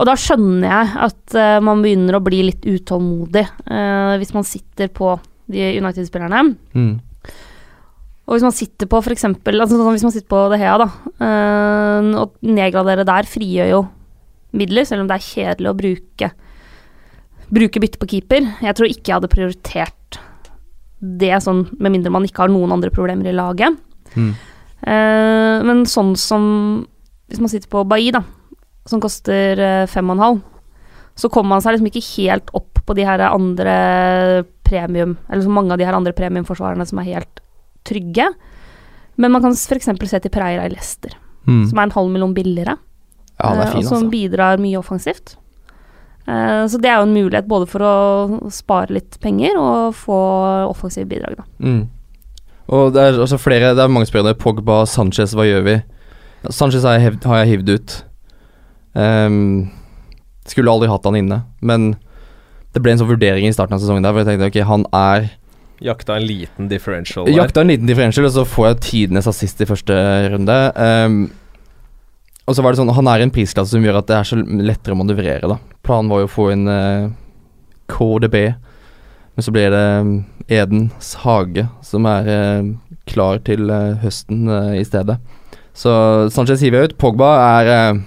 Og 0.01 0.09
da 0.09 0.17
skjønner 0.19 0.67
jeg 0.67 0.91
at 1.07 1.37
uh, 1.39 1.61
man 1.65 1.85
begynner 1.85 2.19
å 2.19 2.25
bli 2.25 2.43
litt 2.49 2.67
utålmodig 2.67 3.47
hvis 4.21 4.35
man 4.35 4.47
sitter 4.49 4.91
på 4.93 5.15
de 5.51 5.71
United-spillerne. 5.79 6.43
Mm. 6.75 6.93
Og 8.29 8.37
hvis 8.37 8.45
man 8.47 8.55
sitter 8.55 8.87
på 8.91 9.01
for 9.03 9.15
eksempel, 9.15 9.59
altså 9.59 9.79
sånn 9.79 9.97
hvis 9.97 10.07
man 10.07 10.15
sitter 10.15 10.31
på 10.31 10.43
Det 10.53 10.61
Hea, 10.61 10.77
da, 10.79 10.87
øh, 11.27 12.11
og 12.21 12.37
nedgradere 12.47 13.07
der 13.09 13.29
frigjør 13.29 13.73
jo 13.73 13.81
midler, 14.57 14.87
selv 14.87 15.05
om 15.05 15.11
det 15.11 15.19
er 15.19 15.27
kjedelig 15.27 15.71
å 15.71 15.79
bruke 15.79 16.31
bruke 17.51 17.83
bytte 17.83 17.99
på 17.99 18.09
keeper. 18.13 18.47
Jeg 18.63 18.77
tror 18.79 18.87
ikke 18.87 19.11
jeg 19.11 19.17
hadde 19.17 19.33
prioritert 19.33 20.21
det 21.01 21.33
sånn, 21.43 21.65
med 21.81 21.97
mindre 21.97 22.13
man 22.15 22.27
ikke 22.29 22.45
har 22.45 22.53
noen 22.53 22.77
andre 22.77 22.93
problemer 22.95 23.27
i 23.27 23.35
laget. 23.35 23.75
Mm. 24.15 24.31
Uh, 24.81 25.59
men 25.67 25.83
sånn 25.89 26.15
som 26.19 26.45
hvis 27.31 27.43
man 27.43 27.51
sitter 27.53 27.71
på 27.71 27.85
Bailly, 27.87 28.13
da, 28.15 28.25
som 28.91 29.03
koster 29.03 29.61
eh, 29.63 29.87
fem 29.87 30.09
og 30.11 30.17
en 30.17 30.25
halv, 30.25 30.39
så 31.15 31.29
kommer 31.31 31.55
man 31.55 31.63
seg 31.63 31.77
liksom 31.77 31.91
ikke 31.91 32.07
helt 32.17 32.51
opp 32.59 32.81
på 32.87 32.97
de 32.99 33.05
her 33.07 33.23
andre 33.29 33.75
premium, 34.67 35.15
eller 35.29 35.45
så 35.45 35.53
mange 35.53 35.75
av 35.75 35.79
de 35.79 35.87
her 35.87 35.95
andre 35.95 36.15
premiumforsvarerne 36.17 36.87
som 36.89 36.99
er 36.99 37.11
helt 37.13 37.43
trygge. 37.91 38.29
Men 39.21 39.35
man 39.35 39.43
kan 39.45 39.53
f.eks. 39.59 39.91
se 40.11 40.23
til 40.25 40.33
Pereira 40.33 40.65
i 40.69 40.73
Leicester, 40.73 41.17
Mm. 41.49 41.63
som 41.71 41.79
er 41.79 41.87
en 41.89 41.95
halv 41.97 42.11
million 42.13 42.35
billigere, 42.37 42.75
Ja, 43.41 43.53
eh, 43.55 43.71
fin, 43.73 43.79
og 43.81 43.85
som 43.89 43.97
altså. 44.05 44.11
bidrar 44.13 44.59
mye 44.61 44.79
offensivt. 44.79 45.37
Eh, 46.29 46.65
så 46.69 46.79
det 46.81 46.91
er 46.91 46.99
jo 47.01 47.07
en 47.09 47.15
mulighet 47.17 47.49
både 47.49 47.67
for 47.67 47.81
å 47.81 48.51
spare 48.53 48.93
litt 48.93 49.17
penger 49.23 49.57
og 49.59 49.95
få 49.97 50.19
offensive 50.69 51.09
bidrag, 51.09 51.37
da. 51.41 51.45
Mm. 51.59 51.89
Og 52.71 52.93
det 52.95 53.03
er 53.03 53.19
også 53.19 53.39
flere 53.41 53.73
Det 53.75 53.83
er 53.83 53.89
mange 53.91 54.07
spørsmål. 54.07 54.37
Pogba, 54.39 54.85
Sanchez, 54.87 55.33
hva 55.35 55.43
gjør 55.49 55.65
vi? 55.65 55.83
Sanchez 56.51 56.85
har 56.85 56.99
jeg, 57.01 57.19
har 57.25 57.41
jeg 57.45 57.59
hivd 57.59 57.73
ut. 57.75 57.97
Um, 58.95 59.71
skulle 60.47 60.71
aldri 60.71 60.89
hatt 60.91 61.05
han 61.07 61.17
inne, 61.19 61.45
men 61.63 61.97
det 62.75 62.83
ble 62.83 62.93
en 62.93 62.99
sånn 62.99 63.11
vurdering 63.11 63.47
i 63.49 63.53
starten 63.55 63.75
av 63.75 63.81
sesongen 63.83 64.03
der 64.03 64.13
hvor 64.15 64.23
jeg 64.25 64.31
tenkte 64.39 64.49
ok, 64.51 64.67
han 64.67 64.85
er 64.95 65.29
Jakta 65.81 66.17
en 66.19 66.27
liten 66.29 66.69
differential 66.69 67.25
der. 67.27 67.39
Jakta 67.39 67.63
en 67.65 67.73
liten 67.73 67.89
differential, 67.89 68.27
og 68.29 68.35
så 68.35 68.45
får 68.49 68.67
jeg 68.69 68.81
tidenes 68.87 69.29
assist 69.31 69.63
i 69.63 69.69
første 69.69 69.97
runde. 70.35 70.59
Um, 70.77 71.21
og 72.45 72.57
så 72.57 72.65
var 72.65 72.75
det 72.75 72.81
sånn 72.81 72.93
Han 72.97 73.09
er 73.09 73.23
i 73.23 73.25
en 73.29 73.33
prisklasse 73.33 73.73
som 73.73 73.85
gjør 73.85 74.01
at 74.01 74.09
det 74.11 74.17
er 74.19 74.29
så 74.29 74.37
lettere 74.41 74.97
å 74.97 75.01
manøvrere, 75.01 75.49
da. 75.49 75.57
Planen 75.87 76.13
var 76.13 76.25
jo 76.25 76.29
å 76.29 76.33
få 76.35 76.51
inn 76.53 76.69
uh, 76.69 77.09
KDB, 77.91 78.37
men 79.37 79.47
så 79.47 79.55
ble 79.55 79.67
det 79.73 79.85
um, 80.05 80.15
Edens 80.51 81.15
hage 81.23 81.65
som 81.87 82.09
er 82.11 82.29
uh, 82.29 82.71
klar 83.11 83.41
til 83.47 83.71
uh, 83.71 83.97
høsten 84.03 84.49
eh, 84.51 84.81
i 84.81 84.87
stedet. 84.87 85.17
Så 85.75 85.93
Sanchez 86.35 86.63
hiver 86.63 86.89
ut. 86.89 86.97
Pogba 87.01 87.31
er 87.61 87.71
eh, 87.71 88.03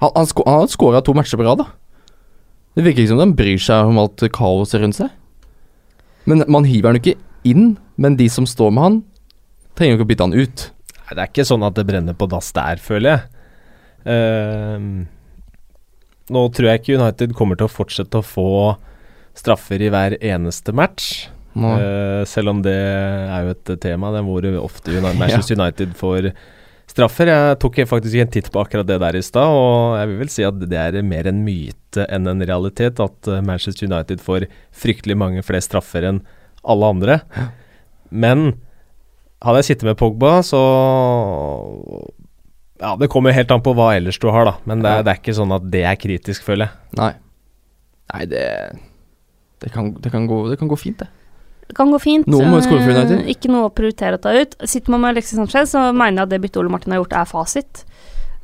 Han, 0.00 0.10
han, 0.14 0.26
han 0.46 0.60
har 0.62 0.70
skåra 0.70 1.02
to 1.04 1.14
matcher 1.16 1.38
på 1.40 1.46
rad, 1.46 1.62
da. 1.62 1.68
Det 2.76 2.84
virker 2.84 3.02
ikke 3.02 3.14
som 3.14 3.22
han 3.22 3.36
bryr 3.36 3.60
seg 3.62 3.88
om 3.88 3.98
alt 4.00 4.24
kaoset 4.36 4.82
rundt 4.82 4.98
seg. 4.98 5.12
Men 6.26 6.44
man 6.50 6.66
hiver 6.68 6.90
han 6.90 6.98
jo 6.98 7.04
ikke 7.04 7.20
inn, 7.46 7.76
men 8.02 8.18
de 8.18 8.26
som 8.32 8.48
står 8.48 8.72
med 8.74 8.86
han, 8.86 8.96
trenger 9.78 9.94
jo 9.94 9.98
ikke 10.00 10.06
å 10.06 10.10
bytte 10.12 10.26
han 10.26 10.36
ut. 10.36 10.64
Nei, 10.96 11.12
det 11.12 11.22
er 11.22 11.30
ikke 11.30 11.46
sånn 11.46 11.66
at 11.66 11.76
det 11.78 11.86
brenner 11.86 12.16
på 12.18 12.28
dass 12.30 12.50
der, 12.56 12.82
føler 12.82 13.12
jeg. 13.12 13.22
Uh, 14.06 15.06
nå 16.34 16.42
tror 16.54 16.70
jeg 16.70 16.82
ikke 16.82 16.98
United 16.98 17.34
kommer 17.38 17.58
til 17.58 17.68
å 17.68 17.72
fortsette 17.72 18.18
å 18.18 18.26
få 18.26 18.50
straffer 19.36 19.82
i 19.84 19.90
hver 19.92 20.16
eneste 20.18 20.74
match. 20.74 21.28
Eh, 21.56 22.22
selv 22.28 22.52
om 22.52 22.58
det 22.64 22.76
er 22.76 23.46
jo 23.46 23.54
et 23.54 23.70
tema, 23.80 24.10
det 24.12 24.20
er 24.20 24.26
hvor 24.26 24.46
ofte 24.60 24.92
United, 24.98 25.20
Manchester 25.20 25.56
United 25.56 25.94
får 25.96 26.30
straffer. 26.90 27.30
Jeg 27.32 27.58
tok 27.62 27.80
faktisk 27.90 28.20
en 28.22 28.32
titt 28.32 28.50
på 28.52 28.62
akkurat 28.62 28.86
det 28.88 28.98
der 29.02 29.18
i 29.18 29.24
stad, 29.24 29.52
og 29.52 29.96
jeg 30.00 30.10
vil 30.10 30.20
vel 30.22 30.32
si 30.32 30.46
at 30.46 30.60
det 30.62 30.78
er 30.80 31.00
mer 31.06 31.28
en 31.30 31.42
myte 31.46 32.06
enn 32.12 32.30
en 32.30 32.44
realitet 32.46 33.00
at 33.02 33.30
eh, 33.30 33.42
Manchester 33.44 33.88
United 33.88 34.22
får 34.24 34.48
fryktelig 34.76 35.18
mange 35.18 35.44
flere 35.46 35.64
straffer 35.64 36.06
enn 36.08 36.22
alle 36.66 36.92
andre. 36.96 37.18
Men 38.10 38.48
hadde 39.44 39.62
jeg 39.62 39.70
sittet 39.72 39.90
med 39.90 40.00
Pogba, 40.00 40.38
så 40.46 40.62
Ja, 42.80 42.92
det 43.00 43.08
kommer 43.08 43.32
helt 43.32 43.50
an 43.54 43.62
på 43.64 43.72
hva 43.76 43.94
ellers 43.96 44.18
du 44.20 44.28
har, 44.28 44.44
da. 44.44 44.56
Men 44.68 44.82
det 44.84 44.90
er, 44.90 45.04
det 45.06 45.14
er 45.14 45.20
ikke 45.22 45.36
sånn 45.38 45.54
at 45.56 45.64
det 45.72 45.84
er 45.88 45.96
kritisk, 46.00 46.44
føler 46.44 46.68
jeg. 46.68 46.98
nei. 47.00 47.14
Nei, 48.12 48.22
det 48.30 48.42
det 49.62 49.72
kan, 49.72 49.88
det, 49.98 50.10
kan 50.12 50.26
gå, 50.28 50.42
det 50.50 50.58
kan 50.60 50.68
gå 50.68 50.76
fint, 50.78 51.00
det. 51.00 51.08
Det 51.66 51.76
kan 51.76 51.90
gå 51.90 51.98
fint. 52.02 52.28
Noe 52.30 52.46
må 52.50 52.60
skåre 52.62 52.82
for 52.84 52.92
eh, 52.92 52.98
United. 53.00 53.30
Ikke 53.32 53.50
noe 53.52 53.68
å 53.68 53.74
prioritere 53.74 54.18
å 54.18 54.22
ta 54.22 54.34
ut. 54.36 54.54
Sitter 54.68 54.94
man 54.94 55.02
med 55.02 55.16
Alexis 55.16 55.38
Sanchez, 55.38 55.72
så 55.74 55.88
mener 55.92 56.20
jeg 56.22 56.26
at 56.28 56.34
det 56.34 56.42
byttet 56.44 56.60
Ole 56.62 56.72
Martin 56.72 56.94
har 56.94 57.02
gjort, 57.02 57.16
er 57.18 57.30
fasit. 57.30 57.82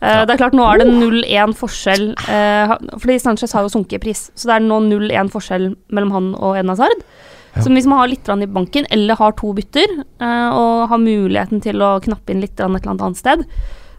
Ja. 0.03 0.25
Det 0.27 0.35
er 0.35 0.41
klart, 0.41 0.57
nå 0.59 0.65
er 0.67 0.81
det 0.83 0.89
0-1 0.91 1.53
forskjell, 1.55 2.09
eh, 2.27 2.73
fordi 2.99 3.21
Sanchez 3.23 3.55
har 3.55 3.63
jo 3.63 3.71
sunket 3.71 4.01
i 4.01 4.03
pris. 4.03 4.25
Så 4.35 4.51
det 4.51 4.57
er 4.57 4.65
nå 4.65 4.81
0-1 4.89 5.31
forskjell 5.31 5.69
mellom 5.95 6.11
han 6.17 6.33
og 6.35 6.59
Edna 6.59 6.75
Hazard. 6.75 7.05
Ja. 7.53 7.63
Så 7.63 7.71
hvis 7.71 7.87
man 7.87 8.01
har 8.01 8.11
litt 8.11 8.27
i 8.27 8.49
banken, 8.51 8.89
eller 8.91 9.21
har 9.21 9.37
to 9.39 9.53
bytter, 9.55 9.95
eh, 10.03 10.49
og 10.51 10.89
har 10.91 10.99
muligheten 10.99 11.63
til 11.63 11.79
å 11.85 12.01
knappe 12.03 12.35
inn 12.35 12.43
litt 12.43 12.59
et 12.59 12.67
eller 12.67 12.91
annet 12.91 13.21
sted, 13.21 13.47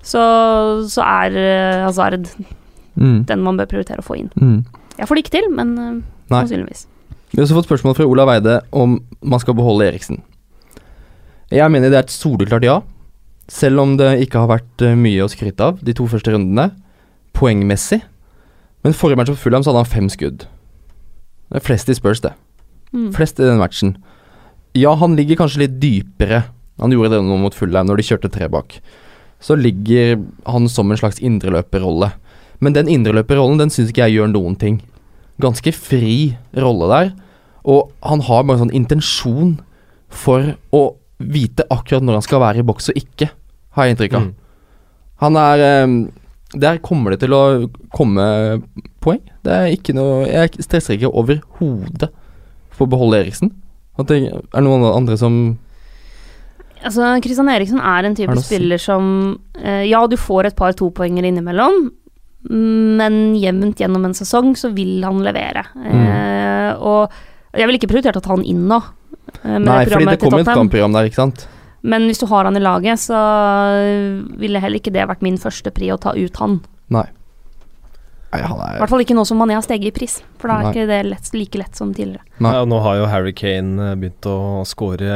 så, 0.03 0.25
så 0.91 1.07
er 1.07 1.39
eh, 1.39 1.85
Hazard 1.85 2.27
Mm. 2.93 3.25
den 3.25 3.41
man 3.41 3.57
bør 3.57 3.69
prioritere 3.71 4.03
å 4.03 4.05
få 4.05 4.17
inn. 4.19 4.29
Mm. 4.37 4.65
Jeg 4.99 5.09
får 5.09 5.17
det 5.17 5.23
ikke 5.25 5.35
til, 5.39 5.47
men 5.53 5.71
eh, 5.77 5.93
Nei. 5.93 6.41
sannsynligvis. 6.43 6.85
Vi 7.33 7.39
har 7.39 7.47
også 7.47 7.57
fått 7.57 7.65
spørsmål 7.71 7.95
fra 7.97 8.05
Olav 8.05 8.29
Eide 8.29 8.59
om 8.77 8.99
man 9.25 9.41
skal 9.41 9.55
beholde 9.57 9.87
Eriksen. 9.89 10.19
Jeg 11.49 11.69
mener 11.73 11.89
det 11.89 11.97
er 11.97 12.05
et 12.05 12.13
soleklart 12.13 12.65
ja, 12.65 12.75
selv 13.49 13.81
om 13.81 13.95
det 13.97 14.11
ikke 14.21 14.43
har 14.43 14.51
vært 14.51 14.83
eh, 14.85 14.93
mye 14.97 15.25
å 15.25 15.31
skryte 15.31 15.65
av 15.65 15.79
de 15.81 15.95
to 15.97 16.05
første 16.09 16.29
rundene, 16.33 16.69
poengmessig. 17.33 18.03
Men 18.85 18.93
forrige 18.93 19.17
match 19.17 19.31
på 19.33 19.39
Fulham 19.47 19.65
så 19.65 19.71
hadde 19.71 19.81
han 19.81 19.89
fem 19.89 20.09
skudd. 20.13 20.45
Det 21.49 21.57
er 21.57 21.65
flest 21.65 21.89
i 21.89 21.97
Spurs, 21.97 22.21
det. 22.21 22.35
Mm. 22.93 23.09
Flest 23.17 23.41
i 23.41 23.47
den 23.47 23.57
matchen. 23.61 23.95
Ja, 24.77 24.93
han 25.01 25.17
ligger 25.17 25.41
kanskje 25.41 25.65
litt 25.65 25.79
dypere. 25.81 26.43
Han 26.81 26.93
gjorde 26.93 27.15
det 27.15 27.23
nå 27.25 27.39
mot 27.41 27.57
Fulham 27.57 27.89
når 27.89 27.97
de 27.97 28.07
kjørte 28.11 28.33
tre 28.33 28.49
bak. 28.51 28.77
Så 29.41 29.57
ligger 29.57 30.19
han 30.45 30.69
som 30.69 30.93
en 30.93 31.01
slags 31.01 31.17
indreløperrolle. 31.17 32.13
Men 32.61 32.77
den 32.77 32.93
indreløperrollen 32.93 33.65
den 33.65 33.73
syns 33.73 33.89
ikke 33.89 34.05
jeg 34.05 34.19
gjør 34.19 34.33
noen 34.37 34.57
ting. 34.61 34.79
Ganske 35.41 35.73
fri 35.73 36.35
rolle 36.53 36.93
der. 36.93 37.13
Og 37.63 37.93
han 38.03 38.23
har 38.27 38.43
bare 38.43 38.59
en 38.59 38.65
sånn 38.65 38.75
intensjon 38.75 39.55
for 40.13 40.53
å 40.75 40.83
vite 41.23 41.65
akkurat 41.71 42.03
når 42.03 42.19
han 42.19 42.25
skal 42.25 42.43
være 42.43 42.61
i 42.61 42.67
boks 42.67 42.91
og 42.91 42.99
ikke, 42.99 43.29
har 43.73 43.87
jeg 43.87 43.95
inntrykk 43.95 44.17
av. 44.19 44.27
Mm. 44.27 44.33
Han 45.23 45.39
er 45.39 45.63
eh, 45.63 45.93
Der 46.59 46.81
kommer 46.83 47.13
det 47.13 47.23
til 47.23 47.33
å 47.33 47.43
komme 47.95 48.25
poeng. 49.01 49.21
Det 49.45 49.53
er 49.53 49.73
ikke 49.73 49.95
noe 49.95 50.27
Jeg 50.27 50.65
stresser 50.65 50.97
ikke 50.97 51.09
overhodet 51.09 52.11
for 52.73 52.85
å 52.85 52.91
beholde 52.91 53.23
Eriksen. 53.23 53.53
At 53.97 54.09
det 54.09 54.19
er 54.27 54.65
noen 54.65 54.85
andre 54.89 55.17
som 55.19 55.57
Altså, 56.83 57.13
Kristian 57.23 57.47
Eriksen 57.47 57.79
er 57.79 58.03
en 58.03 58.15
type 58.17 58.33
Er 58.33 58.41
spiller 58.43 58.81
som 58.81 59.05
eh, 59.61 59.85
Ja, 59.87 60.03
du 60.07 60.17
får 60.19 60.49
et 60.49 60.57
par 60.59 60.73
topoenger 60.75 61.23
innimellom, 61.29 61.85
men 62.51 63.19
jevnt 63.39 63.79
gjennom 63.79 64.03
en 64.03 64.17
sesong 64.17 64.51
så 64.59 64.73
vil 64.75 64.97
han 65.05 65.21
levere. 65.23 65.63
Mm. 65.79 66.01
Eh, 66.03 66.81
og 66.83 67.13
jeg 67.53 67.67
ville 67.69 67.79
ikke 67.79 67.89
prioritert 67.91 68.17
å 68.17 68.23
ta 68.25 68.33
han 68.35 68.43
inn 68.45 68.67
nå. 68.69 68.79
eh, 69.43 69.57
Nei, 69.59 69.85
fordi 69.85 70.05
det 70.09 70.19
kommer 70.19 70.39
et 70.41 70.45
Tottenham. 70.45 70.67
kampprogram 70.67 70.93
der, 70.97 71.09
ikke 71.09 71.21
sant? 71.21 71.47
Men 71.83 72.05
hvis 72.07 72.19
du 72.21 72.25
har 72.31 72.45
han 72.47 72.55
i 72.55 72.61
laget, 72.63 72.99
så 72.99 73.17
ville 74.39 74.59
heller 74.63 74.79
ikke 74.79 74.93
det 74.95 75.03
vært 75.09 75.21
min 75.25 75.37
første 75.41 75.71
pri 75.75 75.89
å 75.91 75.97
ta 75.99 76.13
ut 76.15 76.37
han. 76.39 76.61
Nei. 76.93 77.05
Nei, 78.33 78.39
han 78.41 78.57
I 78.57 78.69
er 78.73 78.79
hvert 78.81 78.89
fall 78.89 79.03
ikke 79.03 79.15
nå 79.17 79.25
som 79.29 79.37
Mané 79.37 79.53
har 79.57 79.65
steget 79.65 79.91
i 79.91 79.93
pris, 79.93 80.15
for 80.41 80.49
da 80.49 80.55
er 80.61 80.63
Nei. 80.63 80.71
ikke 80.73 80.87
det 80.89 81.01
lett, 81.11 81.27
like 81.37 81.59
lett 81.59 81.75
som 81.77 81.91
tidligere. 81.93 82.23
Nei. 82.41 82.53
Ja, 82.55 82.63
nå 82.65 82.79
har 82.81 82.97
jo 83.01 83.09
Harry 83.11 83.33
Kane 83.37 83.91
eh, 83.91 83.97
begynt 83.99 84.25
å 84.31 84.63
score 84.65 85.11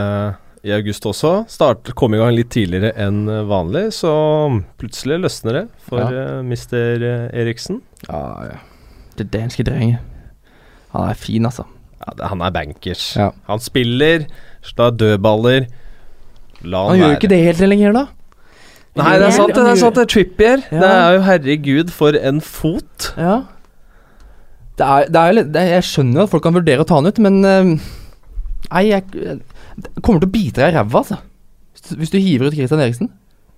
i 0.67 0.73
august 0.75 1.07
også. 1.09 1.31
Start, 1.49 1.93
kom 1.97 2.13
i 2.13 2.19
gang 2.21 2.35
litt 2.35 2.51
tidligere 2.53 2.91
enn 2.99 3.23
eh, 3.31 3.41
vanlig, 3.49 3.87
så 3.97 4.11
plutselig 4.77 5.21
løsner 5.23 5.61
det 5.61 5.65
for 5.87 6.03
Ja. 6.03 6.27
mister 6.45 6.99
Mr. 6.99 7.31
Eriksen. 7.33 7.81
Ja, 8.09 8.21
ja. 8.51 8.59
Det 9.17 9.31
danske 9.33 9.63
drenget. 9.65 10.03
Han 10.93 11.07
er 11.09 11.17
fin, 11.17 11.47
altså. 11.47 11.65
Ja, 12.03 12.13
det, 12.13 12.29
han 12.31 12.43
er 12.45 12.53
bankers. 12.53 13.09
Ja. 13.17 13.31
Han 13.49 13.63
spiller, 13.63 14.27
slår 14.65 14.95
dødballer. 14.99 15.67
La 16.63 16.85
han, 16.85 16.93
Han 16.93 17.01
gjør 17.01 17.13
jo 17.13 17.19
ikke 17.19 17.31
det 17.33 17.41
helt 17.43 17.65
lenger, 17.67 17.97
da. 17.97 18.05
Nei, 18.97 19.11
det 19.21 19.27
er 19.27 19.35
sant, 19.35 19.53
det. 19.53 19.61
er 19.61 19.77
sant, 19.77 19.97
det 19.97 20.07
er 20.07 20.09
Trippier. 20.09 20.63
Ja. 20.71 20.79
Det 20.81 20.89
er 20.89 21.11
jo 21.13 21.21
herregud 21.27 21.93
for 21.93 22.17
en 22.17 22.41
fot. 22.41 23.11
Ja. 23.17 23.35
Det 24.77 24.85
er, 24.85 25.09
det 25.09 25.21
er, 25.21 25.39
det 25.43 25.61
er, 25.61 25.71
jeg 25.77 25.85
skjønner 25.89 26.21
jo 26.21 26.25
at 26.27 26.33
folk 26.33 26.45
kan 26.45 26.57
vurdere 26.57 26.83
å 26.83 26.87
ta 26.87 26.99
han 26.99 27.09
ut, 27.09 27.21
men 27.23 27.39
eh, 27.45 27.71
Nei, 28.67 28.81
jeg, 28.89 29.05
det 29.13 30.01
kommer 30.03 30.19
til 30.19 30.27
å 30.27 30.33
bite 30.33 30.59
deg 30.59 30.73
i 30.73 30.75
ræva, 30.75 31.03
altså. 31.03 31.21
Hvis 31.95 32.11
du, 32.11 32.17
hiver 32.19 32.49
ut 32.49 32.57
Christian 32.57 32.81
Eriksen. 32.83 33.11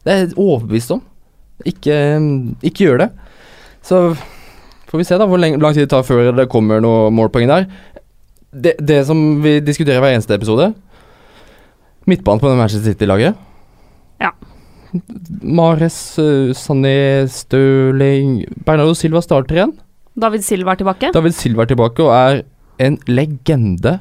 Det 0.06 0.12
er 0.12 0.20
jeg 0.22 0.36
overbevist 0.36 0.92
om. 0.94 1.00
Ikke, 1.68 1.96
ikke 2.62 2.86
gjør 2.86 3.02
det. 3.02 3.08
Så 3.86 4.02
får 4.92 5.02
vi 5.02 5.08
se 5.08 5.18
da 5.18 5.26
hvor 5.30 5.42
lang 5.42 5.58
tid 5.58 5.82
det 5.86 5.90
tar 5.92 6.06
før 6.06 6.30
det 6.36 6.50
kommer 6.52 6.84
noe 6.84 7.10
målpoeng 7.16 7.50
der. 7.50 7.66
Det, 8.52 8.76
det 8.82 9.06
som 9.06 9.20
vi 9.44 9.60
diskuterer 9.62 10.02
hver 10.02 10.16
eneste 10.16 10.34
episode 10.34 10.72
Midtbanen 12.10 12.42
på 12.42 12.50
det 12.50 12.58
Manchester 12.58 12.90
City-laget. 12.94 13.36
Ja. 14.20 14.32
Mares, 15.46 16.18
eh, 16.18 16.50
Sané, 16.58 17.28
Stirling 17.30 18.40
Bernardo 18.66 18.96
Silva 18.98 19.22
starter 19.22 19.60
igjen. 19.60 19.76
David 20.20 20.42
Silva 20.44 20.74
er 20.74 20.80
tilbake. 20.82 21.12
David 21.14 21.36
Silva 21.38 21.64
er 21.68 21.70
tilbake 21.70 22.02
og 22.08 22.10
er 22.16 22.42
en 22.82 22.98
legende. 23.12 24.00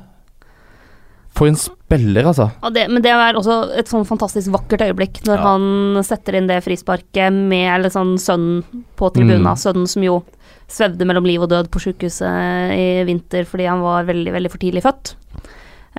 For 1.36 1.46
en 1.50 1.58
spiller, 1.60 2.24
altså. 2.26 2.48
Og 2.64 2.72
det, 2.74 2.86
men 2.90 3.04
det 3.04 3.12
er 3.12 3.36
også 3.38 3.58
et 3.78 3.90
sånn 3.92 4.06
fantastisk 4.08 4.50
vakkert 4.56 4.80
øyeblikk 4.88 5.20
når 5.28 5.36
Ja. 5.36 5.42
han 5.44 6.02
setter 6.08 6.34
inn 6.40 6.48
det 6.48 6.62
frisparket 6.64 7.30
med 7.32 7.68
eller 7.76 7.92
sånn 7.92 8.16
sønnen 8.18 8.64
på 8.96 9.12
tribuna. 9.12 9.52
Mm. 9.52 9.60
Sønnen 9.60 9.86
som 9.86 10.02
jo 10.02 10.22
svevde 10.68 11.06
mellom 11.08 11.26
liv 11.26 11.42
og 11.42 11.50
død 11.50 11.70
på 11.72 11.80
sjukehuset 11.82 12.74
i 12.76 12.88
vinter 13.08 13.48
fordi 13.48 13.68
han 13.70 13.80
var 13.84 14.08
veldig, 14.08 14.34
veldig 14.36 14.52
for 14.52 14.62
tidlig 14.62 14.84
født. 14.84 15.14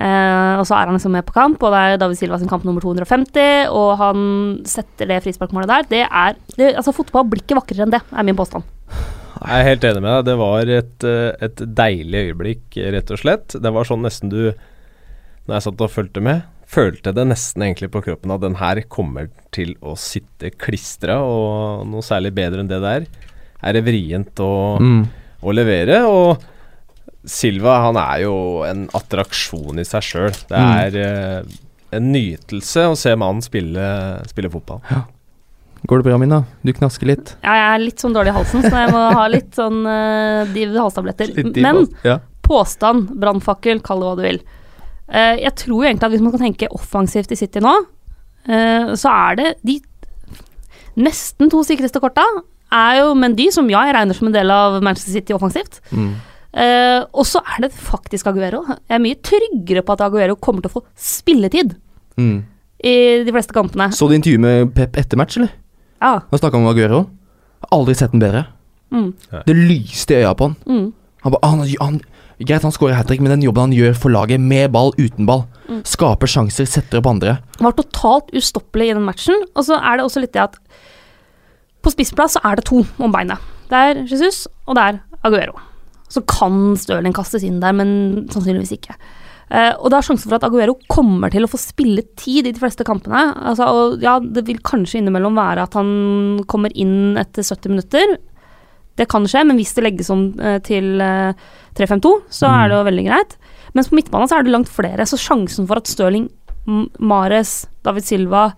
Eh, 0.00 0.54
og 0.56 0.64
så 0.64 0.78
er 0.78 0.88
han 0.88 0.96
liksom 0.96 1.12
med 1.12 1.26
på 1.28 1.34
kamp, 1.36 1.60
og 1.60 1.74
det 1.74 1.80
er 1.80 2.00
David 2.00 2.16
Silva 2.20 2.38
sin 2.40 2.48
kamp 2.48 2.64
nummer 2.64 2.80
250, 2.84 3.72
og 3.76 3.90
han 4.00 4.20
setter 4.68 5.10
det 5.10 5.18
frisparkmålet 5.26 5.68
der. 5.68 5.88
Det 5.90 6.04
er 6.06 6.38
det, 6.56 6.70
Altså, 6.78 6.94
fotball 6.96 7.26
blir 7.28 7.42
ikke 7.42 7.58
vakrere 7.58 7.84
enn 7.84 7.92
det, 7.92 8.00
er 8.08 8.26
min 8.26 8.38
påstand. 8.38 8.64
Jeg 9.40 9.56
er 9.56 9.68
helt 9.70 9.84
enig 9.88 10.02
med 10.04 10.12
deg. 10.12 10.24
Det 10.28 10.38
var 10.40 10.72
et, 10.78 11.04
eh, 11.08 11.44
et 11.48 11.62
deilig 11.82 12.24
øyeblikk, 12.28 12.64
rett 12.94 13.10
og 13.10 13.20
slett. 13.20 13.56
Det 13.60 13.72
var 13.72 13.88
sånn 13.88 14.04
nesten 14.04 14.32
du 14.32 14.52
Når 15.48 15.56
jeg 15.56 15.64
satt 15.64 15.80
og 15.82 15.90
fulgte 15.90 16.20
med, 16.22 16.42
følte 16.68 17.10
det 17.16 17.24
nesten 17.26 17.64
egentlig 17.64 17.88
på 17.90 18.02
kroppen 18.04 18.30
at 18.30 18.42
den 18.44 18.58
her 18.60 18.78
kommer 18.86 19.30
til 19.50 19.72
å 19.82 19.96
sitte 19.98 20.52
klistra, 20.52 21.16
og 21.18 21.88
noe 21.88 22.04
særlig 22.06 22.30
bedre 22.36 22.60
enn 22.60 22.70
det 22.70 22.78
der 22.84 23.08
er 23.62 23.72
det 23.76 23.84
vrient 23.84 24.34
å, 24.44 24.78
Mm. 24.80 25.02
å 25.42 25.52
levere. 25.54 26.02
Og 26.08 26.38
Silva 27.26 27.82
han 27.86 27.96
er 28.00 28.22
jo 28.24 28.62
en 28.64 28.86
attraksjon 28.96 29.78
i 29.80 29.84
seg 29.84 30.02
sjøl. 30.02 30.30
Det 30.48 30.56
Mm. 30.56 30.70
er 30.80 30.96
eh, 30.96 31.42
en 31.92 32.12
nytelse 32.12 32.86
å 32.90 32.96
se 32.96 33.14
mannen 33.16 33.42
spille, 33.42 34.22
spille 34.28 34.48
fotball. 34.50 34.80
Går 35.86 35.98
det 36.02 36.04
bra, 36.04 36.18
Mina? 36.18 36.44
Du 36.64 36.72
knasker 36.72 37.06
litt. 37.06 37.34
Ja, 37.42 37.52
jeg 37.56 37.74
er 37.74 37.84
litt 37.84 37.98
sånn 38.02 38.12
dårlig 38.12 38.28
i 38.34 38.36
halsen, 38.36 38.62
så 38.62 38.70
jeg 38.84 38.90
må 38.92 39.04
ha 39.16 39.26
litt 39.32 39.52
sånn 39.56 39.80
uh, 39.88 40.44
div 40.52 40.74
halstabletter. 40.76 41.32
Men 41.56 41.86
ja. 42.04 42.18
påstand, 42.44 43.08
brannfakkel, 43.20 43.80
kall 43.82 44.00
det 44.00 44.06
hva 44.10 44.16
du 44.16 44.22
vil. 44.22 44.40
Uh, 45.08 45.36
jeg 45.40 45.54
tror 45.56 45.84
egentlig 45.88 46.04
at 46.04 46.12
hvis 46.12 46.20
man 46.22 46.32
kan 46.36 46.44
tenke 46.52 46.68
offensivt 46.76 47.32
i 47.32 47.36
City 47.40 47.60
nå, 47.64 47.72
uh, 48.48 48.92
så 48.94 49.08
er 49.30 49.36
det 49.40 49.48
de 49.64 49.80
nesten 51.00 51.50
to 51.50 51.62
sikreste 51.64 52.00
korta 52.02 52.24
er 52.72 52.98
jo 53.00 53.14
Mendy, 53.18 53.50
som 53.54 53.68
jeg 53.70 53.94
regner 53.94 54.14
som 54.16 54.28
en 54.30 54.34
del 54.34 54.50
av 54.50 54.80
Manchester 54.82 55.12
City 55.12 55.32
offensivt. 55.36 55.80
Mm. 55.92 56.12
Eh, 56.52 57.04
og 57.14 57.24
så 57.26 57.38
er 57.46 57.62
det 57.66 57.72
faktisk 57.76 58.26
Aguero. 58.26 58.64
Jeg 58.66 58.96
er 58.96 59.02
mye 59.04 59.18
tryggere 59.22 59.82
på 59.86 59.92
at 59.94 60.00
Aguero 60.06 60.34
kommer 60.36 60.62
til 60.64 60.70
å 60.72 60.80
få 60.80 60.84
spilletid 60.98 61.76
Mm. 62.18 62.44
i 62.84 63.24
de 63.24 63.32
fleste 63.32 63.52
kampene. 63.54 63.90
Så 63.94 64.08
du 64.08 64.14
intervjuet 64.16 64.40
med 64.40 64.74
Pep 64.74 64.96
etter 64.96 65.16
match, 65.16 65.36
eller? 65.38 65.50
Ja. 66.02 66.18
Da 66.30 66.36
snakka 66.38 66.56
om 66.58 66.66
Aguero. 66.66 67.04
Aldri 67.72 67.94
sett 67.94 68.10
den 68.12 68.20
bedre. 68.20 68.46
Mm, 68.92 69.12
Det 69.46 69.54
lyste 69.54 70.10
i 70.16 70.22
øya 70.24 70.34
på 70.34 70.48
han. 70.48 70.56
mm, 70.66 70.92
Han, 71.22 71.32
ba, 71.32 71.38
han, 71.44 71.58
han 71.80 72.00
Greit, 72.40 72.62
han 72.62 72.72
skårer 72.72 72.94
hat 72.96 73.06
trick, 73.06 73.20
men 73.20 73.30
den 73.30 73.42
jobben 73.42 73.68
han 73.68 73.72
gjør 73.72 73.94
for 73.94 74.08
laget, 74.10 74.40
med 74.40 74.72
ball, 74.72 74.92
uten 74.96 75.26
ball, 75.26 75.44
Mm. 75.68 75.82
skaper 75.84 76.26
sjanser, 76.26 76.64
setter 76.66 76.98
opp 76.98 77.06
andre. 77.06 77.38
Han 77.60 77.66
var 77.70 77.72
totalt 77.72 78.30
ustoppelig 78.32 78.90
i 78.90 78.94
den 78.94 79.04
matchen. 79.04 79.34
Og 79.54 79.62
så 79.64 79.76
er 79.76 79.98
det 79.98 80.04
også 80.06 80.20
litt 80.22 80.32
det 80.32 80.40
at 80.42 80.56
på 81.80 81.92
spissplass 81.94 82.36
så 82.36 82.44
er 82.46 82.58
det 82.58 82.66
to 82.68 82.82
om 83.00 83.14
beinet. 83.14 83.40
Det 83.70 83.80
er 83.80 84.02
Jesus, 84.08 84.44
og 84.66 84.76
det 84.76 84.86
er 84.86 85.00
Aguero. 85.26 85.58
Så 86.10 86.22
kan 86.26 86.74
Stirling 86.78 87.14
kastes 87.14 87.44
inn 87.46 87.60
der, 87.62 87.74
men 87.76 88.26
sannsynligvis 88.32 88.74
ikke. 88.76 88.96
Uh, 89.50 89.74
og 89.82 89.90
det 89.90 89.98
er 89.98 90.06
sjansen 90.06 90.30
for 90.30 90.38
at 90.38 90.46
Aguero 90.46 90.76
kommer 90.90 91.30
til 91.32 91.42
å 91.42 91.50
få 91.50 91.58
spille 91.58 92.04
tid 92.18 92.46
i 92.46 92.52
de 92.54 92.62
fleste 92.62 92.86
kampene. 92.86 93.30
Altså, 93.34 93.66
og 93.66 94.02
ja, 94.04 94.18
det 94.22 94.44
vil 94.46 94.60
kanskje 94.62 95.00
innimellom 95.00 95.38
være 95.38 95.66
at 95.66 95.74
han 95.78 95.90
kommer 96.50 96.74
inn 96.78 97.18
etter 97.18 97.46
70 97.46 97.74
minutter. 97.74 98.14
Det 98.98 99.08
kan 99.10 99.26
skje, 99.30 99.42
men 99.48 99.58
hvis 99.58 99.74
det 99.74 99.86
legges 99.86 100.10
om 100.14 100.28
uh, 100.38 100.58
til 100.66 101.02
uh, 101.02 101.34
3-5-2, 101.78 102.14
så 102.40 102.50
er 102.50 102.70
det 102.70 102.78
jo 102.78 102.86
veldig 102.90 103.06
greit. 103.08 103.36
Mens 103.74 103.90
på 103.90 103.98
midtbanen 103.98 104.30
så 104.30 104.38
er 104.38 104.46
det 104.46 104.54
langt 104.54 104.70
flere, 104.70 105.06
så 105.06 105.18
sjansen 105.18 105.66
for 105.70 105.82
at 105.82 105.90
Stirling, 105.90 106.28
Mares, 106.98 107.64
David 107.86 108.06
Silva, 108.06 108.50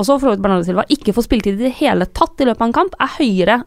også 0.00 0.16
for 0.16 0.28
så 0.28 0.34
vidt 0.34 0.44
Bernardo 0.44 0.66
Silva, 0.66 0.86
ikke 0.92 1.14
får 1.16 1.26
spilletid 1.26 1.60
i 1.60 1.68
det 1.68 1.76
hele 1.80 2.08
tatt 2.16 2.40
i 2.40 2.48
løpet 2.48 2.64
av 2.64 2.68
en 2.70 2.76
kamp, 2.76 2.96
er 3.00 3.16
høyere 3.18 3.60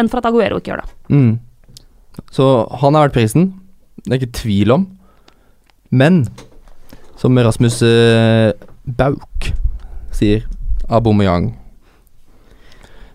enn 0.00 0.10
for 0.10 0.20
at 0.20 0.28
Aguero 0.30 0.58
ikke 0.60 0.72
gjør 0.72 0.82
det. 0.82 0.94
Mm. 1.14 2.24
Så 2.34 2.48
han 2.80 2.94
er 2.94 3.06
verdt 3.06 3.16
prisen. 3.16 3.50
Det 4.04 4.12
er 4.12 4.22
ikke 4.22 4.40
tvil 4.40 4.74
om. 4.74 4.86
Men 5.94 6.24
som 7.20 7.38
Rasmus 7.38 7.78
eh, 7.86 8.50
Bauk 8.84 9.50
sier, 10.14 10.42
Aubameyang 10.92 11.52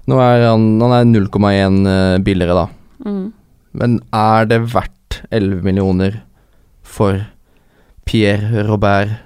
Nå 0.09 0.17
er 0.23 0.47
han, 0.47 0.63
han 0.81 0.93
er 0.95 1.03
0,1 1.05 1.83
eh, 1.85 2.15
billigere, 2.25 2.55
da. 2.57 2.63
Mm. 3.05 3.27
Men 3.77 3.99
er 4.15 4.47
det 4.49 4.63
verdt 4.73 5.19
11 5.29 5.61
millioner 5.67 6.23
for 6.81 7.19
Pierre 8.09 8.63
Robert 8.65 9.19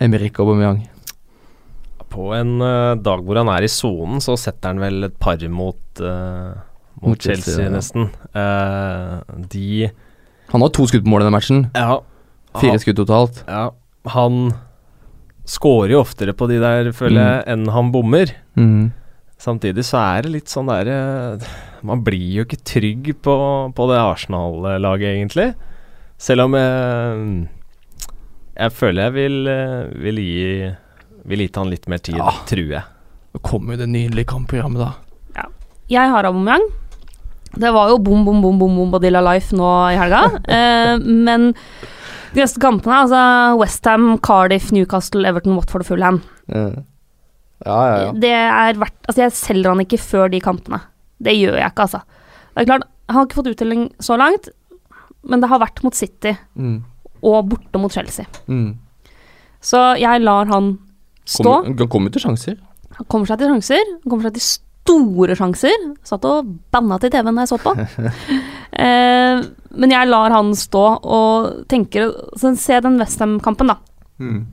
Emerick 0.00 0.40
Aubameyang? 0.40 0.86
På 2.14 2.30
en 2.36 2.56
uh, 2.62 2.94
dag 3.00 3.24
hvor 3.26 3.40
han 3.40 3.50
er 3.50 3.66
i 3.66 3.70
sonen, 3.70 4.22
så 4.22 4.36
setter 4.38 4.70
han 4.70 4.82
vel 4.82 5.08
et 5.08 5.16
par 5.20 5.40
mot, 5.50 5.80
uh, 6.00 6.54
mot, 7.00 7.14
Mot 7.14 7.20
Chelsea, 7.20 7.56
Chelsea, 7.56 7.64
ja. 7.66 7.72
nesten. 7.74 8.10
Eh, 8.38 9.46
de 9.50 9.90
Han 10.52 10.62
har 10.62 10.70
to 10.76 10.86
skudd 10.86 11.02
på 11.04 11.10
mål 11.10 11.24
i 11.24 11.26
denne 11.26 11.34
matchen. 11.34 11.64
Ja. 11.74 11.98
Fire 12.60 12.78
skudd 12.78 13.00
totalt. 13.02 13.42
ja, 13.48 13.72
han 14.14 14.52
scorer 15.44 15.96
jo 15.96 16.02
oftere 16.04 16.32
på 16.36 16.46
de 16.48 16.60
der, 16.62 16.92
føler 16.94 17.18
jeg, 17.18 17.40
enn 17.50 17.66
han 17.74 17.90
bommer. 17.92 18.30
Mm. 18.54 18.92
Samtidig 19.42 19.82
så 19.88 19.98
er 19.98 20.24
det 20.24 20.30
litt 20.36 20.52
sånn 20.52 20.70
der 20.70 21.42
Man 21.84 22.04
blir 22.06 22.38
jo 22.38 22.44
ikke 22.46 22.62
trygg 22.64 23.10
på, 23.26 23.34
på 23.74 23.88
det 23.90 23.98
Arsenal-laget, 23.98 25.18
egentlig. 25.18 25.48
Selv 26.16 26.46
om 26.46 26.54
jeg 26.54 27.48
Jeg 28.54 28.72
føler 28.78 29.08
jeg 29.08 29.14
vil, 29.18 29.52
vil 30.06 30.22
gi 30.22 30.46
Vil 31.24 31.38
gitt 31.44 31.56
han 31.56 31.70
litt 31.72 31.86
mer 31.88 31.98
tid, 31.98 32.16
Ja. 32.18 32.30
tror 32.46 32.68
jeg. 32.68 32.82
Nå 33.34 33.40
kommer 33.42 33.74
jo 33.74 33.80
det 33.84 33.88
nydelige 33.88 34.26
kampprogrammet, 34.30 34.78
da. 34.84 34.92
Jeg 35.88 36.08
har 36.08 36.24
Aubameyang. 36.24 36.62
Det 37.60 37.70
var 37.74 37.90
jo 37.90 37.98
bom, 37.98 38.24
bom, 38.24 38.40
bom, 38.42 38.58
bom, 38.58 38.76
bom 38.76 38.90
Badilla 38.90 39.20
Life 39.20 39.52
nå 39.54 39.66
i 39.92 39.96
helga. 40.00 40.22
Eh, 40.48 40.98
men 40.98 41.52
de 42.34 42.40
neste 42.40 42.58
kampene, 42.62 43.02
altså 43.04 43.58
Westham, 43.60 44.18
Cardiff, 44.18 44.72
Newcastle, 44.72 45.26
Everton, 45.28 45.54
Watford 45.56 45.84
og 45.84 45.86
Fulham 45.86 46.22
Ja, 46.48 47.76
ja, 47.86 47.98
ja. 48.06 48.12
Det 48.12 48.30
er 48.32 48.74
verdt 48.80 49.06
Altså, 49.08 49.20
jeg 49.22 49.32
selger 49.36 49.70
han 49.70 49.80
ikke 49.84 50.00
før 50.02 50.30
de 50.32 50.40
kampene. 50.42 50.80
Det 51.22 51.34
gjør 51.36 51.58
jeg 51.60 51.70
ikke, 51.70 51.84
altså. 51.86 52.00
Det 52.54 52.62
er 52.64 52.68
klart, 52.72 52.88
han 53.08 53.16
har 53.20 53.26
ikke 53.28 53.38
fått 53.38 53.52
uttelling 53.52 53.84
så 54.02 54.16
langt, 54.18 54.48
men 55.24 55.40
det 55.44 55.48
har 55.52 55.60
vært 55.62 55.82
mot 55.84 55.94
City 55.94 56.34
Mm. 56.56 56.82
og 57.22 57.48
borte 57.52 57.78
mot 57.80 57.92
Chelsea. 57.92 58.24
Mm. 58.48 58.76
Så 59.60 59.98
jeg 60.00 60.20
lar 60.24 60.46
han 60.46 60.78
stå. 61.24 61.56
Kommer, 61.64 61.88
kommer 61.90 62.14
til 62.14 62.24
sjanser. 62.24 62.60
Han 62.98 63.08
kommer 63.10 63.30
seg 63.30 63.40
til 63.40 63.50
sjanser. 63.52 63.82
Han 64.04 64.10
kommer 64.10 64.28
seg 64.28 64.36
til 64.38 64.46
store 64.84 65.36
sjanser. 65.38 65.88
Satt 66.06 66.26
og 66.28 66.50
banna 66.74 66.98
til 67.00 67.12
TV-en 67.14 67.40
da 67.40 67.46
jeg 67.46 67.52
så 67.54 67.60
på. 67.62 67.72
eh, 68.84 69.44
men 69.74 69.96
jeg 69.96 70.10
lar 70.10 70.34
han 70.34 70.52
stå 70.58 70.84
og 71.02 71.64
tenker 71.70 72.12
så 72.38 72.54
Se 72.60 72.78
den 72.84 73.00
Westham-kampen, 73.00 73.72
da. 73.72 73.78
Mm. 74.20 74.44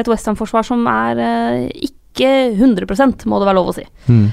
Et 0.00 0.10
Westham-forsvar 0.10 0.66
som 0.66 0.84
er 0.90 1.22
eh, 1.24 1.88
ikke 1.88 2.30
100 2.58 3.26
må 3.30 3.38
det 3.40 3.48
være 3.48 3.58
lov 3.58 3.72
å 3.72 3.76
si. 3.78 3.86
Mm. 4.10 4.28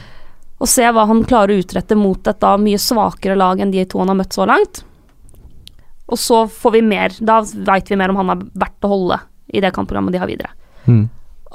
Og 0.57 0.69
se 0.69 0.86
hva 0.89 1.05
han 1.07 1.21
klarer 1.30 1.53
å 1.53 1.61
utrette 1.61 1.95
mot 1.97 2.28
et 2.28 2.39
da 2.41 2.55
mye 2.57 2.80
svakere 2.82 3.38
lag 3.38 3.61
enn 3.61 3.71
de 3.73 3.86
to 3.86 4.01
han 4.01 4.09
har 4.11 4.17
møtt 4.17 4.34
så 4.34 4.47
langt. 4.49 4.82
Og 6.07 6.19
så 6.19 6.45
får 6.49 6.73
vi 6.78 6.82
mer. 6.88 7.13
Da 7.19 7.41
veit 7.43 7.91
vi 7.91 7.99
mer 7.99 8.11
om 8.11 8.19
han 8.23 8.34
er 8.34 8.45
verdt 8.57 8.88
å 8.88 8.91
holde 8.91 9.19
i 9.53 9.61
det 9.63 9.71
kampprogrammet 9.75 10.15
de 10.15 10.21
har 10.21 10.30
videre. 10.30 10.49
Mm. 10.88 11.05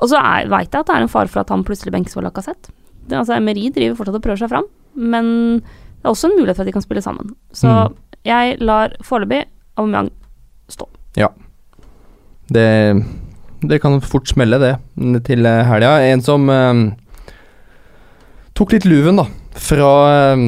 Og 0.00 0.08
så 0.08 0.18
veit 0.48 0.72
jeg 0.72 0.80
at 0.80 0.86
det 0.88 0.94
er 0.96 1.02
en 1.04 1.08
fare 1.12 1.28
for 1.28 1.40
at 1.42 1.50
han 1.52 1.64
plutselig 1.64 1.92
benkes 1.92 2.14
for 2.16 2.22
Lacassette. 2.24 2.70
Det, 3.08 3.16
altså, 3.18 3.34
Emery 3.36 3.68
driver 3.74 3.96
fortsatt 3.98 4.16
og 4.16 4.22
prøver 4.24 4.40
seg 4.40 4.48
fram, 4.52 4.64
men 4.96 5.26
det 5.60 6.06
er 6.06 6.10
også 6.14 6.30
en 6.30 6.36
mulighet 6.38 6.56
for 6.56 6.62
at 6.64 6.70
de 6.70 6.72
kan 6.78 6.82
spille 6.84 7.02
sammen. 7.02 7.34
Så 7.52 7.68
Mm. 7.68 7.96
jeg 8.24 8.56
lar 8.60 8.94
foreløpig 9.02 9.44
Aubameyang 9.76 10.10
stå. 10.68 10.86
Det, 12.52 13.04
det 13.62 13.80
kan 13.80 14.00
fort 14.04 14.28
smelle, 14.28 14.58
det, 14.60 14.74
til 15.24 15.46
eh, 15.46 15.64
helga. 15.64 15.92
En 16.12 16.20
som 16.20 16.48
eh, 16.50 16.80
tok 18.58 18.74
litt 18.76 18.84
luven, 18.88 19.16
da, 19.20 19.24
fra 19.56 19.90
eh, 20.34 20.42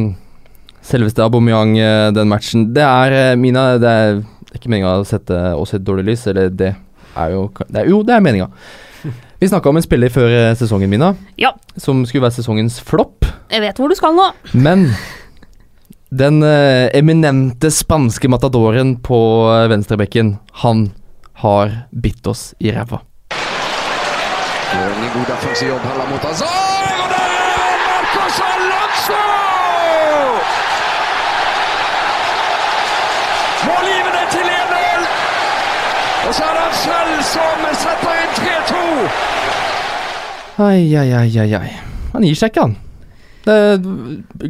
selveste 0.85 1.23
Aubameyang 1.25 1.77
eh, 1.79 2.11
den 2.17 2.29
matchen. 2.29 2.67
Det 2.77 2.83
er, 2.85 3.13
eh, 3.33 3.37
Mina, 3.41 3.79
det 3.81 3.89
er 3.93 4.19
ikke 4.55 4.69
meninga 4.71 4.99
å 5.01 5.07
sette 5.09 5.39
oss 5.57 5.73
i 5.75 5.79
et 5.79 5.87
dårlig 5.87 6.05
lys, 6.11 6.27
eller 6.31 6.51
det 6.53 6.75
er 7.17 7.31
jo 7.35 7.47
det 7.69 7.81
er, 7.85 7.89
Jo, 7.91 8.03
det 8.07 8.15
er 8.19 8.21
meninga. 8.27 8.51
Vi 9.45 9.49
snakka 9.49 9.69
om 9.69 9.77
en 9.77 9.85
spiller 9.85 10.09
før 10.09 10.31
eh, 10.33 10.55
sesongen, 10.57 10.89
Mina, 10.89 11.11
Ja. 11.37 11.51
som 11.77 11.99
skulle 12.09 12.23
være 12.25 12.33
sesongens 12.39 12.79
flopp. 12.81 13.27
Jeg 13.53 13.61
vet 13.61 13.77
hvor 13.77 13.91
du 13.93 13.95
skal 13.99 14.15
nå. 14.17 14.31
Men 14.57 14.87
den 16.09 16.39
eh, 16.49 16.89
eminente 16.97 17.69
spanske 17.69 18.31
matadoren 18.33 18.95
på 19.05 19.19
eh, 19.53 19.67
venstrebekken, 19.69 20.39
han 20.65 20.87
har 21.45 21.75
bitt 21.93 22.25
oss 22.33 22.55
i 22.65 22.73
ræva. 22.73 23.03
Gjør 23.37 24.97
ingen 24.97 25.13
god 25.19 25.29
defensiv 25.35 25.69
jobb 25.75 25.85
heller 25.91 26.09
mot 26.15 26.25
Hazard, 26.25 27.05
og 27.05 27.13
der 27.13 27.37
Marcos 27.85 28.41
Alonso! 28.49 29.21
Målgivende 33.69 34.25
til 34.33 34.49
1-0! 34.57 35.07
Og 36.29 36.35
så 36.35 36.49
er 36.49 36.57
det 36.57 36.65
han 36.65 36.77
selv 36.81 37.15
som 37.35 37.69
setter 37.85 38.25
inn 38.25 38.37
3-2! 38.41 39.34
Ai, 40.63 40.95
ai, 40.95 41.11
ai, 41.11 41.31
ai, 41.43 41.51
ai. 41.59 41.71
Han 42.13 42.23
gir 42.23 42.37
seg 42.39 42.53
ikke, 42.53 42.69
han. 42.69 42.77
Det, 43.45 43.57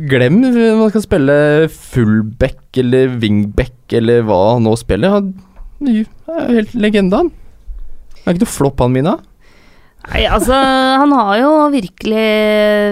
glem 0.06 0.36
man 0.44 0.90
skal 0.92 1.02
spille 1.02 1.36
fullback 1.72 2.76
eller 2.78 3.16
wingback 3.22 3.94
eller 3.98 4.22
hva 4.28 4.40
han 4.52 4.66
nå 4.68 4.74
spiller. 4.78 5.16
Han 5.16 5.88
er 5.88 6.02
jo 6.02 6.04
helt 6.58 6.74
legende, 6.76 7.22
han. 7.24 7.32
Er 8.24 8.34
ikke 8.34 8.44
noe 8.44 8.52
flopp, 8.52 8.84
han, 8.84 8.92
Mina? 8.94 9.16
Nei, 10.04 10.26
altså, 10.28 10.52
han 11.00 11.12
har 11.16 11.38
jo 11.40 11.50
virkelig 11.72 12.24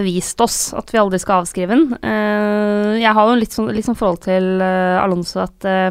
vist 0.06 0.40
oss 0.40 0.58
at 0.76 0.88
vi 0.94 1.00
aldri 1.02 1.20
skal 1.20 1.42
avskrive 1.42 1.76
han. 1.76 1.84
Eh, 2.00 3.02
jeg 3.02 3.12
har 3.18 3.28
jo 3.28 3.36
litt 3.36 3.52
sånn, 3.52 3.68
litt 3.76 3.84
sånn 3.84 3.98
forhold 3.98 4.22
til 4.24 4.64
eh, 4.64 4.96
Alonso 5.02 5.42
at 5.44 5.68
eh, 5.68 5.90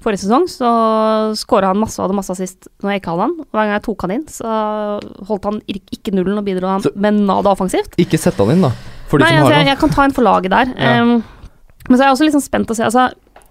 forrige 0.00 0.22
sesong 0.24 0.46
så 0.48 0.68
skåra 1.38 1.70
han 1.72 1.80
masse 1.80 1.98
og 2.00 2.06
hadde 2.06 2.16
masse 2.16 2.32
assist 2.32 2.68
når 2.80 2.94
jeg 2.94 3.02
ikke 3.02 3.12
hadde 3.14 3.26
han. 3.26 3.34
Hver 3.50 3.60
gang 3.66 3.72
jeg 3.74 3.84
tok 3.86 4.04
han 4.06 4.14
inn, 4.16 4.26
så 4.32 4.52
holdt 5.28 5.48
han 5.48 5.60
ikke 5.70 6.14
nullen 6.16 6.40
og 6.40 6.46
bidro 6.46 6.70
han 6.70 6.84
Så- 6.84 6.94
med 6.96 7.20
nada 7.20 7.52
offensivt. 7.52 7.96
Ikke 8.00 8.18
sett 8.20 8.38
han 8.40 8.50
inn, 8.54 8.62
da. 8.62 8.72
For 9.10 9.18
de 9.18 9.24
Nei, 9.24 9.30
som 9.32 9.38
altså, 9.38 9.50
har 9.50 9.58
jeg, 9.58 9.66
han. 9.66 9.72
jeg 9.72 9.78
kan 9.78 9.90
ta 9.90 10.04
en 10.04 10.16
for 10.16 10.22
laget 10.22 10.50
der. 10.50 10.72
Ja. 10.76 11.02
Um, 11.02 11.24
men 11.88 11.98
så 11.98 12.02
er 12.02 12.06
jeg 12.08 12.14
også 12.16 12.24
litt 12.28 12.36
sånn 12.38 12.46
spent 12.48 12.70
å 12.70 12.76
se. 12.76 12.84
Altså, 12.86 13.08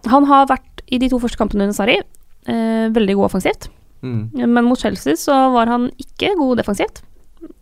han 0.07 0.25
har 0.25 0.47
vært 0.47 0.81
i 0.89 0.97
de 0.97 1.09
to 1.09 1.19
første 1.19 1.37
kampene 1.37 1.67
under 1.67 1.75
Sarri 1.75 1.99
uh, 1.99 2.87
veldig 2.95 3.15
god 3.19 3.29
offensivt. 3.29 3.69
Mm. 4.01 4.31
Men 4.47 4.63
mot 4.65 4.79
Chelsea 4.79 5.17
så 5.19 5.51
var 5.53 5.67
han 5.67 5.89
ikke 5.99 6.35
god 6.39 6.57
defensivt. 6.61 7.01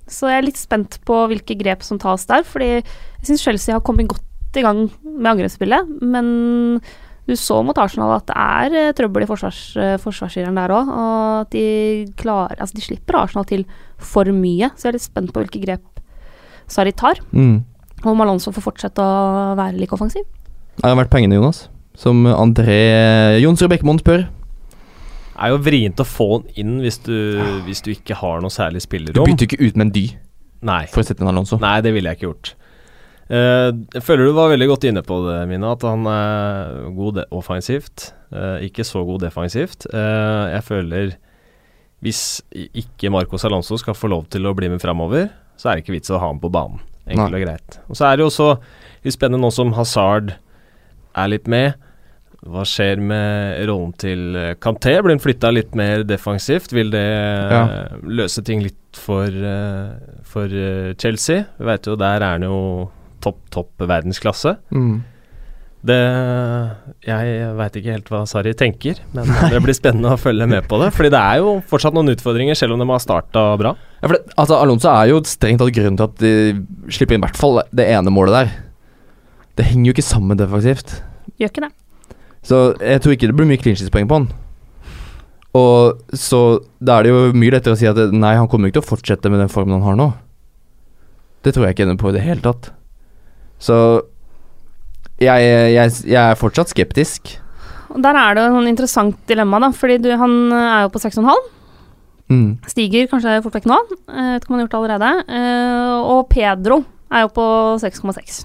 Så 0.08 0.30
jeg 0.30 0.38
er 0.38 0.46
litt 0.46 0.60
spent 0.60 1.00
på 1.04 1.26
hvilke 1.28 1.58
grep 1.60 1.84
som 1.84 2.00
tas 2.00 2.26
der, 2.30 2.46
fordi 2.48 2.78
jeg 2.78 3.26
syns 3.26 3.44
Chelsea 3.44 3.74
har 3.76 3.82
kommet 3.82 4.08
godt 4.08 4.24
i 4.56 4.64
gang 4.64 4.86
med 5.04 5.32
angrepsspillet, 5.34 5.90
men 6.02 6.80
du 7.28 7.36
så 7.36 7.58
mot 7.66 7.78
Arsenal 7.78 8.14
at 8.16 8.26
det 8.30 8.36
er 8.40 8.76
eh, 8.88 8.94
trøbbel 8.96 9.26
i 9.26 9.28
forsvars, 9.30 9.60
uh, 9.78 9.96
forsvarsgireren 10.02 10.56
der 10.58 10.74
òg, 10.74 10.88
og 10.88 11.42
at 11.42 11.52
de 11.52 11.66
klarer 12.20 12.56
Altså, 12.60 12.76
de 12.78 12.86
slipper 12.86 13.18
Arsenal 13.20 13.46
til 13.50 13.66
for 13.98 14.24
mye, 14.32 14.70
så 14.76 14.88
jeg 14.88 14.94
er 14.94 14.98
litt 14.98 15.06
spent 15.08 15.34
på 15.36 15.44
hvilke 15.44 15.62
grep 15.66 15.84
Sarri 16.68 16.92
tar, 16.92 17.20
Mm. 17.32 17.64
og 18.04 18.08
om 18.12 18.22
Alonso 18.22 18.52
får 18.52 18.64
fortsette 18.66 19.00
å 19.00 19.56
være 19.56 19.78
like 19.80 19.94
offensiv. 19.96 20.24
Det 20.78 20.84
har 20.86 20.98
vært 21.00 21.10
pengene, 21.14 21.36
Jonas. 21.40 21.70
Som 21.98 22.26
André 22.28 23.40
Jonsrud 23.42 23.70
Bekkemoen 23.72 24.00
spør. 24.00 24.28
Det 24.28 25.46
er 25.46 25.50
jo 25.54 25.58
vrient 25.62 26.02
å 26.02 26.06
få 26.06 26.28
han 26.34 26.48
inn 26.58 26.76
hvis 26.82 26.98
du, 27.06 27.14
hvis 27.66 27.82
du 27.86 27.92
ikke 27.94 28.16
har 28.20 28.42
noe 28.42 28.50
særlig 28.54 28.82
spillerom. 28.84 29.14
Du 29.14 29.24
bytter 29.24 29.48
ikke 29.48 29.62
ut 29.64 29.76
med 29.78 29.88
en 29.88 29.92
dy 29.96 30.06
Nei. 30.66 30.86
for 30.92 31.02
å 31.02 31.06
sette 31.08 31.22
inn 31.22 31.30
Alonso. 31.30 31.58
Nei, 31.62 31.80
det 31.82 31.94
ville 31.94 32.10
jeg 32.10 32.18
ikke 32.20 32.30
gjort. 32.32 32.54
Eh, 33.28 33.70
jeg 33.92 34.04
føler 34.08 34.30
du 34.30 34.36
var 34.38 34.54
veldig 34.54 34.70
godt 34.70 34.86
inne 34.88 35.04
på 35.04 35.20
det, 35.26 35.40
Mina, 35.50 35.74
at 35.76 35.84
han 35.84 36.06
er 36.08 36.92
god 36.96 37.26
offensivt. 37.36 38.14
eh, 38.32 38.68
ikke 38.68 38.86
så 38.88 39.04
god 39.06 39.22
defensivt. 39.22 39.88
Eh, 39.94 40.54
jeg 40.56 40.64
føler 40.64 41.18
hvis 42.04 42.42
ikke 42.54 43.10
Marcos 43.10 43.44
Alonso 43.44 43.78
skal 43.78 43.96
få 43.98 44.08
lov 44.08 44.28
til 44.30 44.46
å 44.46 44.54
bli 44.56 44.70
med 44.70 44.80
framover, 44.80 45.30
så 45.58 45.70
er 45.70 45.76
det 45.76 45.84
ikke 45.84 45.98
vits 45.98 46.12
å 46.12 46.20
ha 46.20 46.28
ham 46.28 46.40
på 46.40 46.52
banen. 46.52 46.80
Enkelt 47.08 47.32
Nei. 47.32 47.42
og 47.42 47.48
greit. 47.48 47.80
Og 47.90 47.98
så 47.98 48.06
er 48.06 48.16
det 48.16 48.24
jo 48.24 48.30
også 48.30 48.50
litt 49.04 49.16
spennende 49.16 49.42
nå 49.42 49.52
som 49.52 49.74
Hazard 49.74 50.36
er 51.16 51.28
litt 51.28 51.48
med. 51.48 51.74
Hva 52.46 52.64
skjer 52.68 53.00
med 53.02 53.66
rollen 53.68 53.96
til 53.98 54.36
Kanté? 54.62 54.94
Blir 55.02 55.16
han 55.16 55.24
flytta 55.24 55.50
litt 55.52 55.74
mer 55.76 56.04
defensivt? 56.06 56.72
Vil 56.76 56.92
det 56.94 57.02
ja. 57.02 57.64
løse 58.04 58.44
ting 58.46 58.62
litt 58.62 59.00
for, 59.00 59.32
for 60.28 60.54
Chelsea? 61.02 61.48
Vi 61.58 61.66
vet 61.66 61.90
jo 61.90 61.98
der 61.98 62.22
er 62.22 62.38
han 62.38 62.46
jo 62.46 62.60
topp, 63.28 63.44
topp 63.54 63.88
verdensklasse. 63.88 64.58
Mm. 64.72 64.98
Det 65.88 65.98
Jeg 67.06 67.50
veit 67.56 67.76
ikke 67.80 67.94
helt 67.94 68.10
hva 68.12 68.24
Sarri 68.28 68.54
tenker, 68.58 69.00
men 69.16 69.30
det 69.54 69.62
blir 69.64 69.78
spennende 69.78 70.16
å 70.16 70.20
følge 70.20 70.48
med 70.50 70.66
på 70.68 70.80
det. 70.82 70.90
Fordi 70.96 71.12
det 71.14 71.22
er 71.22 71.42
jo 71.44 71.58
fortsatt 71.70 71.96
noen 71.96 72.16
utfordringer, 72.16 72.58
selv 72.58 72.76
om 72.76 72.82
de 72.82 72.90
har 72.90 73.04
starta 73.04 73.44
bra. 73.60 73.76
Ja, 74.02 74.08
for 74.08 74.18
det, 74.18 74.24
altså, 74.36 74.58
Alonso 74.58 74.90
er 74.92 75.12
jo 75.12 75.22
strengt 75.30 75.62
tatt 75.62 75.76
grunnen 75.76 76.00
til 76.00 76.08
at 76.10 76.18
de 76.24 76.34
slipper 76.94 77.16
inn 77.16 77.22
i 77.22 77.28
hvert 77.28 77.40
fall 77.40 77.62
det 77.76 77.88
ene 77.94 78.14
målet 78.14 78.40
der. 78.40 78.56
Det 79.58 79.70
henger 79.70 79.92
jo 79.92 79.96
ikke 79.96 80.10
sammen 80.10 80.40
defensivt. 80.40 81.00
Gjør 81.38 81.54
ikke 81.54 81.66
det. 81.68 81.72
Så 82.48 82.60
jeg 82.82 83.04
tror 83.04 83.16
ikke 83.16 83.30
det 83.30 83.38
blir 83.38 83.50
mye 83.50 83.62
clean 83.62 84.08
på 84.10 84.20
han. 84.20 84.30
Og 85.58 86.16
så 86.16 86.42
da 86.84 86.98
er 86.98 87.08
det 87.08 87.14
jo 87.14 87.22
mye 87.38 87.54
lettere 87.56 87.76
å 87.76 87.80
si 87.80 87.88
at 87.90 87.98
nei, 88.14 88.36
han 88.38 88.50
kommer 88.52 88.70
ikke 88.70 88.80
til 88.80 88.86
å 88.86 88.92
fortsette 88.92 89.32
med 89.34 89.42
den 89.42 89.52
formen 89.52 89.80
han 89.80 89.88
har 89.88 89.98
nå. 90.00 90.08
Det 91.46 91.54
tror 91.56 91.68
jeg 91.68 91.78
ikke 91.78 91.88
ender 91.88 92.02
på 92.02 92.12
i 92.12 92.18
det 92.18 92.26
hele 92.26 92.44
tatt. 92.44 92.72
Så 93.60 93.78
jeg, 95.18 95.46
jeg, 95.74 95.94
jeg 96.06 96.22
er 96.22 96.40
fortsatt 96.40 96.74
skeptisk. 96.74 97.38
Og 97.94 98.02
der 98.04 98.18
er 98.20 98.36
det 98.38 98.48
et 98.50 98.70
interessant 98.70 99.18
dilemma, 99.30 99.62
da, 99.64 99.72
fordi 99.74 99.98
du, 100.04 100.12
han 100.20 100.36
er 100.52 100.86
jo 100.86 100.92
på 100.94 101.02
6,5. 101.02 101.32
Mm. 102.28 102.50
Stiger 102.68 103.08
kanskje 103.08 103.40
fort 103.46 103.56
vekk 103.56 103.70
nå. 103.72 103.80
Jeg 103.88 104.36
vet 104.36 104.44
ikke 104.44 104.52
om 104.52 104.58
han 104.58 104.62
har 104.62 104.68
gjort 104.68 104.76
det 104.76 104.82
allerede. 104.82 105.40
Eh, 105.40 105.96
og 106.12 106.22
Pedro 106.30 106.84
er 107.08 107.26
jo 107.26 107.34
på 107.34 107.48
6,6. 107.82 108.44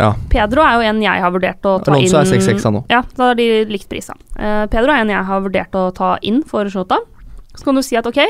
Ja. 0.00 0.12
Pedro 0.32 0.62
er 0.64 0.78
jo 0.78 0.86
en 0.88 1.02
jeg 1.04 1.22
har 1.24 1.32
vurdert 1.34 1.66
å 1.68 1.76
ta 1.84 1.92
Alonso 1.92 2.18
er 2.18 2.28
inn 2.28 2.44
6-6 2.44 2.66
han 2.66 2.76
nå. 2.78 2.82
Ja, 2.92 3.02
da 3.16 3.30
har 3.30 3.38
de 3.38 3.48
likt 3.68 3.90
prisa. 3.90 4.16
Uh, 4.38 4.64
Pedro 4.72 4.94
er 4.94 5.04
en 5.04 5.12
jeg 5.12 5.28
har 5.28 5.42
vurdert 5.44 5.76
å 5.76 5.90
ta 5.94 6.14
inn 6.24 6.40
for 6.48 6.68
Shota. 6.72 7.02
Så 7.52 7.66
kan 7.66 7.76
du 7.76 7.82
si 7.84 7.98
at 8.00 8.08
ok, 8.08 8.20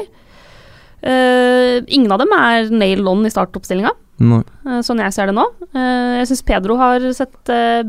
uh, 1.06 1.76
ingen 1.86 2.10
av 2.10 2.22
dem 2.24 2.34
er 2.34 2.72
nail 2.74 3.06
on 3.10 3.22
i 3.28 3.30
startoppstillinga, 3.32 3.94
Nei. 4.22 4.42
eh, 4.68 4.80
sånn 4.86 5.02
jeg 5.02 5.14
ser 5.16 5.30
det 5.30 5.36
nå. 5.36 5.44
Eh, 5.72 6.20
jeg 6.20 6.30
syns 6.30 6.44
Pedro 6.46 6.76
har 6.80 7.04
sett 7.16 7.50
eh, 7.52 7.82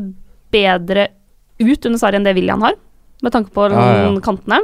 bedre 0.54 1.08
ut 1.62 1.86
under 1.86 2.00
Sarri 2.00 2.18
enn 2.18 2.26
det 2.26 2.34
William 2.36 2.64
har, 2.66 2.74
med 3.22 3.34
tanke 3.34 3.54
på 3.54 3.68
Ja, 3.70 3.84
ja, 4.04 4.10
kantene. 4.24 4.58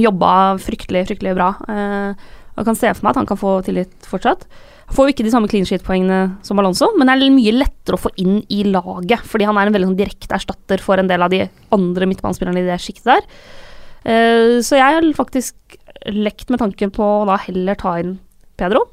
Jobba 0.00 0.58
fryktelig, 0.60 1.06
fryktelig 1.08 1.34
bra. 1.36 1.52
Jeg 1.64 2.66
kan 2.66 2.76
se 2.78 2.90
for 2.92 3.06
meg 3.06 3.14
at 3.14 3.20
han 3.20 3.28
kan 3.30 3.38
få 3.38 3.52
tillit 3.66 4.08
fortsatt. 4.10 4.42
Han 4.88 4.96
får 4.96 5.06
jo 5.06 5.12
ikke 5.14 5.26
de 5.26 5.32
samme 5.32 5.48
clean 5.50 5.66
sheet-poengene 5.66 6.18
som 6.44 6.58
Alonso, 6.60 6.90
men 6.98 7.08
det 7.08 7.14
er 7.14 7.34
mye 7.34 7.54
lettere 7.54 7.96
å 7.96 8.02
få 8.02 8.10
inn 8.20 8.40
i 8.52 8.64
laget, 8.68 9.22
fordi 9.26 9.46
han 9.48 9.56
er 9.58 9.70
en 9.70 9.76
veldig 9.76 9.88
sånn 9.92 10.00
direkte 10.00 10.34
erstatter 10.36 10.82
for 10.82 11.00
en 11.00 11.08
del 11.10 11.24
av 11.24 11.32
de 11.32 11.44
andre 11.74 12.08
midtbanespillerne 12.10 12.60
i 12.62 12.66
det 12.66 12.80
sjiktet 12.82 13.14
der. 13.14 14.60
Så 14.66 14.76
jeg 14.76 14.98
har 14.98 15.06
faktisk 15.16 15.78
lekt 16.10 16.50
med 16.52 16.60
tanken 16.60 16.92
på 16.92 17.06
å 17.22 17.24
da 17.30 17.38
heller 17.46 17.78
ta 17.80 17.96
inn 18.02 18.18
Pedro. 18.60 18.84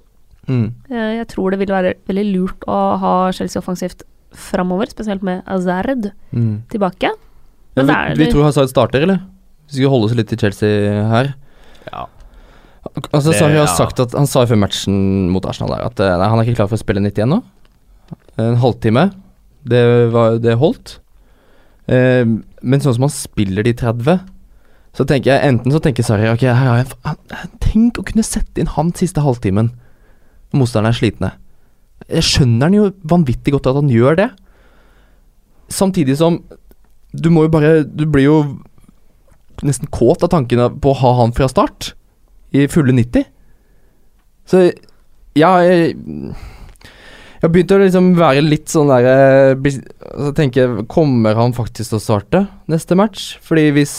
Mm. 0.50 0.74
Eh, 0.90 1.12
jeg 1.20 1.28
tror 1.28 1.52
det 1.54 1.60
vil 1.62 1.74
være 1.74 1.94
veldig 2.10 2.26
lurt 2.34 2.66
å 2.68 2.78
ha 3.02 3.14
Chelsea 3.36 3.62
offensivt 3.62 4.04
framover, 4.34 4.88
spesielt 4.90 5.22
med 5.24 5.44
Azard 5.46 6.12
Mm. 6.34 6.64
tilbake. 6.72 7.12
Ja, 7.76 7.84
vi, 7.84 7.86
det 7.86 8.18
vi 8.18 8.32
tror 8.32 8.44
Hazard 8.48 8.70
starter, 8.70 9.02
eller? 9.04 9.20
Vi 9.70 9.78
skal 9.80 9.90
holde 9.92 10.06
oss 10.10 10.16
litt 10.16 10.28
til 10.28 10.38
Chelsea 10.38 11.04
her. 11.08 11.34
Ja. 11.92 12.06
Altså, 13.14 13.32
Det- 13.32 13.40
Sarri 13.40 13.54
har 13.60 13.68
ja. 13.68 13.76
sagt 13.78 14.00
at 14.00 14.12
Han 14.14 14.26
sa 14.28 14.44
før 14.46 14.58
matchen 14.58 15.30
mot 15.30 15.46
Arsenal 15.46 15.70
der 15.78 15.86
at 15.86 16.00
eh, 16.00 16.18
nei, 16.18 16.28
han 16.28 16.40
er 16.40 16.44
ikke 16.46 16.56
klar 16.58 16.68
for 16.68 16.76
å 16.76 16.82
spille 16.82 17.00
91 17.00 17.30
nå. 17.30 17.44
En 18.38 18.56
halvtime. 18.58 19.14
Det, 19.64 20.12
var, 20.12 20.38
det 20.40 20.58
holdt. 20.58 20.98
Eh, 21.88 22.26
men 22.26 22.80
sånn 22.82 22.96
som 22.96 23.04
han 23.06 23.14
spiller 23.14 23.64
de 23.64 23.74
30, 23.74 24.20
så 24.94 25.06
tenker 25.06 25.32
jeg 25.36 25.48
enten 25.54 25.72
så 25.72 25.80
tenker 25.80 26.04
Sarri 26.04 26.28
Ok, 26.32 26.42
her 26.42 26.54
har 26.56 26.78
jeg 26.82 27.58
Tenk 27.62 28.00
å 28.02 28.04
kunne 28.04 28.24
sette 28.24 28.60
inn 28.60 28.68
han 28.68 28.92
siste 28.98 29.22
halvtimen 29.24 29.72
når 30.52 30.60
motstanderne 30.62 30.92
er 30.94 31.00
slitne. 31.00 31.32
Jeg 32.12 32.26
skjønner 32.28 32.68
han 32.68 32.76
jo 32.78 32.88
vanvittig 33.08 33.54
godt 33.56 33.70
at 33.72 33.78
han 33.80 33.92
gjør 33.92 34.18
det. 34.20 34.30
Samtidig 35.72 36.18
som 36.20 36.42
du 37.12 37.30
må 37.32 37.44
jo 37.46 37.52
bare 37.52 37.84
Du 37.84 38.06
blir 38.08 38.24
jo 38.26 38.38
nesten 39.68 39.90
kåt 39.94 40.24
av 40.26 40.32
tanken 40.34 40.62
på 40.82 40.92
å 40.94 40.98
ha 41.02 41.12
han 41.22 41.34
fra 41.36 41.48
start 41.52 41.92
i 42.56 42.66
fulle 42.72 42.96
90. 42.98 43.28
Så 44.50 44.64
ja 45.38 45.52
Jeg, 45.64 45.94
jeg 47.42 47.52
begynt 47.54 47.72
å 47.76 47.80
liksom 47.84 48.10
være 48.18 48.42
litt 48.44 48.72
sånn 48.72 48.90
der 48.92 49.54
bli- 49.62 49.78
altså 50.02 50.34
tenke 50.36 50.66
Kommer 50.92 51.38
han 51.40 51.54
faktisk 51.56 51.94
til 51.94 52.00
å 52.00 52.04
starte 52.04 52.44
neste 52.72 52.98
match? 53.00 53.38
Fordi 53.46 53.70
hvis 53.76 53.96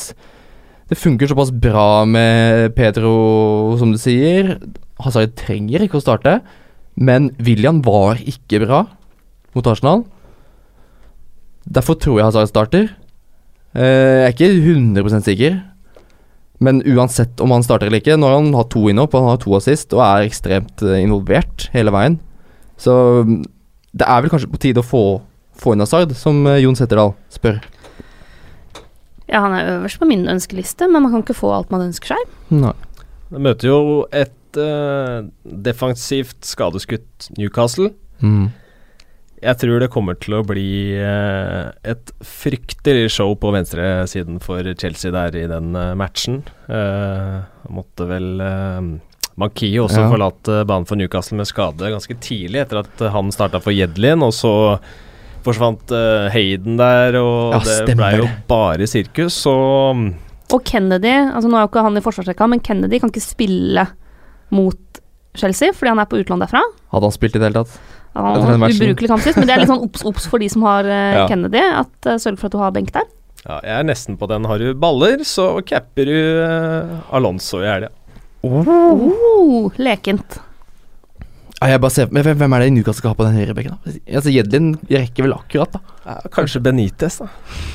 det 0.90 0.98
funker 1.00 1.30
såpass 1.30 1.53
bra 1.55 2.05
med 2.05 2.74
Pedro, 2.76 3.76
som 3.80 3.94
du 3.94 4.00
sier 4.03 4.59
Hazard 5.01 5.36
trenger 5.40 5.84
ikke 5.84 6.01
å 6.01 6.05
starte, 6.05 6.40
men 6.95 7.30
William 7.40 7.80
var 7.84 8.20
ikke 8.20 8.61
bra 8.66 8.84
mot 9.57 9.68
Arsenal. 9.68 10.05
Derfor 11.64 11.97
tror 12.01 12.18
jeg 12.18 12.28
Hazard 12.28 12.51
starter. 12.51 12.90
Eh, 13.72 13.82
jeg 13.82 14.26
er 14.26 14.34
ikke 14.34 14.51
100% 14.53 15.28
sikker. 15.28 15.61
Men 16.62 16.78
uansett 16.86 17.40
om 17.43 17.51
han 17.55 17.64
starter 17.66 17.88
eller 17.88 18.03
ikke, 18.03 18.14
nå 18.18 18.28
har 18.28 18.38
han 18.38 18.53
hatt 18.55 18.70
to 18.70 18.84
innhopp, 18.90 19.16
og 19.16 19.24
han 19.24 19.34
har 19.34 19.43
to 19.43 19.57
assist 19.59 19.95
og 19.97 20.05
er 20.05 20.28
ekstremt 20.28 20.84
eh, 20.86 21.01
involvert 21.03 21.66
hele 21.74 21.95
veien. 21.95 22.20
Så 22.78 22.95
mm, 23.26 23.40
det 23.99 24.07
er 24.07 24.22
vel 24.22 24.32
kanskje 24.32 24.51
på 24.53 24.61
tide 24.62 24.82
å 24.82 24.86
få, 24.86 25.05
få 25.59 25.74
inn 25.74 25.82
Hazard, 25.82 26.14
som 26.18 26.45
eh, 26.47 26.61
Jon 26.62 26.78
Setterdal 26.78 27.16
spør. 27.32 27.59
Ja, 29.26 29.40
han 29.47 29.57
er 29.57 29.72
øverst 29.78 29.99
på 29.99 30.07
min 30.07 30.26
ønskeliste, 30.28 30.86
men 30.86 31.07
man 31.07 31.14
kan 31.14 31.24
ikke 31.24 31.38
få 31.38 31.51
alt 31.57 31.72
man 31.72 31.86
ønsker 31.88 32.14
seg. 32.14 32.32
Nei. 32.53 32.74
Det 33.32 33.40
møter 33.40 33.70
jo 33.70 33.82
et 34.12 34.34
et 34.53 34.61
eh, 34.61 35.28
defensivt 35.42 36.44
skadeskutt 36.44 37.30
Newcastle. 37.38 37.92
Mm. 38.20 38.50
Jeg 39.42 39.59
tror 39.59 39.80
det 39.82 39.90
kommer 39.90 40.14
til 40.22 40.36
å 40.38 40.44
bli 40.46 40.94
uh, 41.03 41.72
et 41.82 42.12
fryktelig 42.22 43.09
show 43.11 43.32
på 43.34 43.50
venstresiden 43.50 44.38
for 44.42 44.62
Chelsea 44.78 45.11
der 45.11 45.34
i 45.34 45.48
den 45.50 45.72
uh, 45.74 45.96
matchen. 45.98 46.44
Eh, 46.70 47.40
måtte 47.74 48.07
vel 48.07 48.28
uh, 48.38 48.78
Manki 49.42 49.72
også 49.82 50.05
Ja. 50.05 50.11
forlate 50.12 50.61
banen 50.68 50.86
for 50.86 51.00
Newcastle 51.00 51.40
med 51.40 51.50
skade 51.50 51.90
ganske 51.90 52.14
tidlig 52.22 52.62
etter 52.62 52.84
at 52.84 53.03
han 53.14 53.32
starta 53.34 53.59
for 53.64 53.74
Jedlin, 53.74 54.22
og 54.22 54.30
så 54.36 54.53
forsvant 55.42 55.90
Hayden 56.30 56.76
der, 56.78 57.16
og 57.18 57.57
Ja, 57.57 57.78
det 57.88 57.96
ble 57.98 58.11
jo 58.20 58.28
bare 58.46 58.86
sirkus, 58.86 59.40
så 59.42 59.55
Og 60.53 60.61
Kennedy, 60.68 61.16
altså 61.32 61.48
nå 61.50 61.57
er 61.59 61.64
jo 61.64 61.70
ikke 61.72 61.82
han 61.88 61.98
i 61.98 62.05
forsvarsrekka, 62.05 62.46
men 62.53 62.62
Kennedy 62.62 63.00
kan 63.03 63.11
ikke 63.11 63.24
spille 63.24 63.88
mot 64.53 65.00
Chelsea 65.38 65.72
fordi 65.72 65.94
han 65.94 66.03
er 66.03 66.09
på 66.11 66.20
utland 66.20 66.44
derfra. 66.44 66.61
Hadde 66.92 67.09
han 67.09 67.14
spilt 67.16 67.36
i 67.36 67.40
det 67.40 67.48
hele 67.48 67.62
tatt? 67.64 67.80
Han 68.12 68.36
Etter 68.36 68.76
ubrukelig 68.76 69.09
kamp 69.09 69.24
sist, 69.24 69.38
men 69.40 69.48
det 69.48 69.55
er 69.55 69.62
litt 69.62 69.70
sånn 69.72 69.80
obs-obs 69.86 70.26
for 70.28 70.42
de 70.42 70.50
som 70.53 70.66
har 70.68 70.84
eh, 70.84 71.14
Ja. 71.16 71.26
Kennedy. 71.30 71.62
At 71.80 72.09
uh, 72.11 72.18
Sørg 72.20 72.36
for 72.40 72.50
at 72.50 72.57
du 72.57 72.61
har 72.61 72.74
benk 72.76 72.92
der. 72.92 73.07
ja, 73.46 73.57
jeg 73.64 73.74
er 73.78 73.86
nesten 73.88 74.18
på 74.20 74.28
den. 74.28 74.44
Har 74.50 74.61
du 74.61 74.74
baller, 74.76 75.24
så 75.24 75.46
capper 75.64 76.11
du 76.11 76.16
uh, 76.44 76.98
Alonso 77.16 77.62
i 77.64 77.70
helga. 77.70 77.88
Oh, 78.44 79.70
lekent. 79.80 80.36
Ja, 81.62 81.68
jeg 81.70 81.80
bare 81.84 81.94
ser, 81.94 82.09
men 82.11 82.24
hvem, 82.26 82.36
hvem 82.40 82.55
er 82.57 82.64
det 82.64 82.70
Newcastle 82.74 82.98
skal 82.98 83.12
ha 83.12 83.16
på 83.20 83.24
den 83.28 83.36
høyrebekken? 83.38 83.76
Altså, 84.11 84.32
Jedlin 84.34 84.72
rekker 84.90 85.28
vel 85.28 85.34
akkurat, 85.36 85.76
da. 85.76 85.96
Ja, 86.09 86.16
kanskje 86.34 86.59
Benitez, 86.64 87.20
da. 87.22 87.28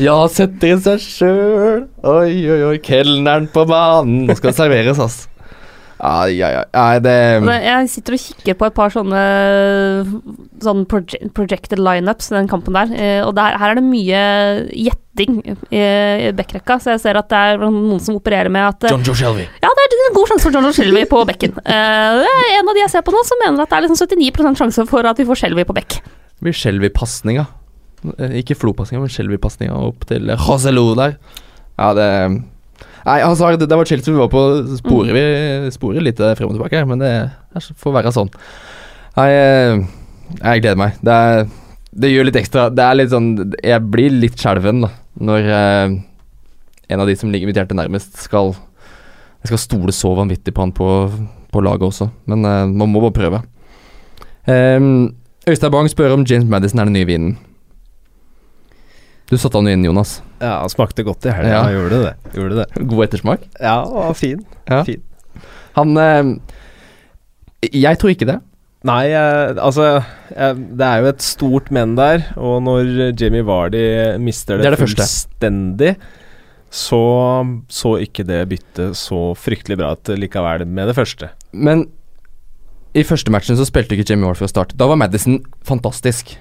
Ja, 0.03 0.15
setter 0.27 0.73
inn 0.75 0.81
seg 0.83 0.99
sjøl. 1.05 1.85
Oi, 2.03 2.33
oi, 2.51 2.59
oi. 2.67 2.73
Kelneren 2.83 3.47
på 3.53 3.63
banen. 3.69 4.25
Nå 4.27 4.35
skal 4.35 4.51
det 4.51 4.57
serveres, 4.59 4.99
ass. 4.99 5.21
Ja, 5.97 6.11
ai, 6.27 6.37
ai. 6.45 6.63
Nei, 6.75 6.99
det 7.01 7.13
Jeg 7.65 7.89
sitter 7.89 8.15
og 8.17 8.21
kikker 8.21 8.57
på 8.59 8.67
et 8.69 8.75
par 8.77 8.93
sånne 8.93 9.21
sånne 10.61 10.85
proje 10.89 11.29
projected 11.37 11.81
lineups 11.81 12.29
i 12.31 12.35
den 12.35 12.49
kampen 12.51 12.77
der, 12.77 12.93
eh, 12.93 13.21
og 13.25 13.33
der, 13.37 13.57
her 13.57 13.73
er 13.73 13.79
det 13.79 13.85
mye 13.85 14.21
gjetting 14.71 15.39
i, 15.45 15.55
i 15.81 16.31
backrekka, 16.37 16.77
så 16.81 16.93
jeg 16.93 17.03
ser 17.03 17.19
at 17.19 17.29
det 17.31 17.41
er 17.53 17.63
noen 17.63 18.01
som 18.03 18.19
opererer 18.19 18.51
med 18.53 18.67
at 18.67 18.87
eh, 18.87 18.93
John 18.93 19.05
Joe 19.05 19.17
Shelby. 19.17 19.47
Ja, 19.63 19.71
det 19.73 19.85
er 19.87 19.97
en 20.09 20.17
god 20.17 20.31
sjanse 20.31 20.45
for 20.45 20.57
John 20.57 20.67
Joe 20.69 20.77
Shelby 20.77 21.05
på 21.09 21.23
bekken. 21.29 21.57
Eh, 21.63 22.19
det 22.21 22.33
er 22.33 22.51
en 22.59 22.69
av 22.69 22.77
de 22.77 22.83
jeg 22.83 22.93
ser 22.93 23.05
på 23.07 23.15
nå 23.15 23.23
som 23.27 23.41
mener 23.43 23.63
at 23.65 23.73
det 23.73 23.79
er 23.79 23.87
liksom 23.87 24.01
79 24.05 24.61
sjanse 24.61 24.87
for 24.89 25.09
at 25.09 25.21
vi 25.21 25.27
får 25.29 25.41
Shelby 25.43 25.65
på 25.67 25.77
bekk. 25.77 25.97
Det 26.37 26.45
blir 26.45 26.57
Shelby-pasninga. 26.57 27.47
Ikke 28.37 28.53
Flo-pasninga, 28.53 29.01
men 29.01 29.09
Shelby-pasninga 29.09 29.77
opp 29.87 30.05
til 30.09 30.29
Joselu 30.29 30.83
der. 30.99 31.17
Ja, 31.77 31.93
det 31.97 32.09
Nei, 33.07 33.21
altså, 33.23 33.53
det, 33.55 33.69
det 33.69 33.77
var 33.79 33.87
Chelsea 33.87 34.13
vi 34.13 34.19
var 34.19 34.31
på. 34.31 34.41
Sporer 34.81 35.15
vi 35.15 35.71
sporer 35.75 36.03
litt 36.03 36.19
eh, 36.19 36.35
frem 36.35 36.51
og 36.51 36.57
tilbake 36.57 36.83
men 36.89 37.03
det 37.03 37.13
får 37.79 37.95
være 37.95 38.13
sånn. 38.15 38.31
Nei, 39.17 39.29
eh, 39.31 39.85
jeg 40.41 40.63
gleder 40.63 40.79
meg. 40.79 40.99
Det, 41.01 41.15
er, 41.15 41.47
det 42.03 42.11
gjør 42.11 42.27
litt 42.27 42.39
ekstra 42.41 42.67
Det 42.75 42.83
er 42.83 42.97
litt 42.99 43.09
sånn 43.09 43.29
Jeg 43.63 43.79
blir 43.89 44.11
litt 44.11 44.35
skjelven 44.37 44.83
da 44.83 44.91
når 45.17 45.47
eh, 45.49 45.95
en 46.87 47.03
av 47.03 47.09
de 47.09 47.15
som 47.17 47.31
ligger 47.31 47.49
mitt 47.49 47.57
hjerte 47.57 47.77
nærmest, 47.77 48.15
skal 48.21 48.53
Jeg 49.41 49.51
skal 49.51 49.61
stole 49.61 49.95
så 49.95 50.13
vanvittig 50.17 50.53
på 50.55 50.63
han 50.63 50.73
på, 50.75 50.89
på 51.53 51.63
laget 51.63 51.87
også, 51.89 52.09
men 52.29 52.45
eh, 52.45 52.65
man 52.69 52.91
må 52.91 53.01
bare 53.03 53.15
prøve. 53.15 53.41
Um, 54.47 55.15
Øystein 55.47 55.71
Bang 55.71 55.89
spør 55.91 56.15
om 56.15 56.25
James 56.27 56.47
Madison 56.49 56.79
er 56.79 56.87
den 56.89 56.95
nye 56.95 57.07
vinen. 57.07 57.37
Du 59.27 59.35
satte 59.35 59.59
han 59.59 59.67
jo 59.67 59.75
inn, 59.75 59.83
Jonas. 59.83 60.21
Ja, 60.39 60.61
han 60.61 60.71
smakte 60.71 61.03
godt 61.03 61.25
i 61.27 61.33
helga. 61.35 61.57
Ja. 61.57 61.63
Gjorde 61.75 62.03
det. 62.05 62.13
Gjorde 62.37 62.61
det. 62.61 62.67
God 62.87 63.03
ettersmak. 63.07 63.47
Ja, 63.59 63.81
og 63.83 64.15
fin. 64.19 64.45
Ja. 64.69 64.83
Fin. 64.87 65.03
Han 65.77 65.97
eh, 66.01 66.29
Jeg 67.73 67.99
tror 67.99 68.13
ikke 68.13 68.29
det. 68.29 68.37
Nei, 68.87 69.09
eh, 69.11 69.57
altså 69.57 69.87
eh, 69.97 70.53
Det 70.55 70.85
er 70.85 71.01
jo 71.01 71.09
et 71.09 71.25
stort 71.25 71.71
men 71.73 71.97
der, 71.97 72.23
og 72.39 72.61
når 72.63 73.17
Jamie 73.19 73.43
Vardy 73.45 73.81
mister 74.21 74.61
det, 74.61 74.67
Det 74.67 74.77
det 74.77 74.81
fullstendig, 74.85 75.91
så 76.71 77.01
så 77.71 77.95
ikke 78.03 78.25
det 78.27 78.41
byttet 78.51 78.97
så 78.99 79.31
fryktelig 79.39 79.79
bra 79.79 79.91
ut 79.95 80.11
likevel 80.19 80.65
med 80.67 80.91
det 80.91 80.95
første. 80.97 81.31
Men 81.51 81.87
i 82.97 83.03
første 83.05 83.31
matchen 83.33 83.59
så 83.59 83.67
spilte 83.67 83.95
ikke 83.95 84.07
Jamie 84.11 84.27
Ward 84.27 84.39
fra 84.39 84.49
start. 84.49 84.73
Da 84.77 84.87
var 84.89 84.99
Madison 84.99 85.41
fantastisk. 85.67 86.35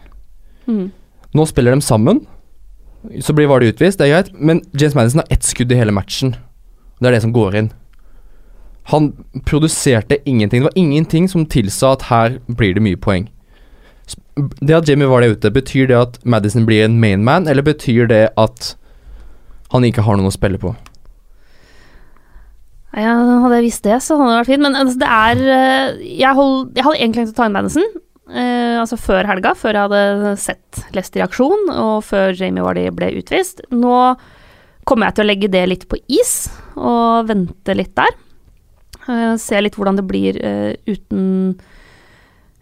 Mm. 0.67 0.89
Nå 1.37 1.47
spiller 1.51 1.75
de 1.75 1.85
sammen. 1.85 2.23
Så 3.21 3.35
blir 3.37 3.49
Vardy 3.51 3.71
utvist, 3.73 3.99
det 4.01 4.09
er 4.09 4.15
greit. 4.15 4.31
Men 4.35 4.63
James 4.79 4.95
Madison 4.97 5.23
har 5.23 5.31
ett 5.31 5.47
skudd 5.47 5.73
i 5.73 5.79
hele 5.79 5.95
matchen. 5.95 6.35
Det 7.01 7.11
er 7.11 7.17
det 7.17 7.23
som 7.25 7.35
går 7.35 7.59
inn. 7.61 7.71
Han 8.93 9.11
produserte 9.47 10.19
ingenting. 10.25 10.63
Det 10.63 10.71
var 10.71 10.79
ingenting 10.79 11.29
som 11.29 11.47
tilsa 11.47 11.93
at 11.97 12.07
her 12.11 12.39
blir 12.47 12.77
det 12.77 12.85
mye 12.85 12.99
poeng. 12.99 13.29
Det 14.37 14.77
at 14.77 14.89
Jamie 14.89 15.09
Vardy 15.11 15.31
er 15.31 15.37
ute, 15.37 15.51
betyr 15.51 15.89
det 15.91 15.97
at 15.99 16.19
Madison 16.25 16.67
blir 16.69 16.85
en 16.85 17.01
mainman, 17.01 17.49
eller 17.49 17.67
betyr 17.67 18.07
det 18.07 18.29
at 18.39 18.77
han 19.73 19.85
ikke 19.85 20.05
har 20.07 20.19
noen 20.19 20.31
å 20.31 20.35
spille 20.35 20.61
på? 20.63 20.75
Ja, 22.97 23.13
hadde 23.43 23.59
jeg 23.59 23.67
visst 23.67 23.85
det, 23.85 23.99
så 24.05 24.17
hadde 24.17 24.33
det 24.33 24.41
vært 24.41 24.53
fint. 24.53 24.65
Men 24.65 24.79
altså, 24.79 25.01
det 25.03 25.09
er 25.13 25.41
eh, 25.53 26.05
Jeg, 26.21 26.33
hold, 26.39 26.71
jeg 26.77 26.87
hadde 26.87 27.01
egentlig 27.01 27.25
tenkt 27.25 27.35
å 27.35 27.41
ta 27.41 27.49
inn 27.49 27.57
Madison. 27.57 27.89
Eh, 28.31 28.77
altså 28.81 28.99
før 29.01 29.29
helga, 29.29 29.55
før 29.59 29.77
jeg 29.79 29.89
hadde 29.89 30.35
sett 30.43 30.83
Leicester 30.97 31.23
i 31.23 31.27
aksjon, 31.27 31.71
og 31.73 32.05
før 32.07 32.35
Jamie 32.37 32.65
Vardy 32.65 32.89
ble 32.95 33.13
utvist. 33.21 33.65
Nå 33.75 33.97
kommer 34.87 35.09
jeg 35.09 35.19
til 35.19 35.27
å 35.27 35.31
legge 35.31 35.51
det 35.53 35.65
litt 35.71 35.89
på 35.91 35.99
is, 36.13 36.35
og 36.79 37.31
vente 37.31 37.77
litt 37.77 37.95
der. 37.99 38.15
Eh, 39.07 39.33
se 39.41 39.63
litt 39.63 39.79
hvordan 39.79 40.01
det 40.01 40.07
blir 40.07 40.39
eh, 40.43 40.75
uten 40.89 41.57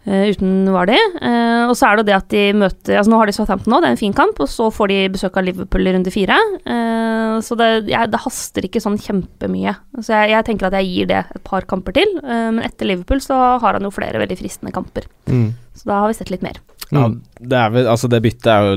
uten 0.05 0.67
Vardy. 0.69 0.97
Eh, 1.21 1.63
og 1.65 1.73
så 1.77 1.87
er 1.87 1.95
det 1.97 2.03
jo 2.03 2.07
det 2.11 2.15
at 2.19 2.27
de 2.29 2.41
møter 2.61 2.99
Altså 2.99 3.09
Nå 3.09 3.17
har 3.17 3.25
de 3.29 3.33
Southampton 3.33 3.73
nå, 3.73 3.79
det 3.81 3.87
er 3.89 3.95
en 3.95 4.01
fin 4.03 4.13
kamp, 4.13 4.37
og 4.43 4.49
så 4.51 4.67
får 4.73 4.91
de 4.91 4.97
besøk 5.15 5.39
av 5.41 5.47
Liverpool 5.47 5.87
i 5.89 5.93
runde 5.95 6.13
fire. 6.13 6.37
Eh, 6.61 7.39
så 7.45 7.57
det, 7.59 7.69
jeg, 7.89 8.11
det 8.13 8.21
haster 8.21 8.67
ikke 8.67 8.83
sånn 8.83 8.99
kjempemye. 9.01 9.73
Så 9.99 10.13
jeg, 10.13 10.35
jeg 10.35 10.45
tenker 10.51 10.69
at 10.69 10.77
jeg 10.77 10.91
gir 10.91 11.09
det 11.09 11.23
et 11.25 11.43
par 11.47 11.65
kamper 11.69 11.97
til. 11.97 12.13
Eh, 12.21 12.47
men 12.53 12.61
etter 12.67 12.85
Liverpool 12.91 13.23
så 13.25 13.39
har 13.63 13.79
han 13.79 13.83
jo 13.87 13.93
flere 13.95 14.21
veldig 14.21 14.37
fristende 14.39 14.71
kamper. 14.75 15.09
Så 15.25 15.89
da 15.89 16.03
har 16.03 16.11
vi 16.13 16.19
sett 16.21 16.29
litt 16.33 16.45
mer. 16.45 16.61
Ja, 16.93 17.07
Mm. 17.09 17.15
det 17.41 17.57
er 17.57 17.69
vel 17.73 17.87
Altså, 17.89 18.05
det 18.07 18.19
byttet 18.21 18.45
er 18.45 18.61
jo 18.67 18.75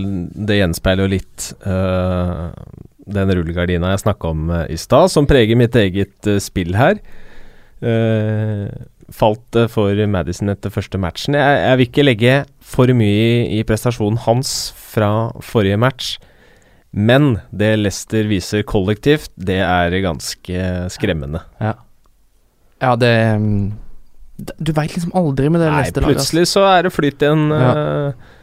Det 0.48 0.56
gjenspeiler 0.56 1.04
jo 1.04 1.10
litt 1.12 1.48
uh, 1.68 2.48
den 3.04 3.32
rullegardina 3.36 3.90
jeg 3.92 4.00
snakka 4.00 4.30
om 4.32 4.48
i 4.64 4.78
stad, 4.80 5.10
som 5.12 5.26
preger 5.28 5.60
mitt 5.60 5.76
eget 5.76 6.16
uh, 6.26 6.38
spill 6.40 6.72
her. 6.80 6.96
Uh, 7.84 8.72
falt 9.14 9.56
for 9.72 9.98
Madison 10.10 10.50
etter 10.52 10.72
første 10.72 10.98
matchen. 11.00 11.36
Jeg, 11.38 11.60
jeg 11.64 11.78
vil 11.80 11.88
ikke 11.88 12.04
legge 12.06 12.34
for 12.60 12.92
mye 12.96 13.18
i, 13.48 13.58
i 13.58 13.64
prestasjonen 13.66 14.20
hans 14.26 14.72
fra 14.76 15.30
forrige 15.44 15.78
match, 15.80 16.16
men 16.92 17.38
det 17.52 17.74
Leicester 17.80 18.28
viser 18.28 18.64
kollektivt, 18.68 19.30
det 19.36 19.60
er 19.64 19.96
ganske 20.04 20.64
skremmende. 20.92 21.42
Ja. 21.60 21.74
Ja, 22.78 22.94
det 22.94 23.10
mm, 23.42 23.72
Du 24.62 24.70
veit 24.72 24.94
liksom 24.94 25.12
aldri 25.18 25.48
med 25.50 25.60
det 25.64 25.70
Leicester-laget. 25.72 26.14
plutselig 26.20 26.44
så 26.52 26.62
er 26.68 26.86
det 26.86 26.94
flyt 26.94 27.24
igjen 27.24 27.48
Ja. 27.50 27.70
uh, 27.74 28.34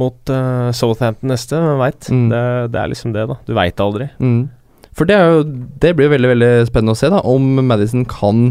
mot 0.00 0.32
uh, 0.32 0.70
Southampton 0.74 1.30
neste, 1.32 1.58
hvem 1.60 1.78
veit. 1.80 2.08
Mm. 2.10 2.26
Det, 2.32 2.42
det 2.72 2.80
er 2.80 2.90
liksom 2.92 3.12
det, 3.14 3.26
da. 3.30 3.36
Du 3.46 3.54
veit 3.54 3.80
aldri. 3.82 4.08
Mm. 4.18 4.48
For 4.96 5.06
det, 5.06 5.16
jo, 5.20 5.42
det 5.82 5.94
blir 5.96 6.08
jo 6.08 6.14
veldig 6.16 6.30
veldig 6.32 6.50
spennende 6.68 6.94
å 6.96 6.98
se, 6.98 7.10
da, 7.12 7.20
om 7.26 7.46
Madison 7.66 8.04
kan 8.08 8.50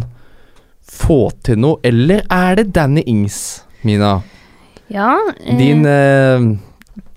få 0.90 1.30
til 1.46 1.60
noe. 1.62 1.80
Eller 1.86 2.26
er 2.34 2.60
det 2.60 2.70
Danny 2.76 3.04
Ings, 3.08 3.64
Mina? 3.88 4.20
Ja, 4.90 5.16
eh, 5.46 5.58
Din 5.58 5.86
eh, 5.86 6.46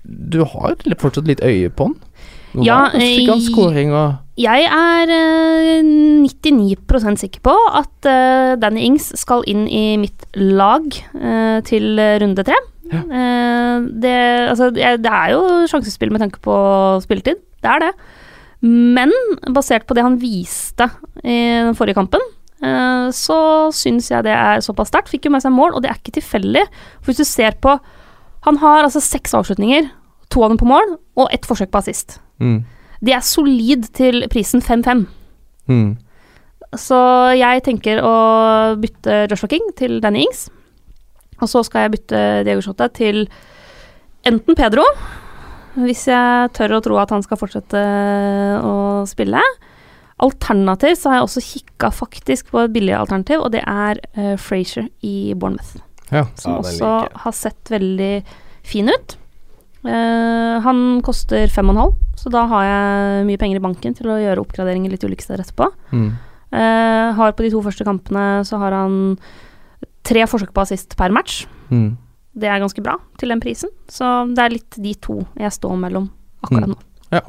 Du 0.03 0.43
har 0.45 0.75
fortsatt 1.01 1.27
litt 1.29 1.41
øye 1.41 1.71
på 1.73 1.89
han? 1.89 1.95
Nå 2.53 2.65
Ja, 2.67 2.83
fikk 2.93 3.31
han 3.31 3.39
eh, 3.39 3.47
scoring 3.47 3.93
og 3.97 4.19
Jeg 4.37 4.67
er 4.69 5.13
eh, 5.13 5.79
99% 6.21 7.21
sikker 7.23 7.41
på 7.45 7.55
at 7.79 8.09
eh, 8.09 8.53
Danny 8.61 8.85
Ings 8.85 9.09
skal 9.19 9.45
inn 9.49 9.65
i 9.65 9.97
mitt 10.01 10.27
lag 10.37 10.85
eh, 11.17 11.59
til 11.65 11.97
runde 11.97 12.45
tre. 12.45 12.57
Ja. 12.93 13.01
Eh, 13.01 13.87
det, 14.03 14.15
altså, 14.51 14.69
det 14.73 14.85
er 15.09 15.33
jo 15.33 15.41
sjansespill 15.69 16.13
med 16.13 16.21
tanke 16.21 16.41
på 16.45 16.55
spilletid, 17.05 17.41
det 17.63 17.73
er 17.73 17.87
det. 17.87 17.91
Men 18.63 19.11
basert 19.53 19.87
på 19.89 19.97
det 19.97 20.05
han 20.05 20.19
viste 20.21 20.87
i 21.23 21.37
den 21.65 21.75
forrige 21.77 21.97
kampen, 21.97 22.21
eh, 22.21 22.42
så 23.15 23.37
syns 23.75 24.07
jeg 24.11 24.23
det 24.23 24.33
er 24.35 24.63
såpass 24.63 24.91
sterkt. 24.91 25.11
Fikk 25.11 25.27
jo 25.27 25.33
med 25.35 25.43
seg 25.43 25.51
mål, 25.55 25.75
og 25.75 25.83
det 25.83 25.91
er 25.91 25.99
ikke 25.99 26.15
tilfeldig. 26.19 26.63
For 27.01 27.11
hvis 27.11 27.23
du 27.23 27.27
ser 27.27 27.59
på 27.63 27.77
Han 28.43 28.57
har 28.59 28.83
altså 28.83 28.99
seks 28.99 29.31
avslutninger, 29.37 29.85
to 30.27 30.41
av 30.43 30.51
dem 30.51 30.57
på 30.59 30.67
mål, 30.67 30.97
og 31.15 31.29
ett 31.31 31.45
forsøk 31.47 31.71
på 31.71 31.79
assist. 31.79 32.19
mm. 32.39 32.63
Det 33.03 33.13
er 33.13 33.23
solid 33.23 33.89
til 33.95 34.23
prisen 34.31 34.61
5-5. 34.63 35.05
Mm. 35.67 35.97
Så 36.79 36.99
jeg 37.35 37.63
tenker 37.65 37.99
å 37.99 38.13
bytte 38.79 39.25
Joshua 39.31 39.49
King 39.51 39.73
til 39.75 39.99
Danny 40.03 40.23
Ings. 40.23 40.47
Og 41.41 41.49
så 41.51 41.63
skal 41.67 41.85
jeg 41.85 41.97
bytte 41.97 42.21
Diego 42.47 42.63
Shota 42.63 42.87
til 42.93 43.25
enten 44.23 44.55
Pedro, 44.55 44.85
hvis 45.83 46.05
jeg 46.07 46.51
tør 46.55 46.77
å 46.77 46.81
tro 46.85 46.99
at 47.01 47.11
han 47.11 47.23
skal 47.25 47.39
fortsette 47.41 47.83
å 48.63 49.03
spille. 49.09 49.41
Alternativ 50.19 50.95
så 50.95 51.09
har 51.09 51.15
jeg 51.17 51.23
også 51.27 51.41
kikka 51.47 51.89
faktisk 51.91 52.51
på 52.51 52.59
et 52.63 52.73
billig 52.73 52.93
alternativ, 52.93 53.41
og 53.41 53.51
det 53.51 53.63
er 53.65 53.99
uh, 54.17 54.35
Frazier 54.37 54.87
i 55.01 55.33
Bournemouth. 55.33 55.77
Ja. 56.11 56.25
Som 56.35 56.51
Ja, 56.53 56.59
også 56.59 56.91
like. 57.01 57.17
har 57.23 57.31
sett 57.31 57.71
veldig 57.73 58.23
fin 58.63 58.89
ut. 58.89 59.17
Uh, 59.83 60.59
han 60.63 61.01
koster 61.03 61.47
fem 61.51 61.67
og 61.71 61.75
en 61.75 61.81
halv, 61.81 61.95
så 62.15 62.29
da 62.31 62.45
har 62.47 62.63
jeg 62.63 63.25
mye 63.27 63.37
penger 63.41 63.57
i 63.59 63.63
banken 63.65 63.95
til 63.97 64.07
å 64.13 64.19
gjøre 64.21 64.39
oppgraderinger 64.45 64.93
litt 64.93 65.03
ulike 65.03 65.25
steder 65.25 65.43
etterpå. 65.43 65.71
Mm. 65.91 66.11
Uh, 66.53 67.09
har 67.17 67.33
på 67.33 67.43
de 67.43 67.49
to 67.51 67.61
første 67.65 67.83
kampene 67.83 68.43
så 68.45 68.59
har 68.61 68.71
han 68.77 69.17
tre 70.05 70.23
forsøk 70.29 70.53
på 70.53 70.61
assist 70.63 70.95
per 70.99 71.11
match. 71.15 71.45
Mm. 71.73 71.97
Det 72.37 72.47
er 72.49 72.61
ganske 72.63 72.81
bra 72.85 72.95
til 73.17 73.29
den 73.33 73.41
prisen, 73.43 73.69
så 73.91 74.23
det 74.33 74.41
er 74.45 74.53
litt 74.55 74.77
de 74.81 74.93
to 75.01 75.19
jeg 75.37 75.51
står 75.57 75.75
mellom 75.81 76.07
akkurat 76.43 76.69
Mm. 76.69 76.75
nå. 76.75 76.79
Det 77.11 77.23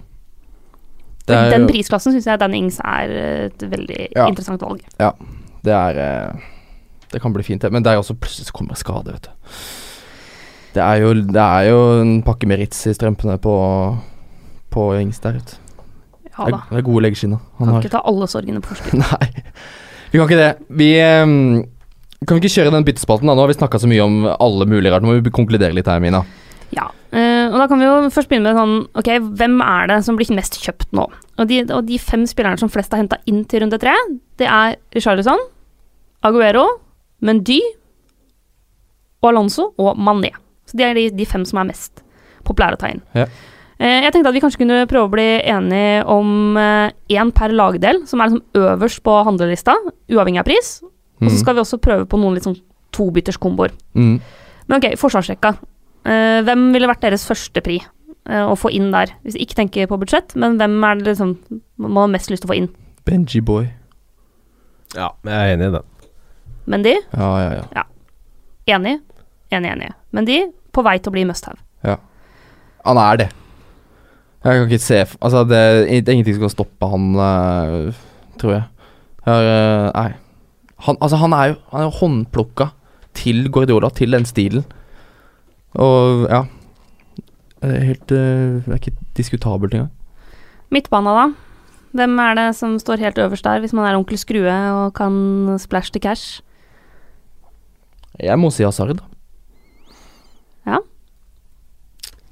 er, 1.32 1.50
den 1.54 1.66
prisklassen 1.70 2.12
syns 2.12 2.26
jeg 2.28 2.38
Danny 2.38 2.58
Ings 2.60 2.76
er 2.84 3.08
et 3.46 3.62
veldig 3.64 4.10
Ja. 4.16 4.26
interessant 4.28 4.60
valg. 4.60 4.82
Ja, 5.00 5.12
det 5.64 5.72
er 5.72 5.96
eh, 6.04 6.42
Det 7.14 7.22
kan 7.22 7.32
bli 7.32 7.42
fint, 7.46 7.62
det. 7.62 7.70
Men 7.72 7.82
det 7.82 7.90
er 7.92 7.94
jo 7.94 8.02
også 8.02 8.16
plutselig 8.18 8.46
så 8.50 8.52
kommer 8.52 8.74
skade, 8.76 9.12
vet 9.14 9.22
du. 9.22 9.30
Det 10.74 10.82
er 10.82 10.96
jo, 11.04 11.12
det 11.14 11.40
er 11.40 11.68
jo 11.70 11.78
en 12.02 12.22
pakke 12.26 12.46
med 12.50 12.58
Ritz 12.58 12.86
i 12.90 12.92
strømpene 12.92 13.38
på, 13.38 13.54
på 14.74 14.88
Ings 15.00 15.20
der 15.22 15.36
ute. 15.38 15.56
Ja 16.34 16.48
da. 16.50 16.58
det 16.68 16.80
er 16.80 16.82
gode 16.82 17.04
leggskinner 17.04 17.38
han 17.38 17.66
Kan 17.68 17.74
har. 17.76 17.82
ikke 17.84 17.92
ta 17.94 18.00
alle 18.10 18.26
sorgene 18.26 18.60
på 18.60 18.74
forskudd. 18.74 18.98
Nei, 19.04 19.28
vi 20.10 20.18
kan 20.18 20.26
ikke 20.26 20.40
det. 20.40 20.48
Vi 20.68 20.88
um, 21.22 21.62
Kan 22.26 22.40
vi 22.40 22.42
ikke 22.42 22.56
kjøre 22.56 22.72
den 22.74 22.84
byttespalten, 22.88 23.28
da? 23.30 23.34
Nå 23.38 23.44
har 23.44 23.52
vi 23.52 23.54
snakka 23.60 23.78
så 23.78 23.86
mye 23.86 24.02
om 24.02 24.24
alle 24.34 24.66
mulige 24.66 24.90
rart. 24.90 25.02
Nå 25.06 25.12
må 25.12 25.20
vi 25.22 25.30
konkludere 25.30 25.74
litt 25.76 25.86
her, 25.86 26.00
Mina. 26.02 26.24
Ja, 26.74 26.88
eh, 27.14 27.46
og 27.52 27.56
da 27.60 27.66
kan 27.70 27.78
vi 27.78 27.86
jo 27.86 28.08
først 28.10 28.28
begynne 28.30 28.50
med 28.50 28.58
sånn 28.58 28.74
Ok, 28.98 29.08
hvem 29.38 29.60
er 29.62 29.86
det 29.92 29.98
som 30.06 30.16
blir 30.18 30.30
mest 30.34 30.56
kjøpt 30.62 30.90
nå? 30.96 31.04
Og 31.38 31.48
de, 31.50 31.60
og 31.74 31.84
de 31.86 31.98
fem 32.02 32.24
spillerne 32.26 32.58
som 32.58 32.68
flest 32.72 32.90
har 32.94 32.98
henta 33.02 33.18
inn 33.30 33.44
til 33.50 33.62
runde 33.62 33.78
tre, 33.82 33.92
det 34.40 34.46
er 34.50 34.76
Richarlison, 34.94 35.38
Aguero, 36.24 36.64
Mendy 37.22 37.60
og 39.22 39.30
Alonso 39.30 39.70
og 39.80 39.96
Mané. 39.98 40.30
Så 40.68 40.76
det 40.78 40.86
er 40.88 40.94
de, 40.98 41.08
de 41.16 41.26
fem 41.28 41.44
som 41.48 41.60
er 41.62 41.68
mest 41.72 42.02
populære 42.46 42.76
å 42.76 42.80
ta 42.80 42.90
inn. 42.92 43.02
Ja. 43.16 43.26
Eh, 43.78 44.02
jeg 44.04 44.12
tenkte 44.14 44.30
at 44.30 44.36
vi 44.36 44.42
kanskje 44.44 44.60
kunne 44.62 44.82
prøve 44.90 45.08
å 45.08 45.12
bli 45.12 45.26
enige 45.50 46.04
om 46.12 46.56
én 46.58 47.32
per 47.34 47.52
lagdel, 47.56 48.02
som 48.08 48.20
er 48.22 48.30
liksom 48.32 48.64
øverst 48.64 49.02
på 49.06 49.14
handlelista, 49.26 49.74
uavhengig 50.12 50.42
av 50.44 50.48
pris. 50.50 50.76
Og 51.20 51.28
så 51.30 51.34
Mm. 51.36 51.40
skal 51.40 51.54
vi 51.54 51.60
også 51.62 51.78
prøve 51.80 52.06
på 52.10 52.18
noen 52.20 52.34
litt 52.34 52.44
sånn 52.44 52.58
tobytterskomboer. 52.92 53.70
Mm. 53.94 54.20
Men 54.68 54.78
ok, 54.82 54.94
forsvarsrekka. 54.98 55.54
Eh, 56.05 56.40
hvem 56.44 56.68
ville 56.74 56.88
vært 56.90 57.05
deres 57.07 57.24
første 57.28 57.62
pri 57.64 57.78
eh, 57.80 58.44
å 58.44 58.57
få 58.59 58.72
inn 58.76 58.90
der? 58.92 59.14
Hvis 59.24 59.38
ikke 59.40 59.59
tenker 59.62 59.88
på 59.90 59.98
budsjett, 60.00 60.36
men 60.40 60.59
hvem 60.61 60.76
er 60.84 61.00
det 61.00 61.14
liksom 61.14 61.36
man 61.80 62.05
har 62.05 62.12
mest 62.14 62.32
lyst 62.32 62.44
til 62.44 62.50
å 62.50 62.52
få 62.52 62.61
inn? 62.61 62.70
Benji 63.09 63.40
Boy. 63.44 63.68
Ja, 64.94 65.11
jeg 65.26 65.34
er 65.34 65.55
enig 65.57 65.70
i 65.70 65.76
den. 65.78 65.90
Mendy? 66.70 66.94
Ja, 67.12 67.30
ja, 67.42 67.62
ja. 67.74 67.84
Enig. 68.76 68.98
Enig, 69.52 69.72
enig. 69.74 69.90
Mendy 70.16 70.38
på 70.74 70.84
vei 70.86 70.96
til 71.00 71.12
å 71.12 71.16
bli 71.16 71.26
must 71.28 71.48
have. 71.48 71.61
Han 72.84 73.00
er 73.00 73.16
det. 73.16 73.28
Jeg 74.44 74.59
kan 74.59 74.66
ikke 74.68 74.84
se 74.84 74.98
Altså, 75.24 75.44
det, 75.48 75.57
er 75.57 75.86
ingenting 76.12 76.34
som 76.36 76.44
kan 76.44 76.52
stoppe 76.52 76.88
han, 76.92 77.05
eh, 77.16 78.00
tror 78.40 78.52
jeg. 78.52 78.64
Her, 79.24 79.46
nei. 79.94 80.11
Han, 80.84 80.98
altså, 81.00 81.16
han 81.16 81.32
er 81.32 81.46
jo 81.46 81.55
Han 81.70 81.80
er 81.80 81.86
jo 81.86 81.94
håndplukka 82.00 82.66
til 83.16 83.48
Guardiola, 83.48 83.88
til 83.88 84.12
den 84.12 84.26
stilen. 84.28 84.66
Og 85.74 86.26
ja 86.30 86.42
Det 87.62 87.70
er 87.70 87.86
helt 87.88 88.12
eh, 88.14 88.62
Det 88.64 88.70
er 88.70 88.78
ikke 88.80 88.94
diskutabelt 89.18 89.74
engang. 89.74 89.90
Midtbana, 90.74 91.12
da? 91.14 91.24
Hvem 91.94 92.18
er 92.18 92.34
det 92.38 92.46
som 92.58 92.74
står 92.82 92.98
helt 93.04 93.18
øverst 93.22 93.44
der, 93.46 93.60
hvis 93.62 93.72
man 93.76 93.86
er 93.86 93.94
onkel 93.94 94.18
Skrue 94.18 94.50
og 94.50 94.94
kan 94.98 95.54
splash 95.62 95.92
til 95.94 96.02
cash? 96.02 96.40
Jeg 98.18 98.38
må 98.38 98.50
si 98.50 98.64
Hazard. 98.66 98.98
Ja. 100.66 100.80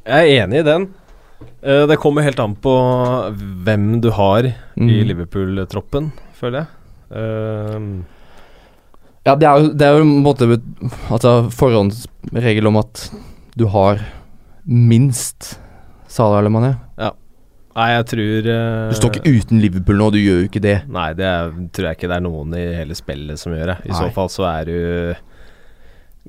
Jeg 0.07 0.33
er 0.35 0.43
enig 0.43 0.59
i 0.63 0.67
den. 0.67 0.89
Eh, 1.63 1.85
det 1.87 2.01
kommer 2.03 2.27
helt 2.27 2.41
an 2.43 2.57
på 2.59 2.73
hvem 3.67 4.01
du 4.03 4.11
har 4.11 4.51
i 4.51 4.53
Mm. 4.75 4.89
Liverpool-troppen, 5.07 6.11
føler 6.35 6.65
jeg. 6.65 7.77
Um. 7.77 8.05
Ja, 9.27 9.35
det 9.37 9.47
er 9.47 9.61
jo, 9.61 9.73
det 9.79 9.87
er 9.87 9.99
jo 9.99 10.03
en 10.03 10.23
måte 10.25 10.47
Altså 11.13 11.51
forhåndsregel 11.53 12.67
om 12.67 12.79
at 12.81 13.03
du 13.59 13.67
har 13.73 14.01
minst 14.65 15.59
Salah 16.13 16.39
eller 16.43 16.53
Mané. 16.53 16.71
nei, 17.77 17.89
jeg 17.95 18.07
tror 18.11 18.49
uh, 18.53 18.91
Du 18.93 18.97
står 18.99 19.17
ikke 19.17 19.33
uten 19.33 19.61
Liverpool 19.63 19.97
nå, 20.01 20.11
du 20.13 20.19
gjør 20.21 20.43
jo 20.43 20.49
ikke 20.51 20.63
det. 20.65 20.77
Nei, 20.93 21.11
det 21.17 21.25
er, 21.29 21.53
tror 21.73 21.89
jeg 21.89 21.99
ikke 21.99 22.11
det 22.13 22.19
er 22.19 22.25
noen 22.27 22.57
i 22.59 22.65
hele 22.77 22.97
spillet 22.97 23.41
som 23.41 23.55
gjør 23.57 23.73
det. 23.75 23.79
I 23.89 23.93
Nei. 23.93 23.99
så 23.99 24.09
fall 24.15 24.33
så 24.33 24.47
er 24.51 24.69
du 24.69 25.15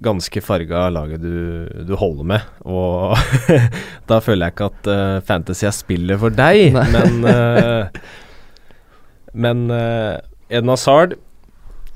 ganske 0.03 0.41
farga 0.41 0.87
laget 0.89 1.21
du, 1.21 1.67
du 1.85 1.93
holder 1.99 2.29
med. 2.33 2.47
Og 2.65 3.13
da 4.09 4.19
føler 4.23 4.47
jeg 4.47 4.55
ikke 4.55 4.69
at 4.71 4.89
uh, 4.91 5.19
fantasy 5.27 5.67
er 5.69 5.75
spillet 5.75 6.19
for 6.21 6.33
deg, 6.33 6.73
Nei. 6.75 6.87
men 6.95 7.27
uh, 7.27 8.03
Men 9.33 9.65
uh, 9.73 10.19
Edna 10.53 10.75
Sard, 10.77 11.15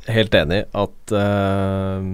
helt 0.09 0.33
enig 0.33 0.63
at 0.73 1.11
eh, 1.13 2.05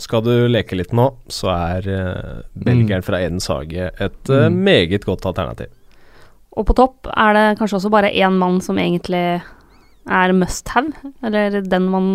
skal 0.00 0.22
du 0.24 0.32
leke 0.50 0.76
litt 0.78 0.94
nå, 0.96 1.06
så 1.30 1.50
er 1.52 1.86
uh, 1.90 2.42
belgieren 2.56 3.04
fra 3.04 3.20
Edens 3.20 3.46
hage 3.52 3.90
et 3.92 4.30
uh, 4.32 4.46
Mm. 4.48 4.60
meget 4.66 5.04
godt 5.06 5.26
alternativ. 5.28 5.68
Og 6.56 6.66
på 6.66 6.74
topp 6.74 7.06
er 7.12 7.36
det 7.36 7.46
kanskje 7.60 7.78
også 7.78 7.90
bare 7.92 8.10
én 8.10 8.34
mann 8.40 8.60
som 8.64 8.78
egentlig 8.80 9.40
er 10.10 10.32
must 10.34 10.68
have, 10.74 10.90
eller 11.22 11.60
den 11.62 11.86
man 11.92 12.08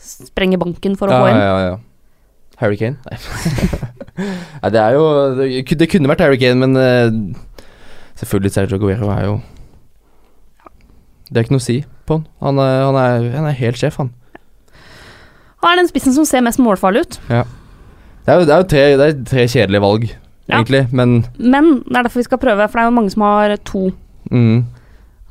sprenger 0.00 0.58
banken 0.58 0.96
for 0.98 1.08
å 1.08 1.14
ja, 1.14 1.20
få 1.22 1.28
inn. 1.30 1.38
Ja, 1.38 1.44
ja, 1.60 1.68
ja. 1.70 1.76
Harry 2.60 2.76
Kane? 2.80 2.96
Nei. 3.04 3.16
Nei, 4.62 4.70
det 4.72 4.80
er 4.80 4.94
jo 4.96 5.04
Det, 5.36 5.76
det 5.76 5.88
kunne 5.92 6.08
vært 6.08 6.22
Harry 6.24 6.38
Kane, 6.40 6.56
men 6.64 6.72
uh, 6.80 7.36
selvfølgelig 8.16 8.52
Sergio 8.54 8.78
Aguero 8.80 9.10
er 9.12 9.24
jo 9.28 9.34
Det 11.28 11.36
er 11.36 11.44
ikke 11.44 11.56
noe 11.56 11.60
å 11.64 11.66
si 11.66 11.82
på 12.06 12.16
han. 12.16 12.26
Han 12.40 12.60
er, 12.62 12.76
han 12.86 12.96
er, 13.02 13.28
han 13.34 13.48
er 13.50 13.56
helt 13.58 13.80
sjef, 13.80 13.98
han. 14.00 14.12
Han 15.66 15.74
er 15.74 15.82
den 15.82 15.90
spissen 15.90 16.14
som 16.14 16.24
ser 16.28 16.44
mest 16.46 16.60
målfarlig 16.62 17.02
ut. 17.02 17.18
Det 17.28 18.32
er 18.32 18.40
jo, 18.40 18.46
det 18.46 18.54
er 18.54 18.62
jo 18.62 18.68
tre, 18.70 18.84
det 18.98 19.06
er 19.06 19.18
tre 19.26 19.44
kjedelige 19.50 19.82
valg, 19.82 20.06
Ja. 20.48 20.60
egentlig, 20.60 20.92
men 20.92 21.24
Men 21.38 21.82
det 21.82 21.96
er 21.96 22.02
derfor 22.06 22.20
vi 22.22 22.26
skal 22.28 22.38
prøve, 22.38 22.68
for 22.70 22.78
det 22.78 22.84
er 22.84 22.90
jo 22.90 22.94
mange 22.94 23.10
som 23.10 23.22
har 23.22 23.56
to, 23.66 23.90
mm, 24.30 24.64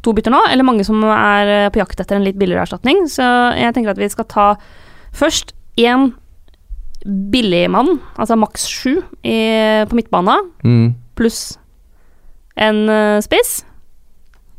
to 0.03 0.13
bytter 0.13 0.31
nå, 0.31 0.41
eller 0.51 0.63
mange 0.63 0.85
som 0.85 1.01
er 1.03 1.47
eh, 1.65 1.69
på 1.69 1.79
jakt 1.79 1.99
etter 1.99 2.15
en 2.15 2.23
litt 2.23 2.37
billigere 2.37 2.61
erstatning. 2.67 3.07
Så 3.07 3.23
jeg 3.57 3.73
tenker 3.73 3.91
at 3.91 3.97
vi 3.97 4.09
skal 4.11 4.25
ta 4.25 4.55
først 5.15 5.53
én 5.77 6.13
billig 7.05 7.69
mann, 7.69 7.99
altså 8.17 8.37
maks 8.37 8.67
sju 8.67 9.01
på 9.23 9.93
midtbana, 9.95 10.37
mm, 10.63 10.95
pluss 11.15 11.57
en 12.57 12.87
eh, 12.89 13.19
spiss. 13.21 13.64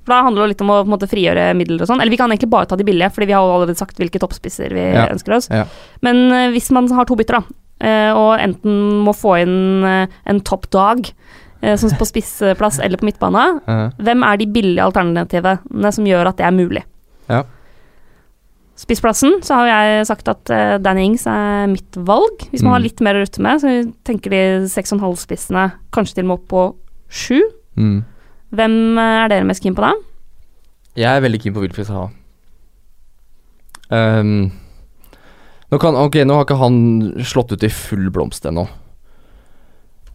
For 0.06 0.14
da 0.14 0.22
handler 0.22 0.46
det 0.46 0.52
litt 0.54 0.60
om 0.62 0.70
å 0.70 0.78
måte, 0.86 1.08
frigjøre 1.10 1.48
midler 1.58 1.82
og 1.82 1.88
sånn. 1.90 1.98
Eller 2.00 2.14
vi 2.14 2.18
kan 2.20 2.30
egentlig 2.30 2.48
bare 2.52 2.68
ta 2.70 2.76
de 2.78 2.84
billige, 2.86 3.10
fordi 3.10 3.26
vi 3.26 3.34
har 3.34 3.42
allerede 3.42 3.74
sagt 3.76 3.98
hvilke 3.98 4.20
toppspisser 4.22 4.70
vi 4.70 4.84
Ja. 4.94 5.08
ønsker 5.10 5.34
oss. 5.34 5.48
Ja. 5.50 5.64
Men 6.06 6.20
uh, 6.30 6.50
hvis 6.54 6.70
man 6.70 6.86
har 6.94 7.04
to 7.10 7.16
bytter, 7.18 7.40
da, 7.40 7.56
uh, 7.82 8.12
og 8.14 8.38
enten 8.38 9.02
må 9.02 9.10
få 9.18 9.34
inn 9.42 9.82
uh, 9.82 10.06
en 10.30 10.40
topp 10.46 10.70
dag 10.70 11.10
som 11.80 11.90
på 11.98 12.04
spissplass 12.06 12.78
eller 12.84 13.00
på 13.00 13.06
midtbane, 13.08 13.60
-huh. 13.66 13.90
hvem 14.04 14.22
er 14.22 14.36
de 14.36 14.46
billige 14.46 14.84
alternativene 14.84 15.90
som 15.92 16.04
gjør 16.06 16.28
at 16.28 16.36
det 16.36 16.44
er 16.46 16.52
mulig? 16.52 16.82
Ja. 17.28 17.42
Spissplassen, 18.76 19.40
så 19.42 19.54
har 19.54 19.66
jeg 19.66 20.06
sagt 20.06 20.28
at 20.28 20.44
Danny 20.84 21.00
Ings 21.06 21.26
er 21.26 21.66
mitt 21.66 21.96
valg. 21.96 22.44
Hvis 22.52 22.62
man 22.62 22.70
Mm. 22.70 22.74
har 22.76 22.80
litt 22.84 23.00
mer 23.00 23.14
å 23.14 23.22
rutte 23.24 23.40
med, 23.40 23.60
så 23.60 23.92
tenker 24.04 24.30
de 24.30 24.66
6,5-spissene 24.68 25.72
kanskje 25.92 26.14
til 26.16 26.24
og 26.24 26.28
med 26.28 26.34
opp 26.38 26.48
på 26.48 26.74
7. 27.08 27.40
mm. 27.76 28.04
Hvem 28.56 28.76
eh, 28.98 29.16
er 29.24 29.32
dere 29.32 29.48
mest 29.48 29.64
keen 29.64 29.76
på 29.76 29.84
da? 29.84 29.92
Jeg 30.96 31.10
er 31.12 31.24
veldig 31.24 31.40
keen 31.42 31.54
på 31.56 31.64
Wilfried 31.64 31.88
Saha. 31.88 32.08
Um, 33.92 34.48
nå, 35.70 35.78
kan, 35.78 35.94
ok, 35.94 36.18
nå 36.26 36.38
har 36.38 36.46
ikke 36.46 36.58
han 36.58 36.78
slått 37.22 37.52
ut 37.54 37.66
i 37.66 37.70
full 37.70 38.08
blomst 38.14 38.48
ennå. 38.48 38.64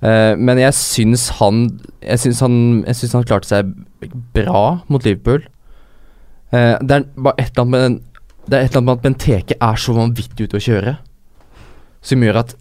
Uh, 0.02 0.34
men 0.34 0.58
jeg 0.58 0.74
syns 0.74 1.28
han 1.38 1.60
Jeg 2.02 2.18
syns 2.24 2.40
han 2.42 2.56
Jeg 2.88 2.98
syns 2.98 3.12
han 3.14 3.26
klarte 3.30 3.52
seg 3.52 3.68
bra 4.34 4.82
mot 4.90 5.06
Liverpool. 5.06 5.46
Uh, 6.50 6.82
det 6.82 6.98
er 6.98 7.06
bare 7.14 7.38
et 7.38 7.54
eller 7.54 7.68
annet 7.68 7.76
med 7.76 8.00
Det 8.48 8.58
er 8.58 8.66
et 8.66 8.72
eller 8.72 8.82
annet 8.82 8.90
med 8.90 8.98
at 8.98 9.06
Benteke 9.06 9.60
er 9.62 9.78
så 9.78 9.94
vanvittig 9.96 10.50
ute 10.50 10.58
å 10.58 10.66
kjøre, 10.66 10.96
som 12.02 12.26
gjør 12.26 12.42
at 12.42 12.56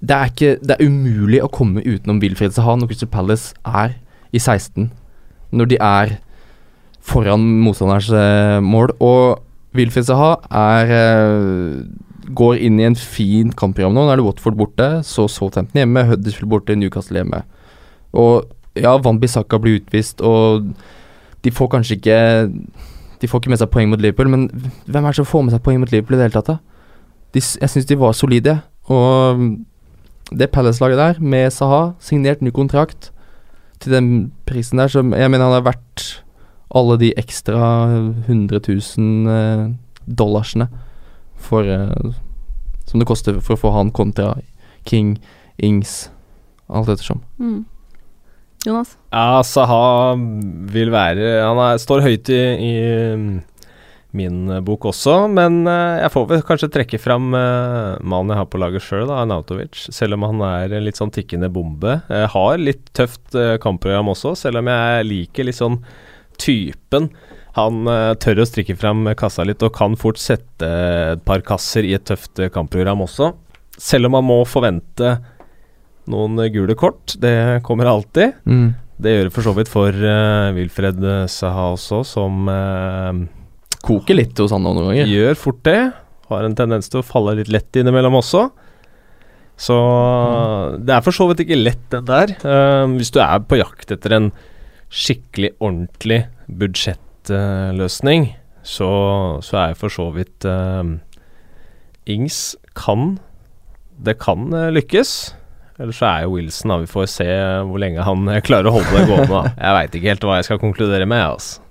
det 0.00 0.16
er 0.16 0.32
ikke 0.32 0.54
Det 0.62 0.76
er 0.76 0.88
umulig 0.88 1.42
å 1.44 1.52
komme 1.52 1.84
utenom 1.84 2.22
Wilfred 2.24 2.56
Saha 2.56 2.78
når 2.80 2.94
Crystal 2.94 3.12
Palace 3.12 3.52
er 3.68 3.98
i 4.32 4.40
16. 4.40 4.88
Når 5.52 5.70
de 5.70 5.78
er 5.80 6.16
foran 7.06 7.44
motstanderens 7.62 8.10
eh, 8.10 8.58
mål. 8.64 8.92
Og 9.04 9.42
Wilfred 9.76 10.08
Saha 10.08 10.34
er 10.50 10.92
eh, 10.96 11.86
går 12.36 12.60
inn 12.66 12.80
i 12.80 12.88
en 12.88 12.98
fin 12.98 13.52
kampprogram 13.54 13.94
nå. 13.94 14.04
Nå 14.06 14.14
er 14.14 14.20
det 14.20 14.26
Watford 14.26 14.58
borte, 14.58 14.90
så 15.06 15.28
Southampton 15.30 15.82
hjemme, 15.82 16.06
Huddersfield 16.08 16.50
borte, 16.50 16.76
Newcastle 16.78 17.20
hjemme. 17.20 17.44
Og 18.16 18.46
ja, 18.76 18.96
Van 19.02 19.20
Bissaka 19.20 19.60
blir 19.62 19.80
utvist, 19.80 20.20
og 20.20 20.66
de 21.44 21.52
får 21.52 21.68
kanskje 21.76 21.96
ikke 21.96 22.18
De 23.20 23.28
får 23.28 23.40
ikke 23.40 23.48
med 23.48 23.60
seg 23.60 23.70
poeng 23.72 23.88
mot 23.88 24.00
Liverpool, 24.00 24.28
men 24.28 24.42
hvem 24.84 25.06
er 25.06 25.14
det 25.14 25.16
som 25.16 25.24
får 25.28 25.46
med 25.46 25.54
seg 25.54 25.62
poeng 25.64 25.78
mot 25.80 25.92
Liverpool 25.92 26.18
i 26.18 26.20
det 26.20 26.26
hele 26.26 26.36
tatt? 26.36 26.50
da? 26.50 26.56
De, 27.32 27.40
jeg 27.40 27.70
syns 27.72 27.86
de 27.88 27.96
var 27.96 28.12
solide, 28.12 28.58
og 28.92 29.40
det 30.36 30.50
Palace-laget 30.52 31.00
der, 31.00 31.20
med 31.20 31.48
Saha, 31.54 31.94
signert 32.02 32.42
ny 32.44 32.52
kontrakt 32.52 33.08
til 33.82 33.96
den 33.96 34.10
prisen 34.48 34.80
der, 34.80 34.90
så 34.90 35.02
jeg 35.04 35.30
mener 35.30 35.48
han 35.48 35.58
er 35.58 35.66
verdt 35.66 36.06
alle 36.76 36.96
de 37.00 37.12
ekstra 37.18 37.66
100 38.26 38.60
000 38.98 39.30
eh, 39.32 39.64
dollarsene 40.06 40.68
for 41.36 41.62
eh, 41.62 42.12
Som 42.86 43.00
det 43.02 43.08
koster 43.08 43.40
for 43.42 43.56
å 43.56 43.60
få 43.60 43.72
han 43.74 43.90
kontra 43.90 44.36
King, 44.86 45.16
Ings, 45.58 46.12
alt 46.70 46.88
ettersom. 46.92 47.24
Mm. 47.42 47.64
Jonas? 48.66 48.92
Ja, 49.10 49.42
Saha 49.42 50.14
vil 50.70 50.92
være 50.94 51.40
Han 51.42 51.58
er, 51.64 51.80
står 51.82 52.04
høyt 52.04 52.30
i, 52.30 52.40
i 52.62 52.72
min 54.16 54.50
eh, 54.50 54.62
bok 54.64 54.88
også, 54.90 55.18
men 55.32 55.62
eh, 55.68 56.00
jeg 56.02 56.12
får 56.14 56.26
vel 56.32 56.44
kanskje 56.48 56.70
trekke 56.72 57.00
fram 57.02 57.30
uh, 57.36 58.00
mannen 58.00 58.34
jeg 58.34 58.40
har 58.40 58.50
på 58.52 58.60
laget 58.62 58.84
sjøl, 58.86 59.12
Arnautovic. 59.12 59.86
Selv 59.92 60.16
om 60.18 60.26
han 60.26 60.42
er 60.48 60.76
en 60.76 60.86
litt 60.86 60.98
sånn 60.98 61.14
tikkende 61.14 61.52
bombe. 61.52 62.00
Jeg 62.08 62.32
har 62.34 62.60
litt 62.60 62.90
tøft 62.96 63.36
eh, 63.38 63.56
kampprogram 63.62 64.12
også, 64.14 64.34
selv 64.40 64.62
om 64.62 64.72
jeg 64.72 65.08
liker 65.12 65.48
litt 65.48 65.60
sånn 65.60 65.80
typen. 66.40 67.10
Han 67.56 67.86
eh, 67.88 68.12
tør 68.20 68.42
å 68.42 68.48
strikke 68.48 68.76
fram 68.76 69.06
kassa 69.16 69.46
litt 69.46 69.64
og 69.64 69.74
kan 69.76 69.96
fort 69.98 70.20
sette 70.20 70.68
et 71.14 71.22
par 71.24 71.44
kasser 71.46 71.86
i 71.88 71.94
et 71.96 72.04
tøft 72.04 72.40
eh, 72.40 72.52
kampprogram 72.52 73.04
også. 73.06 73.32
Selv 73.80 74.08
om 74.08 74.16
man 74.18 74.26
må 74.28 74.42
forvente 74.48 75.16
noen 76.12 76.36
eh, 76.42 76.50
gule 76.52 76.76
kort. 76.78 77.16
Det 77.20 77.62
kommer 77.66 77.88
alltid. 77.88 78.36
Mm. 78.44 78.74
Det 79.00 79.12
gjør 79.12 79.28
det 79.28 79.34
for 79.34 79.44
så 79.44 79.52
vidt 79.56 79.68
for 79.72 80.04
Wilfred 80.56 81.02
Saha 81.28 81.66
også, 81.74 82.00
som 82.08 82.46
eh, 82.48 83.24
Koker 83.86 84.18
litt 84.18 84.38
hos 84.42 84.54
han 84.54 84.64
noen 84.66 84.82
ganger. 84.82 85.10
gjør 85.10 85.38
fort 85.38 85.62
det. 85.66 85.80
Har 86.30 86.46
en 86.46 86.56
tendens 86.58 86.90
til 86.90 87.00
å 87.00 87.06
falle 87.06 87.36
litt 87.38 87.50
lett 87.52 87.78
innimellom 87.78 88.18
også. 88.18 88.48
Så 89.56 89.76
det 90.84 90.92
er 90.92 91.04
for 91.04 91.16
så 91.16 91.28
vidt 91.30 91.46
ikke 91.46 91.58
lett, 91.58 91.86
det 91.92 92.02
der. 92.08 92.34
Eh, 92.44 92.84
hvis 92.98 93.12
du 93.14 93.20
er 93.24 93.40
på 93.48 93.58
jakt 93.60 93.94
etter 93.94 94.16
en 94.18 94.28
skikkelig 94.92 95.54
ordentlig 95.56 96.26
budsjettløsning, 96.60 98.28
så, 98.66 98.90
så 99.46 99.62
er 99.62 99.78
for 99.78 99.92
så 99.92 100.08
vidt 100.14 100.42
uh, 100.48 100.82
Ings 102.10 102.56
kan 102.74 103.20
Det 104.02 104.16
kan 104.18 104.50
eh, 104.50 104.72
lykkes. 104.74 105.12
Eller 105.78 105.94
så 105.94 106.08
er 106.08 106.24
jo 106.24 106.34
Wilson, 106.34 106.72
da. 106.72 106.80
Vi 106.82 106.90
får 106.90 107.06
se 107.12 107.28
hvor 107.68 107.80
lenge 107.80 108.04
han 108.04 108.28
klarer 108.44 108.70
å 108.70 108.76
holde 108.78 108.92
det 108.92 109.06
gående. 109.08 109.44
Jeg 109.62 109.78
veit 109.78 109.96
ikke 109.96 110.12
helt 110.12 110.26
hva 110.26 110.40
jeg 110.40 110.48
skal 110.48 110.60
konkludere 110.60 111.08
med. 111.08 111.22
Altså. 111.36 111.65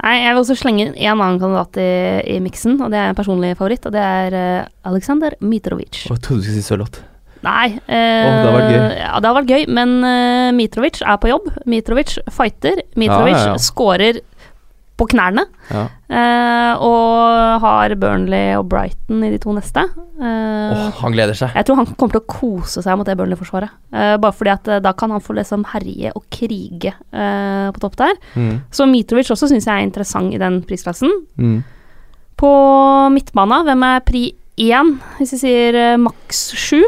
Nei, 0.00 0.14
jeg 0.22 0.32
vil 0.32 0.40
også 0.40 0.56
slenge 0.56 0.86
inn 0.86 0.94
en 0.96 1.20
annen 1.20 1.38
kandidat 1.42 1.76
i, 1.82 1.90
i 2.36 2.40
miksen, 2.40 2.78
og 2.80 2.88
det 2.92 3.00
er 3.00 3.10
en 3.12 3.18
personlig 3.18 3.52
favoritt, 3.58 3.84
og 3.84 3.92
det 3.92 4.00
er 4.00 4.36
uh, 4.64 4.90
Aleksandr 4.90 5.36
Mitrovic. 5.44 6.06
Å, 6.08 6.14
jeg 6.16 6.24
trodde 6.24 6.40
du 6.40 6.48
skulle 6.48 6.60
si 6.62 6.66
Sørloth. 6.66 7.02
Nei 7.44 7.68
Uh, 7.88 7.96
oh, 7.96 8.34
det 8.36 8.44
har 8.44 8.54
vært 8.54 8.70
gøy. 8.70 8.82
Ja, 9.00 9.12
det 9.16 9.28
har 9.30 9.36
vært 9.38 9.52
gøy, 9.52 9.62
men 9.76 9.94
uh, 10.04 10.48
Mitrovic 10.56 11.00
er 11.00 11.16
på 11.20 11.30
jobb. 11.30 11.46
Mitrovic 11.68 12.18
fighter. 12.32 12.82
Mitrovic 13.00 13.34
Ja, 13.34 13.44
ja, 13.44 13.54
ja. 13.54 13.62
scorer 13.64 14.20
på 15.00 15.06
knærne. 15.08 15.46
Ja. 15.72 15.86
eh, 16.12 16.82
og 16.84 17.62
har 17.64 17.94
Burnley 18.00 18.52
og 18.58 18.66
Brighton 18.68 19.22
i 19.24 19.30
de 19.32 19.38
to 19.40 19.54
neste. 19.56 19.86
Eh, 20.20 20.74
Åh, 20.76 21.00
han 21.00 21.14
gleder 21.16 21.36
seg. 21.38 21.54
Jeg 21.56 21.66
tror 21.68 21.80
han 21.80 21.88
kommer 21.96 22.18
til 22.18 22.20
å 22.20 22.28
kose 22.30 22.84
seg 22.84 22.98
mot 23.00 23.08
det 23.08 23.16
Burnley-forsvaret. 23.16 23.72
Eh, 23.96 24.14
bare 24.20 24.36
fordi 24.36 24.52
at 24.52 24.68
eh, 24.68 24.82
da 24.84 24.92
kan 24.92 25.14
han 25.16 25.24
få 25.24 25.38
liksom 25.38 25.64
herje 25.72 26.12
og 26.14 26.26
krige 26.32 26.92
eh, 26.92 27.68
på 27.72 27.82
topp 27.82 27.96
der. 28.02 28.16
Mm. 28.36 28.54
Så 28.70 28.86
Mitrovic 28.90 29.32
også 29.32 29.48
syns 29.50 29.66
jeg 29.70 29.72
er 29.80 29.88
interessant 29.88 30.36
i 30.36 30.40
den 30.42 30.60
prisklassen. 30.68 31.12
Mm. 31.40 31.62
På 32.40 32.50
midtbana, 33.12 33.62
hvem 33.66 33.82
er 33.88 34.04
pri 34.04 34.26
én, 34.60 34.94
hvis 35.18 35.34
vi 35.36 35.42
sier 35.46 35.80
eh, 35.80 35.96
maks 36.00 36.50
sju? 36.60 36.82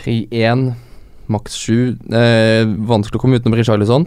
Pri 0.00 0.22
1, 0.32 0.70
maks 1.30 1.56
7. 1.60 1.74
Eh, 2.16 2.62
vanskelig 2.88 3.18
å 3.18 3.22
komme 3.22 3.40
utenom 3.40 3.56
Richarlison. 3.58 4.06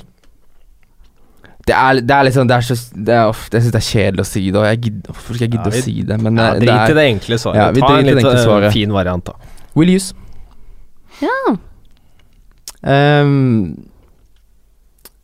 Det 1.66 1.74
er, 1.76 2.00
det 2.04 2.12
er 2.12 2.24
liksom 2.28 2.48
Det 2.50 2.56
er 2.58 2.66
så 2.68 2.76
det 3.08 3.14
er, 3.16 3.30
uff, 3.32 3.46
Jeg 3.54 3.62
syns 3.64 3.72
det 3.72 3.80
er 3.80 3.86
kjedelig 3.88 4.20
å 4.26 4.28
si 4.28 4.42
det, 4.52 4.56
og 4.60 4.66
jeg 4.68 4.82
gidder, 4.84 5.14
hvorfor 5.14 5.38
skal 5.38 5.46
jeg 5.48 5.52
gidde 5.54 5.64
Ja, 5.64 5.72
vi- 5.72 5.80
å 5.80 5.84
si 5.86 5.96
det? 6.10 6.18
Men 6.22 6.36
Ja, 6.42 6.48
eh, 6.50 6.60
Drit 6.60 6.68
det 6.68 6.90
i 6.90 6.98
det 7.00 7.06
enkle 7.14 7.38
svaret. 7.40 7.56
Ja, 7.62 7.68
vi 7.72 7.80
Ta 7.86 7.92
en 7.98 8.06
det 8.06 8.16
litt 8.18 8.26
eh, 8.26 8.44
svaret. 8.44 8.74
fin 8.74 8.92
variant, 8.92 9.24
da. 9.26 9.34
Will 9.76 9.90
use. 9.96 10.14
Ja. 11.22 11.56
Um, 12.84 13.88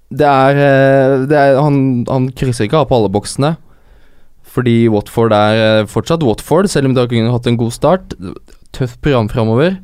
det 0.09 0.25
er, 0.25 0.49
eh, 0.63 1.25
det 1.29 1.37
er 1.37 1.59
han, 1.61 2.05
han 2.07 2.29
krysser 2.31 2.65
ikke 2.65 2.79
av 2.81 2.87
på 2.89 2.95
alle 2.97 3.11
boksene. 3.13 3.57
Fordi 4.49 4.87
Watford 4.89 5.31
er 5.35 5.85
fortsatt 5.85 6.23
Watford, 6.25 6.69
selv 6.71 6.87
om 6.89 6.95
de 6.95 7.03
har 7.05 7.31
hatt 7.35 7.45
en 7.47 7.57
god 7.59 7.71
start. 7.75 8.15
Tøft 8.73 9.01
program 9.03 9.27
framover. 9.29 9.77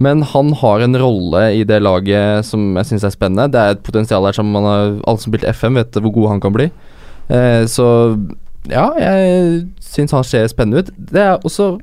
Men 0.00 0.22
han 0.24 0.54
har 0.56 0.80
en 0.80 0.96
rolle 0.96 1.42
i 1.58 1.64
det 1.68 1.80
laget 1.82 2.46
som 2.48 2.72
jeg 2.78 2.88
syns 2.88 3.04
er 3.04 3.12
spennende. 3.12 3.50
Det 3.52 3.60
er 3.60 3.74
et 3.76 3.84
potensial 3.84 4.24
der 4.24 4.36
som 4.36 4.48
man 4.48 4.64
har, 4.64 4.94
alle 5.04 5.20
som 5.20 5.28
spilte 5.28 5.52
FM, 5.52 5.76
vet 5.76 6.00
hvor 6.00 6.14
god 6.14 6.30
han 6.34 6.40
kan 6.40 6.56
bli. 6.56 6.70
Eh, 7.28 7.66
så 7.68 7.86
ja, 8.70 8.86
jeg 9.00 9.68
syns 9.84 10.16
han 10.16 10.24
ser 10.26 10.48
spennende 10.48 10.84
ut. 10.86 10.92
Det 10.96 11.20
er 11.20 11.36
også 11.44 11.74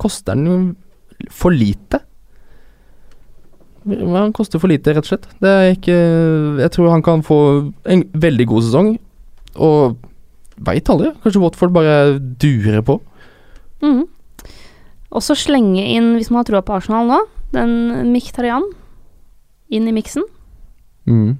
koster 0.00 0.34
han 0.34 0.74
for 1.30 1.54
lite. 1.54 2.02
Han 3.88 4.34
koster 4.36 4.60
for 4.60 4.70
lite, 4.70 4.92
rett 4.92 5.06
og 5.06 5.12
slett. 5.14 5.26
Det 5.40 5.50
er 5.50 5.72
ikke 5.72 5.96
Jeg 6.60 6.72
tror 6.74 6.90
han 6.92 7.02
kan 7.04 7.22
få 7.24 7.40
en 7.88 8.04
veldig 8.12 8.46
god 8.50 8.66
sesong, 8.66 8.94
og 9.56 9.96
veit 10.60 10.90
aldri. 10.92 11.14
Kanskje 11.22 11.42
Watford 11.42 11.72
bare 11.74 12.18
durer 12.18 12.82
på. 12.84 13.00
Mhm. 13.82 14.06
Og 15.10 15.22
så 15.26 15.34
slenge 15.34 15.82
inn, 15.82 16.14
hvis 16.14 16.30
man 16.30 16.44
har 16.44 16.46
trua 16.46 16.62
på 16.62 16.76
Arsenal 16.76 17.08
nå, 17.08 17.18
den 17.52 18.10
Miktarian 18.12 18.64
inn 19.70 19.88
i 19.88 19.94
miksen. 19.94 20.24
Mm. 21.06 21.38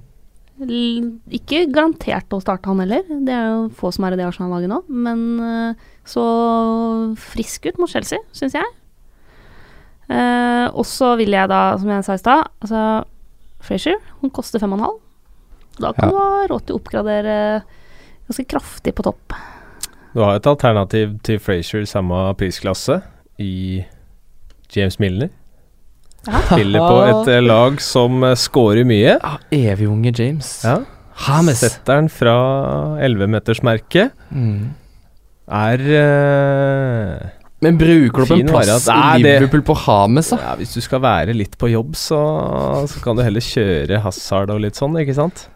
Ikke 1.33 1.63
garantert 1.73 2.29
å 2.35 2.41
starte 2.43 2.69
han 2.69 2.81
heller, 2.83 3.01
det 3.25 3.33
er 3.33 3.47
jo 3.49 3.61
få 3.79 3.89
som 3.95 4.05
er 4.05 4.13
i 4.13 4.19
det 4.19 4.27
Arsenal-laget 4.27 4.69
nå, 4.69 4.81
men 4.93 5.23
eh, 5.41 5.87
så 6.05 6.25
frisk 7.17 7.65
ut 7.71 7.79
mot 7.81 7.89
Chelsea, 7.89 8.19
syns 8.35 8.53
jeg. 8.59 8.67
Eh, 10.11 10.67
og 10.75 10.85
så 10.85 11.15
vil 11.19 11.33
jeg 11.33 11.49
da, 11.49 11.61
som 11.81 11.89
jeg 11.89 12.05
sa 12.05 12.17
i 12.17 12.21
stad, 12.21 12.51
altså 12.61 12.83
Frazier, 13.61 13.97
hun 14.21 14.33
koster 14.33 14.61
fem 14.61 14.73
og 14.75 14.79
en 14.79 14.85
halv. 14.85 14.99
Da 15.81 15.93
kan 15.97 16.09
Ja. 16.09 16.11
du 16.11 16.17
ha 16.19 16.47
råd 16.51 16.65
til 16.67 16.75
å 16.75 16.79
oppgradere 16.81 17.35
ganske 18.27 18.45
kraftig 18.49 18.93
på 18.97 19.03
topp. 19.07 19.33
Du 20.13 20.19
har 20.21 20.35
et 20.35 20.45
alternativ 20.49 21.17
til 21.23 21.39
Frazier 21.39 21.85
samme 21.87 22.35
prisklasse 22.37 23.01
i 23.39 23.85
James 24.75 24.99
Milner. 24.99 25.29
Spiller 26.21 26.83
på 26.85 26.97
et 27.09 27.29
eh, 27.33 27.41
lag 27.41 27.79
som 27.81 28.21
uh, 28.23 28.33
scorer 28.37 28.85
mye. 28.85 29.15
Ja, 29.17 29.37
evig 29.51 29.87
unge 29.89 30.11
James. 30.13 30.49
Ja. 30.63 30.75
James. 31.27 31.59
Setteren 31.61 32.09
fra 32.13 32.35
11-metersmerket 33.01 34.11
Mm. 34.31 34.69
er 35.51 35.81
uh, 35.81 37.29
Men 37.61 37.77
bruker 37.77 38.23
du 38.25 38.25
opp 38.25 38.35
en 38.39 38.47
plass 38.53 38.87
i 38.89 39.21
Liverpool 39.21 39.61
på 39.67 39.75
Hames, 39.85 40.29
da? 40.33 40.37
ja, 40.41 40.53
Hvis 40.61 40.73
du 40.77 40.81
skal 40.81 41.01
være 41.03 41.35
litt 41.37 41.57
på 41.61 41.69
jobb, 41.71 41.93
så, 41.99 42.21
så 42.89 43.01
kan 43.03 43.17
du 43.19 43.23
heller 43.25 43.43
kjøre 43.45 43.99
Hazard 44.05 44.49
og 44.53 44.61
litt 44.63 44.79
sånn, 44.79 44.97
ikke 45.01 45.17
sant? 45.17 45.47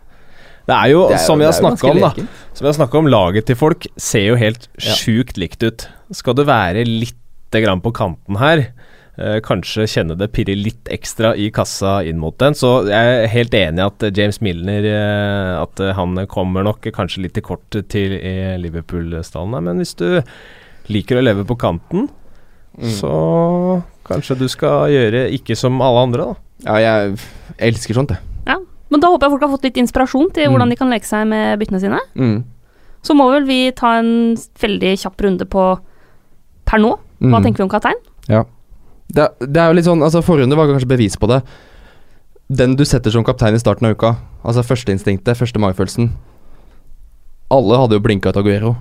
Det 0.66 0.74
er 0.74 0.91
jo, 0.95 1.03
Det 1.09 1.18
er 1.18 1.22
jo- 1.22 1.26
som 1.28 1.39
vi 1.41 1.45
har 1.45 1.53
snakka 1.53 1.89
om, 1.93 1.99
da. 2.01 2.09
Som 2.57 2.66
vi 2.66 2.70
har 2.72 2.78
snakka 2.78 2.97
om, 2.97 3.07
laget 3.13 3.45
til 3.45 3.55
folk 3.57 3.86
ser 4.01 4.26
jo 4.32 4.36
helt 4.41 4.68
Ja. 4.82 4.93
sjukt 4.97 5.38
likt 5.38 5.61
ut. 5.63 5.88
Skal 6.11 6.34
du 6.38 6.43
være 6.43 6.86
lite 6.86 7.61
grann 7.61 7.82
på 7.82 7.93
kanten 7.93 8.38
her, 8.41 8.68
eh, 9.18 9.39
kanskje 9.45 9.86
kjenne 9.88 10.18
det 10.18 10.32
pirre 10.36 10.55
litt 10.55 10.89
ekstra 10.91 11.34
i 11.38 11.49
kassa 11.51 12.03
inn 12.07 12.20
mot 12.20 12.38
den, 12.41 12.53
så 12.53 12.86
jeg 12.88 13.16
er 13.24 13.28
helt 13.32 13.53
enig 13.53 13.80
i 13.80 13.86
at 13.88 14.03
eh, 14.03 14.11
James 14.16 14.41
Milner 14.41 14.86
eh, 14.89 15.61
At 15.61 15.78
han 15.95 16.16
kommer 16.28 16.63
nok 16.63 16.82
kanskje 16.95 17.22
litt 17.24 17.38
i 17.38 17.41
kort 17.41 17.70
til 17.89 18.11
i 18.20 18.36
Liverpool-stallen, 18.61 19.53
her, 19.53 19.61
men 19.61 19.78
hvis 19.84 19.95
du 19.95 20.22
liker 20.91 21.18
å 21.18 21.26
leve 21.26 21.45
på 21.47 21.57
kanten, 21.57 22.09
Mm. 22.76 22.89
så 22.91 23.09
kanskje 24.03 24.36
du 24.36 24.49
skal 24.51 24.89
gjøre 24.91 25.30
ikke 25.32 25.55
som 25.55 25.78
alle 25.80 26.01
andre, 26.03 26.26
da. 26.26 26.34
Ja, 26.66 26.76
jeg 27.05 27.20
elsker 27.70 27.95
sånt, 27.95 28.09
jeg. 28.11 28.20
Ja. 28.49 28.57
Men 28.91 28.99
da 28.99 29.07
håper 29.13 29.24
jeg 29.30 29.32
folk 29.32 29.45
har 29.45 29.51
fått 29.53 29.63
litt 29.70 29.78
inspirasjon 29.80 30.34
til 30.36 30.49
Mm. 30.49 30.51
hvordan 30.51 30.70
de 30.70 30.76
kan 30.76 30.89
leke 30.91 31.07
seg 31.07 31.26
med 31.26 31.57
byttene 31.61 31.80
sine. 31.80 31.99
Mm. 32.20 32.43
Så 33.01 33.16
må 33.16 33.30
vel 33.32 33.45
vi 33.47 33.72
ta 33.72 33.93
en 33.99 34.36
veldig 34.36 34.91
kjapp 34.99 35.24
runde 35.24 35.45
på 35.47 35.80
per 36.66 36.78
nå. 36.84 36.99
Hva 37.22 37.39
Mm. 37.39 37.43
tenker 37.45 37.57
vi 37.59 37.63
om 37.63 37.70
kaptein? 37.70 37.95
Det, 39.13 39.27
det 39.39 39.61
er 39.61 39.69
jo 39.69 39.77
litt 39.77 39.87
sånn 39.87 40.01
Altså, 40.01 40.23
forrunde 40.25 40.57
var 40.57 40.69
kanskje 40.71 40.89
bevis 40.89 41.17
på 41.19 41.29
det. 41.29 41.41
Den 42.49 42.75
du 42.77 42.83
setter 42.85 43.13
som 43.13 43.25
kaptein 43.25 43.57
i 43.57 43.61
starten 43.61 43.87
av 43.87 43.95
uka, 43.97 44.15
altså 44.45 44.65
førsteinstinktet, 44.65 45.37
første 45.37 45.61
magefølelsen 45.61 46.11
Alle 47.53 47.79
hadde 47.81 47.97
jo 47.97 48.03
blinka 48.05 48.33
ut 48.33 48.37
Aguero. 48.41 48.75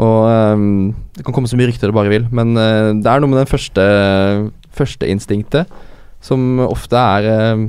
Og 0.00 0.26
um, 0.26 0.92
Det 1.14 1.24
kan 1.24 1.36
komme 1.36 1.48
så 1.48 1.56
mye 1.58 1.70
rykter 1.70 1.90
det 1.90 1.96
bare 1.96 2.12
vil, 2.12 2.28
men 2.34 2.56
uh, 2.58 2.92
det 2.96 3.08
er 3.08 3.22
noe 3.22 3.30
med 3.30 3.42
den 3.44 3.50
første 3.50 3.84
førsteinstinktet 4.74 5.70
som 6.24 6.58
ofte 6.64 6.98
er 6.98 7.28
uh, 7.30 7.66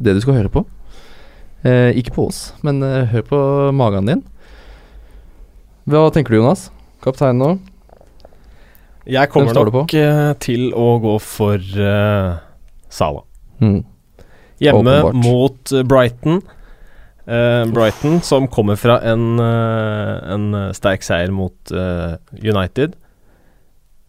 det 0.00 0.16
du 0.16 0.22
skal 0.24 0.38
høre 0.38 0.52
på. 0.52 0.64
Uh, 1.60 1.92
ikke 1.98 2.14
på 2.16 2.30
oss, 2.30 2.54
men 2.64 2.80
eh, 2.86 3.10
hør 3.10 3.24
på 3.28 3.38
magen 3.76 4.06
din. 4.08 4.22
Hva 5.90 6.06
tenker 6.14 6.32
du, 6.32 6.38
Jonas? 6.40 6.70
Kaptein 7.04 7.36
nå? 7.36 7.50
Jeg 9.08 9.30
kommer 9.32 9.54
nok 9.56 9.94
eh, 9.96 10.32
til 10.42 10.70
å 10.76 10.98
gå 11.02 11.14
for 11.24 11.56
uh, 11.80 12.36
Sala. 12.92 13.22
Mm. 13.60 13.82
Hjemme 14.60 14.96
Åpenbart. 15.00 15.14
mot 15.24 15.72
eh, 15.72 15.84
Brighton. 15.88 16.40
Uh, 17.30 17.64
Brighton 17.70 18.18
som 18.26 18.48
kommer 18.50 18.76
fra 18.80 18.98
en, 19.06 19.38
uh, 19.38 20.18
en 20.34 20.48
eh, 20.56 20.70
sterk 20.76 21.04
seier 21.06 21.30
mot 21.32 21.54
uh, 21.72 22.16
United. 22.36 22.96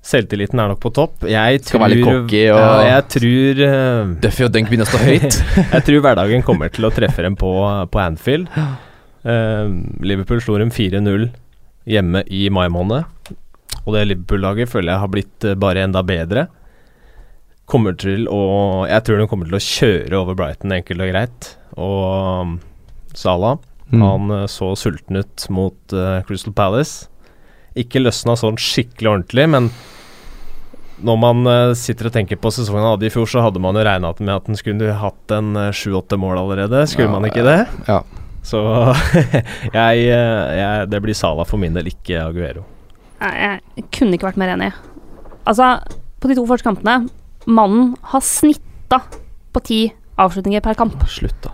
Selvtilliten 0.02 0.58
er 0.58 0.72
nok 0.72 0.80
på 0.82 0.90
topp. 0.98 1.28
Jeg 1.30 1.60
Skal 1.62 1.76
tror, 1.76 1.84
være 1.84 1.96
litt 2.00 2.08
cocky 2.08 2.40
og- 2.50 2.58
ja, 2.58 2.70
Jeg 2.90 3.04
tror 3.14 3.60
eh, 3.68 4.14
Duffy 4.24 4.46
og 4.48 4.52
Dunk 4.56 4.72
begynner 4.72 4.88
å 4.88 4.90
stå 4.90 5.02
høyt. 5.06 5.38
Jeg 5.76 5.84
tror 5.86 6.02
hverdagen 6.08 6.42
kommer 6.48 6.72
til 6.74 6.88
å 6.90 6.94
treffe 6.96 7.22
dem 7.22 7.36
på, 7.40 7.52
på 7.94 8.02
Anfield. 8.06 8.50
Eh, 9.22 9.68
Liverpool 10.02 10.40
slo 10.42 10.56
dem 10.58 10.72
4-0 10.74 11.28
hjemme 11.86 12.24
i 12.34 12.48
mai 12.50 12.64
måned. 12.74 13.06
Og 13.86 13.96
det 13.96 14.04
Liverpool-laget 14.12 14.70
føler 14.70 14.94
jeg 14.94 15.02
har 15.04 15.12
blitt 15.14 15.46
eh, 15.48 15.56
bare 15.58 15.86
enda 15.88 16.04
bedre. 16.06 16.48
Kommer 17.72 17.96
til 17.96 18.26
å 18.28 18.86
Jeg 18.90 19.06
tror 19.08 19.22
de 19.22 19.28
kommer 19.32 19.48
til 19.48 19.58
å 19.58 19.64
kjøre 19.64 20.20
over 20.20 20.36
Brighton, 20.38 20.74
enkelt 20.76 21.02
og 21.06 21.12
greit. 21.14 21.52
Og 21.78 22.02
um, 22.46 22.58
Salah, 23.18 23.60
Mm. 23.92 24.04
han 24.08 24.32
eh, 24.32 24.46
så 24.48 24.70
sulten 24.80 25.18
ut 25.20 25.44
mot 25.52 25.94
uh, 25.94 26.22
Crystal 26.24 26.54
Palace. 26.56 27.10
Ikke 27.76 28.00
løsna 28.00 28.38
sånn 28.40 28.56
skikkelig 28.56 29.10
ordentlig, 29.12 29.50
men 29.52 29.68
når 31.04 31.18
man 31.20 31.42
uh, 31.44 31.74
sitter 31.76 32.08
og 32.08 32.14
tenker 32.16 32.40
på 32.40 32.54
sesongen 32.56 32.86
han 32.86 32.94
hadde 32.94 33.10
i 33.10 33.12
fjor, 33.12 33.28
så 33.28 33.44
hadde 33.44 33.60
man 33.60 33.76
jo 33.76 33.84
regna 33.84 34.14
med 34.16 34.32
at 34.32 34.48
han 34.48 34.56
skulle 34.56 34.94
hatt 34.96 35.34
en 35.36 35.60
sju-åtte 35.76 36.16
mål 36.24 36.40
allerede. 36.40 36.86
Skulle 36.88 37.10
Ja, 37.10 37.16
man 37.18 37.28
ikke 37.28 37.44
det? 37.44 37.58
Ja. 37.90 38.00
Så 38.48 38.62
jeg, 39.76 40.08
jeg 40.08 40.88
Det 40.90 41.04
blir 41.04 41.14
Sala 41.20 41.44
for 41.44 41.60
min 41.60 41.76
del, 41.76 41.92
ikke 41.92 42.24
Aguero. 42.30 42.64
Jeg 43.22 43.86
kunne 43.94 44.18
ikke 44.18 44.30
vært 44.32 44.40
mer 44.42 44.54
enig. 44.56 44.72
Altså, 45.48 45.76
på 46.22 46.30
de 46.30 46.38
to 46.38 46.46
første 46.50 46.68
kampene 46.68 47.10
Mannen 47.50 47.96
har 48.12 48.22
snitta 48.22 49.02
på 49.52 49.62
ti 49.66 49.80
avslutninger 50.22 50.62
per 50.62 50.78
kamp, 50.78 51.02
Slutt, 51.10 51.38
da. 51.42 51.50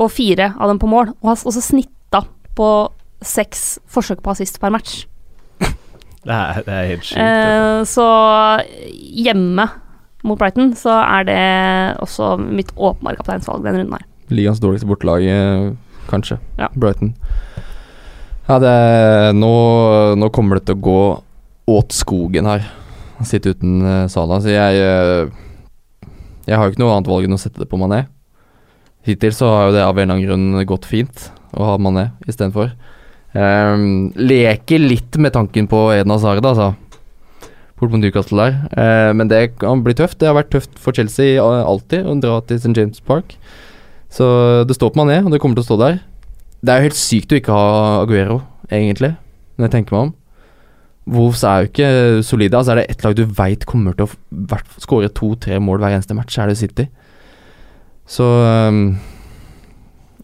og 0.00 0.08
fire 0.14 0.54
av 0.56 0.70
dem 0.70 0.78
på 0.80 0.88
mål. 0.88 1.12
Og 1.20 1.28
har 1.32 1.42
også 1.50 1.60
snitta 1.64 2.22
på 2.56 2.68
seks 3.20 3.78
forsøk 3.92 4.22
på 4.24 4.32
assist 4.32 4.56
per 4.62 4.72
match. 4.72 5.02
Det 6.24 6.32
er, 6.36 6.58
det 6.66 6.72
er 6.76 6.88
helt 6.90 7.04
sjukt. 7.08 7.20
Eh, 7.20 7.82
så 7.88 8.06
hjemme 9.24 9.64
mot 10.24 10.36
Brighton 10.40 10.74
så 10.76 10.98
er 11.00 11.24
det 11.24 11.44
også 12.04 12.34
mitt 12.40 12.72
åpenbare 12.76 13.16
kapteinsvalg 13.16 13.64
den 13.64 13.78
runden 13.80 13.94
her. 13.96 14.04
Ligas 14.28 14.60
dårligste 14.60 14.88
bortelag, 14.90 15.24
eh, 15.24 15.70
kanskje. 16.10 16.36
Ja. 16.60 16.68
Brighton. 16.76 17.14
Ja, 18.50 18.56
det 18.58 19.34
nå, 19.38 19.48
nå 20.18 20.28
kommer 20.34 20.58
det 20.58 20.66
til 20.66 20.74
å 20.74 20.82
gå 20.82 21.02
åt 21.70 21.92
skogen 21.94 22.48
her. 22.50 22.64
Sitte 23.22 23.52
uten 23.54 23.76
uh, 23.84 24.08
Sala. 24.10 24.40
Så 24.42 24.50
jeg 24.50 24.80
eh, 24.80 25.28
Jeg 26.48 26.56
har 26.58 26.66
jo 26.66 26.72
ikke 26.72 26.82
noe 26.82 26.96
annet 26.96 27.10
valg 27.12 27.28
enn 27.28 27.36
å 27.36 27.38
sette 27.38 27.62
det 27.62 27.68
på 27.70 27.78
Mané. 27.78 28.08
Hittil 29.06 29.36
så 29.36 29.52
har 29.52 29.68
jo 29.68 29.76
det 29.76 29.84
av 29.84 29.94
en 29.94 30.02
eller 30.02 30.16
annen 30.16 30.26
grunn 30.26 30.66
gått 30.66 30.88
fint 30.90 31.28
å 31.54 31.68
ha 31.68 31.78
Mané 31.78 32.08
istedenfor. 32.26 32.74
Um, 33.38 34.10
leker 34.18 34.82
litt 34.82 35.14
med 35.22 35.36
tanken 35.36 35.70
på 35.70 35.86
Eden 35.94 36.10
Hazard, 36.10 36.42
altså. 36.42 36.72
Bort 37.78 37.94
på 37.94 38.02
Newcastle 38.02 38.48
der. 38.48 38.58
Uh, 38.74 39.14
men 39.14 39.30
det 39.30 39.44
kan 39.62 39.86
bli 39.86 39.94
tøft. 39.94 40.18
Det 40.18 40.26
har 40.26 40.40
vært 40.40 40.50
tøft 40.56 40.74
for 40.74 40.96
Chelsea 40.96 41.38
alltid 41.38 42.02
å 42.02 42.18
dra 42.18 42.42
til 42.42 42.58
St. 42.58 42.74
James 42.74 42.98
Park. 42.98 43.38
Så 44.10 44.26
det 44.66 44.74
står 44.74 44.90
på 44.90 45.04
Mané, 45.04 45.22
og 45.22 45.30
det 45.30 45.38
kommer 45.38 45.54
til 45.60 45.68
å 45.68 45.70
stå 45.70 45.84
der. 45.86 46.00
Det 46.60 46.72
er 46.72 46.80
jo 46.80 46.88
helt 46.90 46.98
sykt 46.98 47.32
å 47.32 47.38
ikke 47.40 47.56
ha 47.56 48.00
Aguero, 48.02 48.40
egentlig, 48.68 49.14
når 49.56 49.66
jeg 49.68 49.74
tenker 49.76 49.96
meg 49.96 50.08
om. 50.08 50.16
Wolves 51.10 51.42
er 51.46 51.62
jo 51.62 51.70
ikke 51.70 51.88
solide. 52.26 52.56
Altså 52.58 52.74
Er 52.74 52.80
det 52.80 52.90
ett 52.92 53.04
lag 53.04 53.14
du 53.16 53.24
veit 53.24 53.64
kommer 53.68 53.96
til 53.96 54.06
å 54.06 54.58
skåre 54.82 55.10
to-tre 55.16 55.58
mål 55.62 55.80
hver 55.80 55.96
eneste 55.96 56.16
match, 56.16 56.36
er 56.38 56.50
det 56.50 56.58
City. 56.60 56.86
Så 58.10 58.26
um, 58.26 58.98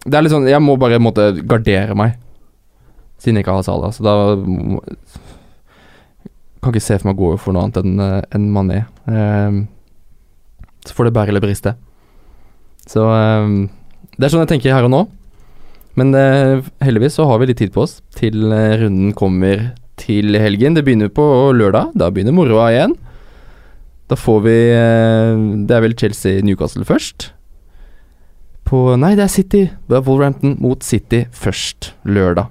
Det 0.05 0.15
er 0.19 0.25
litt 0.25 0.35
sånn 0.35 0.49
Jeg 0.51 0.63
må 0.63 0.75
bare 0.81 0.99
måtte 1.03 1.31
gardere 1.47 1.95
meg, 1.99 2.17
siden 3.23 3.39
jeg 3.39 3.47
ikke 3.47 3.57
har 3.59 3.67
Salah. 3.67 3.95
Så 3.95 4.05
da 4.07 4.15
Kan 6.61 6.75
ikke 6.75 6.85
se 6.85 6.99
for 7.01 7.11
meg 7.11 7.17
å 7.17 7.23
gå 7.25 7.41
for 7.41 7.57
noe 7.57 7.67
annet 7.67 7.81
enn 7.83 7.97
en 7.97 8.31
enn 8.37 8.53
Mané. 8.53 8.85
Um, 9.09 9.65
så 10.87 10.95
får 10.95 11.09
det 11.09 11.17
bære 11.17 11.33
eller 11.33 11.43
briste. 11.43 11.75
Så 12.87 13.03
um, 13.03 13.65
det 14.15 14.27
er 14.27 14.33
sånn 14.33 14.45
jeg 14.45 14.53
tenker 14.55 14.75
her 14.75 14.87
og 14.87 14.93
nå. 14.93 15.07
Men 15.97 16.13
eh, 16.15 16.65
heldigvis 16.85 17.17
så 17.17 17.27
har 17.29 17.41
vi 17.41 17.49
litt 17.51 17.61
tid 17.63 17.73
på 17.75 17.87
oss 17.87 17.99
til 18.17 18.53
eh, 18.53 18.77
runden 18.83 19.15
kommer 19.17 19.71
til 20.01 20.37
helgen. 20.37 20.77
Det 20.77 20.85
begynner 20.85 21.09
på 21.13 21.25
lørdag. 21.57 21.95
Da 21.97 22.11
begynner 22.13 22.37
moroa 22.37 22.69
igjen. 22.75 22.97
Da 24.07 24.19
får 24.21 24.43
vi 24.45 24.57
eh, 24.77 25.45
Det 25.67 25.77
er 25.77 25.85
vel 25.87 25.97
Chelsea-Newcastle 25.97 26.85
først. 26.87 27.31
På 28.67 28.97
Nei, 29.01 29.15
det 29.17 29.25
er 29.25 29.33
City. 29.33 29.63
Det 29.89 29.97
er 29.97 30.05
Wolverhampton 30.05 30.59
mot 30.61 30.85
City 30.85 31.25
først. 31.33 31.95
Lørdag 32.05 32.51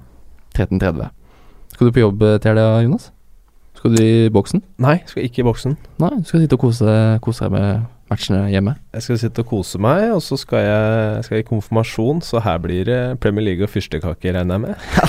13.30. 0.56 1.12
Skal 1.76 1.86
du 1.86 1.92
på 1.92 2.02
jobb 2.02 2.24
til 2.40 2.50
helga, 2.50 2.80
Jonas? 2.82 3.10
Skal 3.76 3.92
du 3.92 4.00
i 4.02 4.30
boksen? 4.32 4.62
Nei, 4.82 4.96
skal 5.06 5.26
ikke 5.28 5.44
i 5.44 5.46
boksen. 5.46 5.76
Nei, 6.00 6.14
du 6.16 6.24
skal 6.26 6.42
sitte 6.42 6.56
og 6.56 6.64
kose, 6.64 6.94
kose 7.22 7.44
deg 7.44 7.52
med 7.52 7.84
matchene 8.10 8.44
hjemme. 8.52 8.76
Jeg 8.94 9.04
skal 9.04 9.18
sitte 9.20 9.42
og 9.42 9.50
kose 9.50 9.80
meg, 9.82 10.08
og 10.14 10.20
så 10.24 10.38
skal 10.40 10.62
jeg 10.62 11.24
skal 11.26 11.38
jeg 11.38 11.44
i 11.44 11.48
konfirmasjon, 11.48 12.22
så 12.24 12.42
her 12.44 12.60
blir 12.62 12.86
det 12.88 13.00
Premier 13.22 13.44
League 13.48 13.66
og 13.66 13.72
fyrstekake, 13.72 14.34
regner 14.36 14.56
jeg 14.56 14.64
med. 14.66 14.74
Ja, 14.96 15.06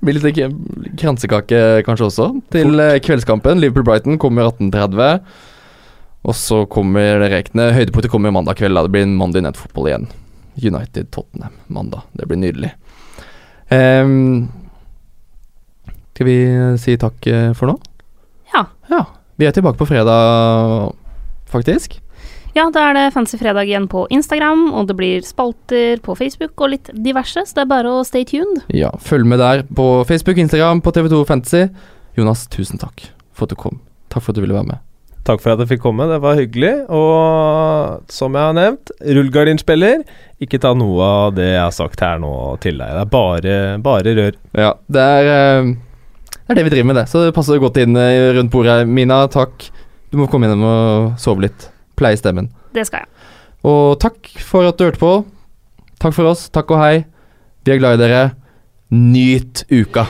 det 0.00 0.16
blir 0.16 0.16
litt 0.16 0.96
kransekake 1.00 1.60
kanskje 1.84 2.06
også 2.08 2.28
til 2.52 2.72
Fort. 2.72 3.04
kveldskampen. 3.06 3.60
Liverpool-Brighton 3.60 4.20
kommer 4.20 4.48
18.30. 4.48 5.20
Og 6.28 6.36
så 6.36 6.62
kommer 6.68 7.20
det 7.22 7.30
rekene. 7.32 7.70
Høydepunktet 7.76 8.12
kommer 8.12 8.32
mandag 8.34 8.58
kveld. 8.60 8.76
Da. 8.76 8.84
Det 8.84 8.92
blir 8.92 9.06
en 9.06 9.16
Monday 9.16 9.44
Night 9.44 9.60
Football 9.60 9.88
igjen. 9.88 10.08
United-Tottenham 10.60 11.54
mandag. 11.72 12.08
Det 12.12 12.28
blir 12.28 12.40
nydelig. 12.40 12.72
Um, 13.70 14.50
skal 16.12 16.28
vi 16.28 16.38
si 16.82 16.96
takk 17.00 17.26
eh, 17.30 17.52
for 17.56 17.70
nå? 17.70 17.78
Ja. 18.52 18.66
Ja. 18.90 19.04
Vi 19.40 19.46
er 19.48 19.54
tilbake 19.56 19.80
på 19.80 19.86
fredag, 19.88 20.90
faktisk. 21.48 21.94
Ja, 22.52 22.66
da 22.74 22.82
er 22.90 22.96
det 22.98 23.04
Fancy 23.14 23.38
fredag 23.40 23.70
igjen 23.70 23.86
på 23.88 24.02
Instagram, 24.12 24.66
og 24.76 24.88
det 24.90 24.96
blir 24.98 25.24
spalter 25.24 26.02
på 26.04 26.16
Facebook 26.18 26.60
og 26.60 26.74
litt 26.74 26.90
diverse, 26.92 27.46
så 27.46 27.56
det 27.56 27.62
er 27.64 27.70
bare 27.70 27.94
å 27.94 28.02
stay 28.04 28.26
tuned. 28.28 28.60
Ja, 28.74 28.90
følg 29.00 29.24
med 29.30 29.40
der 29.40 29.62
på 29.64 29.86
Facebook, 30.08 30.40
Instagram, 30.42 30.82
på 30.84 30.92
TV2 30.92 31.22
Fantasy. 31.30 31.64
Jonas, 32.18 32.44
tusen 32.52 32.82
takk 32.82 33.06
for 33.32 33.46
at 33.46 33.54
du 33.54 33.60
kom. 33.62 33.80
Takk 34.12 34.26
for 34.26 34.34
at 34.34 34.40
du 34.40 34.44
ville 34.44 34.58
være 34.58 34.72
med. 34.74 34.86
Takk 35.24 35.40
for 35.40 35.54
at 35.54 35.60
jeg 35.62 35.74
fikk 35.74 35.84
komme, 35.84 36.08
det 36.10 36.18
var 36.20 36.36
hyggelig. 36.36 36.72
Og 36.92 38.10
som 38.12 38.36
jeg 38.36 38.50
har 38.50 38.56
nevnt, 38.56 38.92
rullegardinspiller. 39.04 40.02
Ikke 40.42 40.60
ta 40.60 40.72
noe 40.76 41.06
av 41.06 41.36
det 41.36 41.52
jeg 41.52 41.62
har 41.62 41.76
sagt 41.76 42.02
her 42.04 42.20
nå 42.20 42.32
til 42.64 42.80
deg. 42.80 42.96
Det 42.96 43.04
er 43.04 43.12
bare, 43.14 43.56
bare 43.84 44.16
rør. 44.16 44.40
Ja, 44.58 44.74
det 44.90 45.06
er, 45.20 45.30
eh, 45.36 45.72
det 46.50 46.56
er 46.56 46.64
det 46.64 46.66
vi 46.66 46.72
driver 46.74 46.86
med, 46.90 46.96
det. 46.98 47.06
Så 47.06 47.20
det 47.22 47.34
passer 47.36 47.60
godt 47.62 47.76
inn 47.78 47.94
eh, 47.94 48.32
rundt 48.34 48.50
bordet. 48.50 48.80
Mina, 48.90 49.20
takk. 49.30 49.68
Du 50.10 50.18
må 50.18 50.26
komme 50.26 50.48
innom 50.48 50.64
og 50.66 51.20
sove 51.22 51.46
litt. 51.46 51.68
Pleie 51.94 52.18
stemmen. 52.18 52.50
Det 52.74 52.82
skal 52.88 53.04
jeg. 53.04 53.28
Og 53.70 53.94
takk 54.02 54.32
for 54.42 54.66
at 54.66 54.80
du 54.80 54.88
hørte 54.88 54.98
på. 54.98 55.12
Takk 56.02 56.16
for 56.16 56.32
oss. 56.32 56.48
Takk 56.50 56.74
og 56.74 56.82
hei. 56.82 56.94
Vi 57.62 57.76
er 57.76 57.78
glad 57.78 58.00
i 58.00 58.02
dere. 58.02 58.26
Nyt 58.90 59.62
uka. 59.70 60.08